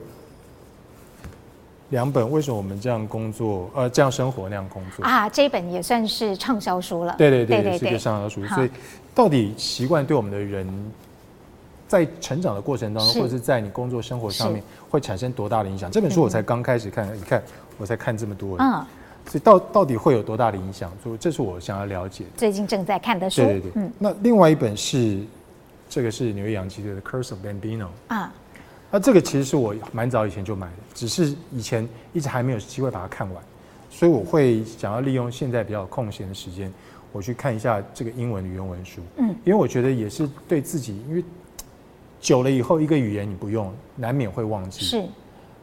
[1.90, 3.70] 两本，为什么我们这样工作？
[3.74, 5.28] 呃，这样生活那样工作啊？
[5.28, 7.14] 这一本也算是畅销书了。
[7.16, 8.70] 对对对，对对对，是畅销书，所以。
[9.14, 10.92] 到底习惯对我们的人，
[11.88, 15.90] 在成长的过程当中，或者是在你工作生活上面，会产生多大的影响？
[15.90, 17.42] 这本书我才刚开始看，你看
[17.78, 18.84] 我才看这么多，嗯，
[19.26, 20.90] 所以到到底会有多大的影响？
[21.02, 22.30] 所以这是我想要了解的。
[22.36, 23.92] 最近正在看的书，对对对，嗯。
[23.98, 25.20] 那另外一本是，
[25.88, 28.32] 这个是纽约洋基队的《Curse of Bambino》啊，
[28.90, 33.42] 那这个其实是我蛮早以前就买的，只是以前一直还没有机会把它看完，
[33.90, 36.72] 所以我会想要利用现在比较空闲的时间。
[37.12, 41.24] 我去看一下这个英文的原文书，嗯，因为我觉得也是对自己，因为
[42.20, 45.04] 久了以后一个语言你不用，难免会忘记，是，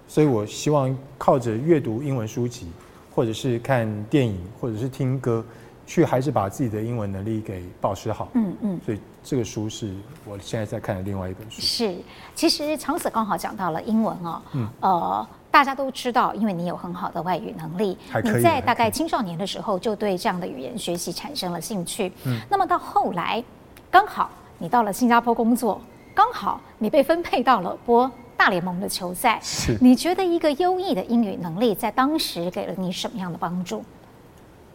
[0.08, 2.68] 所以我希望靠着阅读英文书籍，
[3.14, 5.44] 或者是看电影，或者是听歌，
[5.86, 9.94] 去还是把自己的英文能力给保持好，嗯嗯，所以这个书是
[10.26, 11.62] 我现在在看的另外一本书。
[11.62, 11.96] 是，
[12.36, 15.28] 其实长 sở 刚好讲到了英文哦，嗯，呃。
[15.54, 22.12] 大家都知道，因为你有很好的外语能力，你在大概青少年的时候就对这样的语言学习产生了兴趣。
[22.26, 23.44] 嗯，那么到后来，
[23.92, 25.80] 刚好你到了新加坡工作，
[26.14, 29.40] 刚好你被分配到了播大联盟的球赛。
[29.41, 33.84] 是，你觉得一个优异的英语能力在当时给了你什么样的帮助？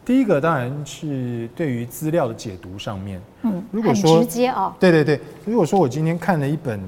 [0.04, 6.80] 第一个当然是对于资料的解读上面，嗯，如果说直接哦，对对对，如果说我今天看了一本，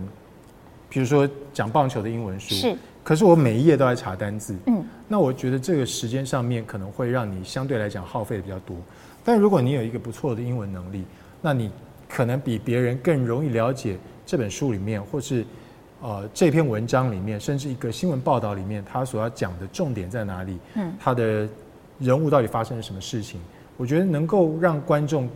[0.88, 2.76] 比如说讲棒球的英文书，是。
[3.02, 8.76] 可是我每一页都在查单字，嗯，那我觉得这个时间上面可能会让你相对来讲耗费的比较多。
[9.24, 11.04] 但如果你有一个不错的英文能力，
[11.42, 11.70] 那你
[12.08, 13.96] 可能比别人更容易了解
[14.30, 15.44] 这本书里面，或是
[16.00, 20.56] 呃这篇文章里面，甚至一个新闻报道里面，他所要讲的重点在哪里？
[20.74, 21.48] 嗯，他的
[21.98, 23.40] 人物到底发生了什么事情？
[23.76, 25.28] 我觉得能够让观众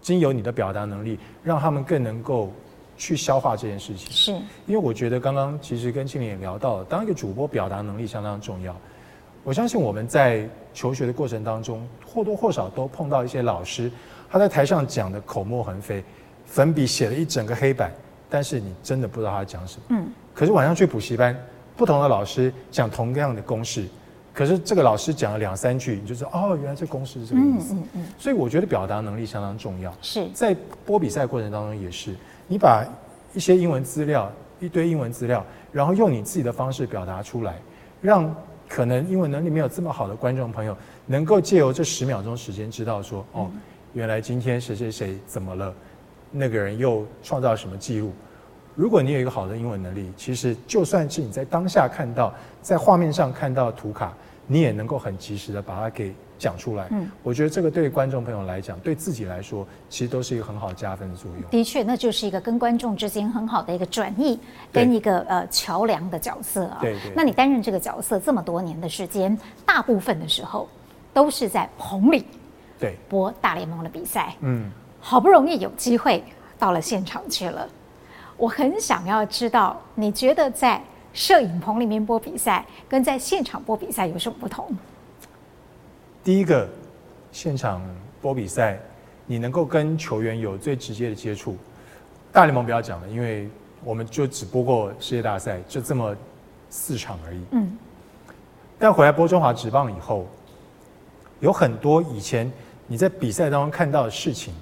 [0.00, 2.52] 经由你的表达能力，让他们更能够。
[3.00, 4.32] 去消化这件事情，是
[4.66, 8.74] 因为我觉得刚刚其实跟庆玲也聊到了，当一个主播表达能力相当重要。
[9.44, 13.88] 我相信我们在求学的过程当中，或多或少都碰到一些老师，
[14.28, 16.02] 他在台上讲的口沫横飞，
[16.44, 17.92] 粉笔写了一整个黑板，
[18.28, 19.82] 但是你真的不知道他讲什么。
[19.90, 20.08] 嗯。
[20.34, 21.36] 可是晚上去补习班，
[21.76, 23.86] 不同的老师讲同样的公式，
[24.32, 27.74] 可是这个老师讲了两三句，你就知道哦，原来这公式是这个意思。
[27.74, 28.06] 嗯嗯嗯。
[28.18, 29.92] 所以我觉得表达能力相当重要。
[30.00, 32.14] 是在播比赛过程当中也是。
[32.46, 32.84] 你把
[33.34, 34.30] 一些英文资料，
[34.60, 37.56] 一堆英文资料，然后用你自己的方式表达出来，
[38.00, 38.34] 让
[38.68, 40.76] 可能英文能力没有这么好的观众朋友，
[41.06, 43.50] 能够借由这十秒钟时间知道说，哦，
[43.92, 45.74] 原来今天谁谁谁怎么了，
[46.30, 48.12] 那个人又创造了什么记录。
[48.74, 52.32] 如果你有一个好的英文能力，其实就算是你在当下看到，
[52.62, 54.12] 在画面上看到图卡，
[54.46, 56.14] 你也能够很及时的把它给。
[56.38, 61.42] 讲出来，嗯，我觉得这个对观众朋友来讲，对自己来说，其实都是一个很好加分的作用。
[61.50, 64.38] 的确，那就是一个跟观众之间很好的一个转译，
[64.72, 66.78] 跟一个呃桥梁的角色啊。
[66.80, 67.12] 对对。
[67.16, 69.36] 那你担任这个角色这么多年的时间，
[69.66, 70.68] 大部分的时候
[71.12, 72.24] 都是在棚里，
[72.78, 74.32] 对，播大联盟的比赛。
[74.38, 74.70] 嗯。
[75.08, 76.22] 好不容易有机会
[76.58, 77.66] 到了现场去了，
[78.36, 80.78] 我很想要知道，你觉得在
[81.14, 84.68] 摄影棚里面播比赛，跟在现场播比赛有什么不同？
[86.22, 86.68] 第一个，
[87.32, 87.80] 现场
[88.20, 88.78] 播比赛，
[89.24, 91.56] 你能够跟球员有最直接的接触。
[92.30, 93.48] 大联盟不要讲了，因为
[93.82, 96.14] 我们就只播过世界大赛，就这么
[96.68, 97.40] 四场而已。
[97.52, 97.78] 嗯。
[98.78, 100.26] 但回来播中华职棒以后，
[101.40, 102.52] 有很多以前
[102.86, 104.52] 你在比赛当中看到的事情，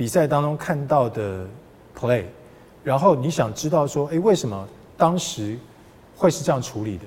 [0.00, 1.46] 比赛当中看到的
[1.94, 2.24] play，
[2.82, 4.66] 然后你想知道说，哎，为什么
[4.96, 5.58] 当时
[6.16, 7.04] 会是这样处理的？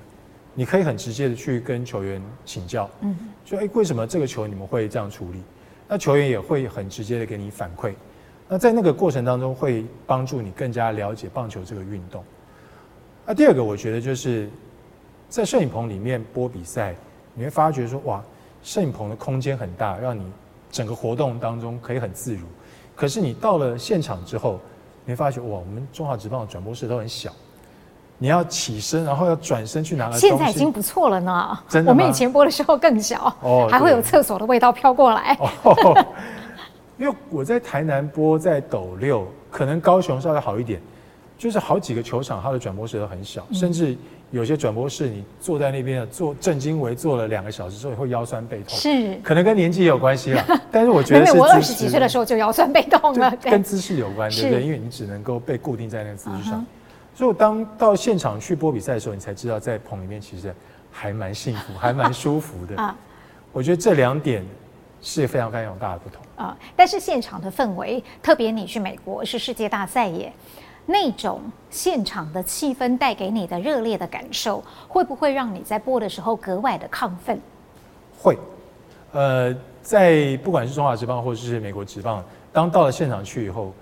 [0.54, 5.42] 你可以很直接的去跟球员请教，嗯，说哎，为什么这个球你们会这样处理？
[5.88, 7.96] 那球员也会很直接的给你反馈。
[8.48, 12.24] 那在那个过程当中，会帮助你更加了解棒球这个运动。
[13.26, 14.48] 那第二个，我觉得就是
[15.30, 16.94] 在摄影棚里面播比赛，
[17.34, 18.24] 你会发觉说哇，
[18.62, 20.24] 摄影棚的空间很大，让你
[20.70, 22.46] 整个活动当中可以很自如。
[22.96, 24.60] 可是你到了现场之后，
[25.06, 27.32] 你会发觉哇，我们中华职棒的转播室都很小。
[28.20, 30.18] 你要起身，然后要转身去拿个。
[30.18, 31.60] 现在已经不错了呢。
[31.68, 31.94] 真的吗？
[31.94, 35.36] 我们以前播的时候更小，哦，还会有厕所的味道飘过来。
[35.42, 36.06] 哦，
[36.98, 40.80] 因为我在台南播，在斗六，可能高雄稍微好一点，
[41.38, 43.98] 就是好几个球场，它的转播室都很小，嗯、甚至
[44.34, 48.70] 有些转播室，你坐在那边坐正襟危坐了两个小时之后，会腰酸背痛。
[48.70, 50.44] 是，可能跟年纪也有关系了。
[50.72, 54.64] 但是我觉得是，我二十几岁的时候就腰酸背痛了，跟姿势有关，对不对？
[54.64, 56.60] 因为你只能够被固定在那个姿势上。
[56.60, 56.66] Uh-huh
[57.16, 60.52] 所以，我当到现场去播比赛的时候，你才知道在棚里面其实
[60.92, 62.76] 还蛮幸福， 还蛮舒服的。
[62.82, 62.96] 啊，
[63.52, 64.44] 我觉得这两点
[65.00, 66.20] 是非常非常大的不同。
[66.44, 70.34] 啊，但是现场的氛围，特别你去美国是世界大赛耶，
[70.86, 77.40] 那种现场的气氛带给你的热烈的感受，会不会让你在播的时候格外的亢奋？
[78.20, 78.38] 会，
[79.12, 83.74] 呃，在不管是中华职棒或者是美国职棒，当到了现场去以后，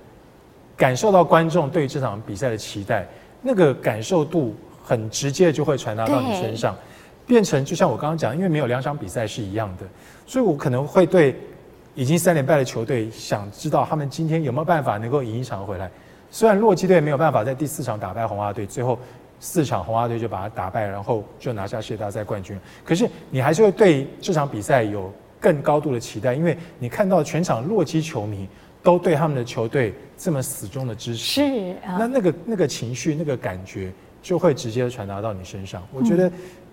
[0.78, 3.08] 感受到观众对这场比赛的期待。
[3.42, 6.76] 那个感受度很直接，就会传达到你身上，
[7.26, 9.86] 变成就像我刚刚讲，因为没有两场比赛是一样的，
[10.28, 11.36] 所以我可能会对
[11.96, 15.90] 已经三连败的球队，想知道他们今天有没有办法能够赢一场回来。
[16.32, 18.98] 虽然洛基队没有办法在第四场打败红袜队，最后
[19.40, 28.50] 四场红袜队就把他打败，然后就拿下世界大赛冠军，可是你还是会对这场比赛有更高度的期待，因为你看到全场洛基球迷。
[28.84, 33.92] 都对他们的球队这么死忠的支持，是啊，那那个那个情绪、那个感觉
[34.24, 35.88] 就会直接传达到你身上。
[35.94, 36.32] 我觉得。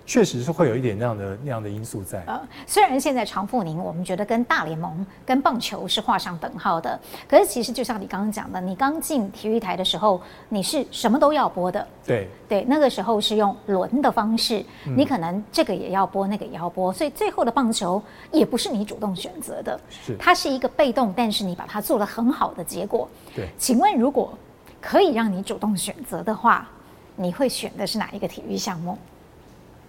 [0.08, 2.24] 确实是会有一点那样的那样的因素在。
[2.26, 6.98] 呃，虽然现在常富宁我们觉得跟大联盟、跟棒球是画上等号的，
[7.28, 10.18] 可是其实就像你刚刚讲的，你刚进体育台的时候，
[10.48, 11.86] 你是什么都要播的。
[12.06, 14.64] 对对，那个时候是用轮的方式，
[14.96, 18.02] 你可能这个也要播，那个也要播，所以最后的棒球
[18.32, 23.06] 也不是你主动选择的，是它是一个被动，但是你把它做了很好的结果。
[23.36, 24.32] 对，请问如果
[24.80, 26.66] 可以让你主动选择的话，
[27.14, 28.96] 你会选的是哪一个体育项目？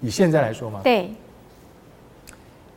[0.01, 0.81] 以现在来说吗？
[0.83, 1.09] 对。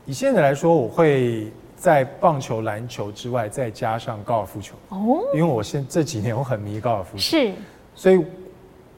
[0.04, 1.46] 以现在来说，我会
[1.76, 4.74] 在棒球、篮球之外再加上高尔夫球。
[4.88, 5.20] 哦。
[5.32, 7.18] 因为我现这几年我很迷高尔夫球。
[7.18, 7.52] 是。
[7.94, 8.20] 所以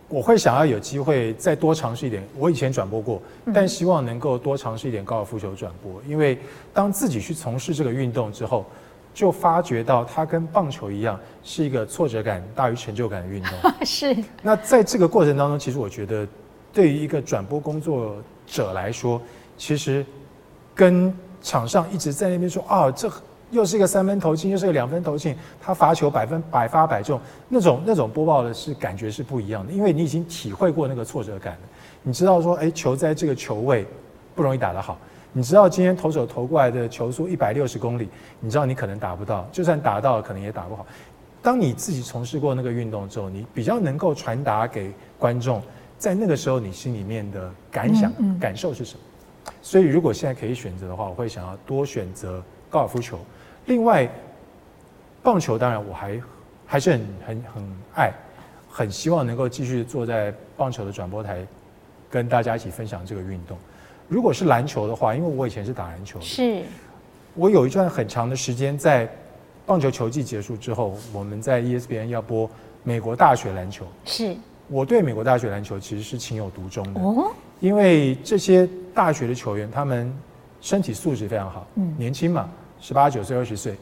[0.09, 2.27] 我会想要有机会再多尝试一点。
[2.39, 3.21] 我以前转播过，
[3.53, 6.01] 但希望能够多尝试一点高尔夫球转播。
[6.09, 6.39] 因为
[6.73, 8.65] 当自己去从事这个运动之后，
[9.13, 13.53] 就发觉到它跟棒球一样，是一个挫折感大于成就感的运动。
[13.85, 14.17] 是。
[14.41, 16.27] 那在这个过程当中，其实我觉得。
[16.75, 19.23] 对于一个转播工作者来说，
[19.57, 20.05] 其实
[20.75, 23.09] 跟场上一直在那边说啊，这
[23.51, 31.61] 又是一个三分投进，又是个两分投进，他罚球百分百发百中，那种那种播报的是感觉是不一样的，因为你已经体会过那个挫折感了。
[32.03, 33.87] 你知道说，哎，球在这个球位
[34.35, 34.99] 不容易打得好，
[35.33, 38.09] 你知道今天投手投过来的球速一百六十公里，
[38.41, 40.85] 你知道你可能打不到，就算打到了，可能也打不好。
[41.41, 45.63] 当你自己从事过那个运动之后，你比较能够传达给观众。
[46.05, 49.01] 在那个时候，你心里面的感想、嗯嗯、感受是什么？
[49.63, 53.19] 所以，如果现在可以选择的话，我会想要多选择高尔夫球。
[53.65, 54.07] 另外，
[55.23, 56.21] 棒球当然我还
[56.67, 58.13] 还是很很很爱，
[58.69, 61.43] 很希望能够继续坐在棒球的转播台，
[62.11, 63.57] 跟大家一起分享这个运动。
[64.07, 66.63] 如果是篮球的话，因为我以前是打篮球的，是，
[67.33, 69.09] 我有一段很长的时间在
[69.65, 72.47] 棒球球季结束之后，我们在 ESPN 要播
[72.83, 74.37] 美国大学篮球，是。
[74.69, 77.31] 我对美国大学篮球其实是情有独钟的，哦，
[77.61, 80.11] 因为这些大学的球员他们
[80.61, 82.49] 身体素质非常好，嗯，年轻嘛，
[82.81, 83.77] 十八九岁、二十岁，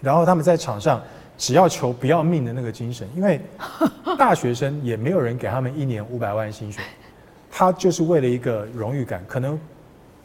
[0.00, 1.02] 然后他们在场上
[1.36, 3.38] 只要球不要命的那个精神，因为
[4.16, 6.82] 大学生也没有人给他们一年五百万薪水，
[7.50, 9.60] 他就是为了一个荣誉感，可能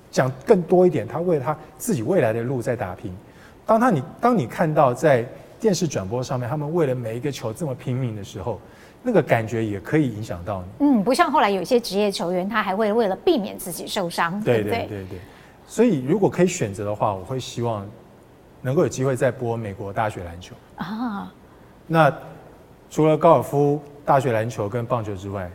[0.09, 3.13] 讲更多一点，他为了他自己未来的路在打拼。
[3.65, 5.27] 当他你当你看到在
[5.59, 8.57] 电视转播上面，他们为了每一个球这么拼命的时候。
[9.07, 10.87] 那个感觉也可以影响到你。
[10.87, 15.19] 嗯，不像后来有一些职业球员，他还会为了避免自己受伤，对对对对对。
[15.67, 17.87] 所以如果可以选择的话，我会希望
[18.63, 21.31] 能够有机会再播美国大学篮球啊。
[21.85, 22.11] 那
[22.89, 25.47] 除了高尔夫、大学篮球跟棒球之外，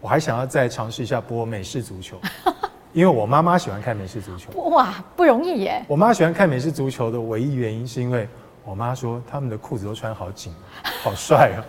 [0.00, 2.16] 我还想要再尝试一下播美式足球，
[2.94, 4.50] 因为我妈妈喜欢看美式足球。
[4.70, 5.84] 哇，不容易耶！
[5.86, 8.26] 我妈喜欢看美式足球的唯一原因是因为
[8.64, 10.54] 我妈说他们的裤子都穿好紧，
[11.02, 11.64] 好帅啊。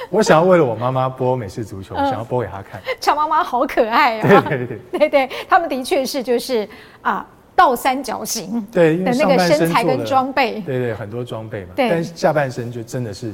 [0.10, 2.80] 我想要为了我妈妈播美式足球，想要播给她看。
[3.00, 4.28] 乔妈妈好可爱啊！
[4.28, 6.68] 对对对对对，他们的确是就是
[7.02, 11.70] 啊倒三角形对的那个身材跟装备，对对很多装备嘛。
[11.76, 13.32] 对，但是下半身就真的是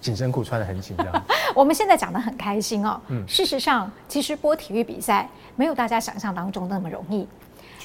[0.00, 1.22] 紧身裤穿的很紧这样。
[1.54, 3.00] 我们现在讲的很开心哦。
[3.08, 7.26] 嗯，事实上，其实播体育比赛没有大家想象当中那么容易。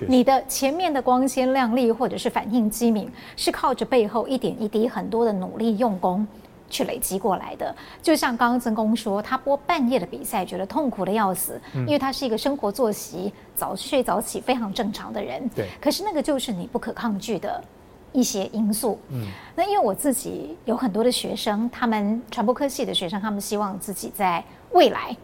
[0.07, 6.27] 你的前面的光鲜亮丽或者是反应机敏，是靠着背后一点一滴很多的努力用功
[6.73, 7.73] 去累积过来的。
[8.01, 15.47] 就像刚刚曾公说，他播半夜的比赛，觉得痛苦的要死，因为他是一个生活作息早睡早起非常正常的人。
[15.49, 15.69] 对。
[15.79, 17.63] 可是那个就是你不可抗拒的
[18.11, 18.99] 一些因素。
[19.09, 19.27] 嗯。
[19.55, 25.15] 那因为我自己有很多的学生，他们传播科系的学生，他们希望自己在未来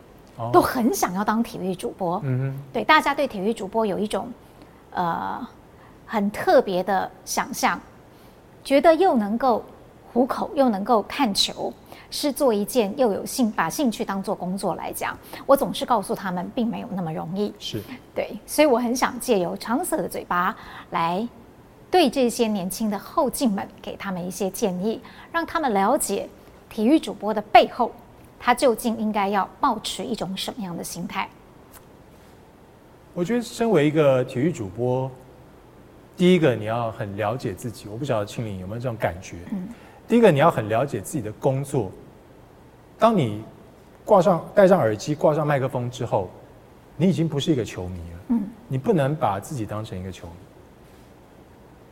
[0.54, 2.22] 都很想要当体育主播。
[2.24, 2.64] 嗯哼。
[2.72, 4.32] 对，大家对体育主播有一种。
[4.92, 5.48] 呃，
[6.08, 7.80] 很特别的想象，
[8.64, 9.64] 觉得又能够
[10.12, 11.72] 糊口，又能够看球，
[12.10, 17.54] 是做一件又有兴把兴趣当做工作来讲，我总是告诉他们，并没有那么容易。
[17.60, 17.80] 是
[18.16, 20.56] 对，所以我很想借由长色的嘴巴
[20.90, 21.28] 来
[21.92, 25.00] 对这些年轻的后进们给他们一些建议，
[25.32, 26.28] 让他们了解
[26.70, 27.92] 体育主播的背后，
[28.40, 31.30] 他究竟应该要保持一种什么样的心态。
[33.14, 35.10] 我觉得，身为一个体育主播，
[36.18, 37.88] 第一个你要很了解自己。
[37.88, 39.38] 我不晓得庆林有没有这种感觉。
[39.52, 39.68] 嗯。
[40.10, 41.92] 第一个，你要很了解自己的工作。
[42.98, 43.44] 当你
[44.04, 46.30] 挂上、戴上耳机、挂上麦克风之后，
[46.98, 48.20] 你已经不是一个球迷了。
[48.30, 48.42] 嗯。
[48.68, 50.34] 你不能把自己当成一个球迷。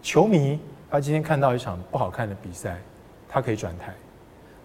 [0.01, 2.81] 球迷他今天看到一场不好看的比赛，
[3.29, 3.93] 他可以转台。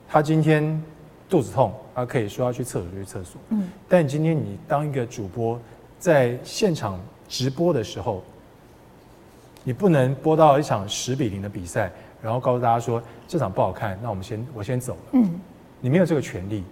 [0.08, 0.82] 他今天
[1.28, 3.38] 肚子痛，他可以说要去厕所就去厕所。
[3.50, 3.68] 嗯。
[3.86, 5.60] 但今天你当一个主播。
[5.98, 6.98] 在现场
[7.28, 8.24] 直播的时候，
[9.62, 11.92] 你不能播到一场十比零的比赛，
[12.22, 15.00] 然后告诉大家说这场不好看，那我们先我先走了。
[15.12, 15.40] 嗯，
[15.80, 16.64] 你没有这个权利，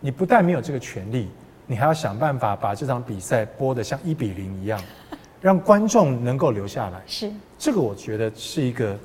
[0.00, 1.28] 你不但没有这个权利，
[1.66, 4.80] 你还要想办法把这场比赛播得像一比零一样，
[5.40, 7.00] 让观众能够留下来。
[7.06, 8.98] 是这个，我觉得是一个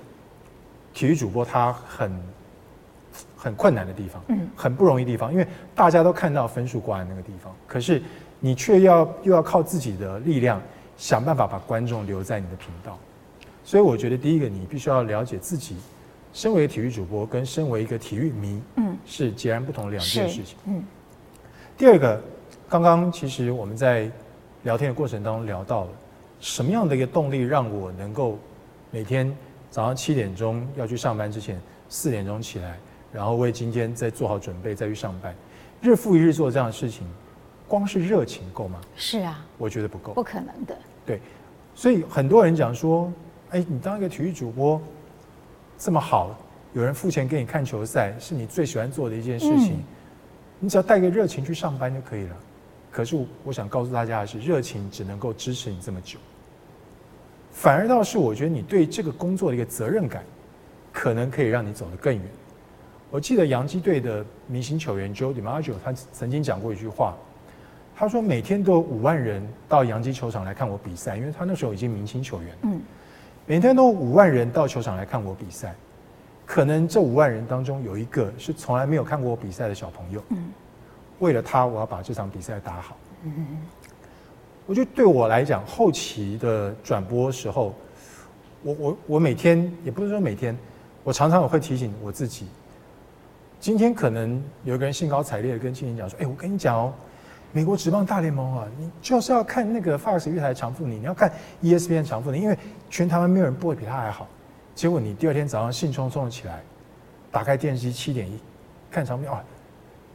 [0.94, 2.12] 体育主播他很
[3.36, 5.46] 很困难的地方，嗯，很不容易的地方，因为
[5.76, 8.02] 大家都看到分数挂在那个地方，可是。
[8.44, 10.60] 你却要又要靠自己的力量
[10.98, 12.98] 想办法把观众留在你的频道，
[13.64, 15.76] 所以我觉得第一个你必须要了解自己，
[16.34, 20.58] 身为体育主播跟身为一个体育迷，嗯，是截然不同的两件事情。
[20.66, 20.84] 嗯。
[21.78, 22.22] 第二个，
[22.70, 24.10] 刚刚其实我们在
[24.64, 25.90] 聊天的过程当中聊到了
[26.40, 28.38] 什么样的一个动力让我能够
[28.92, 29.36] 每天
[29.70, 31.60] 早上七点钟要去上班之前
[31.90, 32.78] 四点钟起来，
[33.12, 35.36] 然后为今天再做好准备再去上班，
[35.82, 37.06] 日复一日做这样的事情。
[37.68, 38.82] 光是热情够吗？
[38.98, 40.78] 是啊，我觉得不够，不可能的。
[41.06, 41.22] 对，
[41.74, 43.10] 所以很多人讲说，
[43.52, 44.82] 哎，你当一个体育主播
[45.78, 46.38] 这么好，
[46.74, 49.84] 有人付钱给你看球赛，是你最喜欢做的一件事情，嗯、
[50.60, 52.36] 你只要带个热情去上班就可以了。
[52.90, 56.18] 可是我想告诉大家的是，热情只能够支持你这么久，
[57.52, 60.24] 反而倒是我觉得你对这个工作的一个责任感，
[60.94, 62.24] 可能可以让你走得更远。
[63.10, 67.18] 我记得洋基队的明星球员 Joe DiMaggio 他曾经讲过一句话。
[67.94, 72.58] 他说：“每天都有五万人到洋基球场来看我比赛，因为他那时候已经明星球员。
[72.64, 72.82] 嗯，
[73.46, 75.76] 每天都五万人到球场来看我比赛，
[76.46, 80.24] 可能这五万人当中有一个是从来没有看过我比赛的小朋友。
[80.30, 80.50] 嗯，
[81.20, 82.96] 为了他，我要把这场比赛打好。
[83.24, 83.58] 嗯，
[84.66, 87.74] 我觉得对我来讲，后期的转播时候，
[88.64, 90.58] 我我我每天也不是说每天，
[91.04, 92.48] 我常常我会提醒我自己，
[93.60, 96.94] 今天可能有一个人兴高采烈的跟青年讲说：‘哎，我跟你讲哦。’
[97.54, 102.58] 美国职棒大联盟啊，你就是要看那个 Fox 月台长富你，你要看 ESPN 长富你，因为
[102.90, 104.26] 全台湾没有人播的比他还好。
[104.74, 106.62] 结果你第二天早上兴冲冲的起来，
[107.30, 108.40] 打开电视机七点一
[108.90, 109.44] 看长负啊，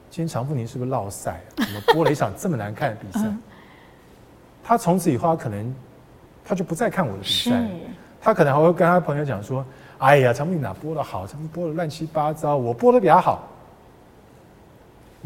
[0.09, 1.41] 今天长富你是不是落赛？
[1.57, 3.27] 怎么播了一场这么难看的比赛？
[4.65, 5.75] 他从此以后他可能
[6.43, 7.63] 他就不再看我的比赛，
[8.19, 9.63] 他可能还会跟他朋友讲说
[9.99, 11.27] ：“哎呀，长富你哪播的好？
[11.27, 13.47] 长负播的乱七八糟，我播的比他好。”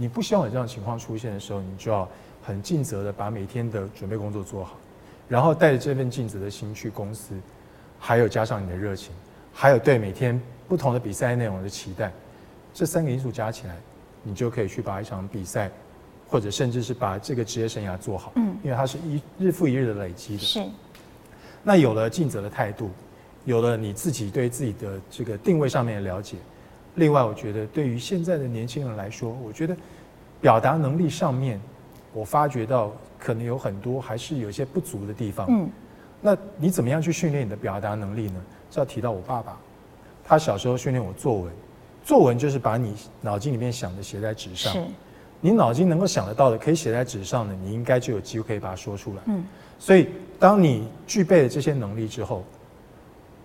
[0.00, 2.08] 你不希望有这样的情况出现的时候，你就要
[2.42, 4.78] 很尽责的把每天的准备工作做好，
[5.28, 7.34] 然后带着这份尽责的心去公司，
[7.98, 9.12] 还有加上你的热情，
[9.52, 12.10] 还有对每天不同的比赛内容的期待，
[12.72, 13.76] 这三个因素加起来，
[14.22, 15.70] 你就可以去把一场比赛，
[16.26, 18.32] 或者甚至是把这个职业生涯做好。
[18.36, 20.42] 嗯，因为它是一日复一日的累积的。
[20.42, 20.66] 是。
[21.62, 22.88] 那有了尽责的态度，
[23.44, 26.38] 有了你自己对自己的这个定位上面的了解。
[26.96, 29.76] 另外，我觉得对于现在的年轻人来说，我觉得
[30.40, 31.60] 表达能力上面，
[32.12, 35.46] 我发觉到可能有很多还是有一些不足的地方。
[35.48, 35.68] 嗯，
[36.20, 38.40] 那你怎么样去训练你的表达能力呢？
[38.70, 39.56] 是要提到我爸爸，
[40.24, 41.52] 他小时候训练我作文，
[42.04, 44.72] 作文就是把你脑筋里面想的写在纸上。
[44.72, 44.84] 是。
[45.40, 49.22] 你脑筋能够想得到的，可以写在纸上的，你应该就有机会可以把它说出来。
[49.26, 49.44] 嗯。
[49.78, 50.08] 所以，
[50.38, 52.44] 当你具备了这些能力之后，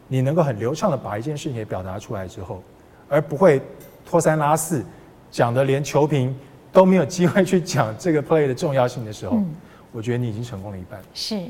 [0.07, 2.61] 你能够很流畅的把一件事情给表达出来之后，
[3.07, 3.61] 而不会
[4.05, 4.83] 拖三拉四，
[5.31, 6.35] 讲的连球评
[6.71, 9.55] 都没有机会去讲这个 play 的重要性的时候，嗯、
[9.91, 10.99] 我觉得你已经成功了一半。
[11.13, 11.41] 是。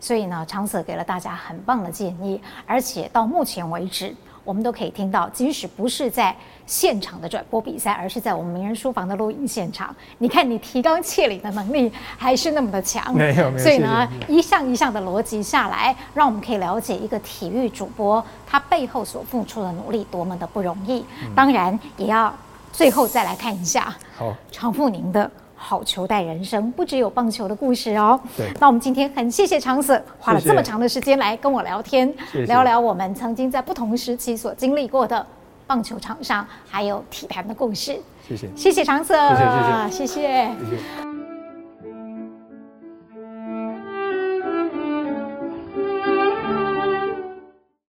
[0.00, 4.14] 所以呢，长 Sir 给了大家很棒的建议，而且到目前为止，
[4.44, 6.34] 我们都可以听到，即使不是在
[6.66, 13.14] 现场的转播比赛，而是在我们名人书房的录影现场，你看你提纲挈领的能力还是那么的强。
[13.14, 13.64] 没有没有。
[13.64, 21.04] 所以呢，一项一项的逻辑下来，让我们可以了解一个体育主播他背后所付出的努力多么的不容易。
[21.22, 22.32] 嗯、当然，也要
[22.72, 25.30] 最后再来看一下，好，常富宁的。
[25.64, 28.20] 好球带人生，不只有棒球的故事哦。
[28.36, 35.26] 对，那我们今天很谢谢常 Sir 花了这么长的时间来跟我聊天，谢谢聊聊我们曾经在不同时期所经历过的
[35.66, 37.98] 棒球场上还有体坛的故事。
[38.28, 40.22] 谢谢，谢谢常 Sir，谢谢谢谢谢谢。
[40.58, 41.13] 谢谢谢谢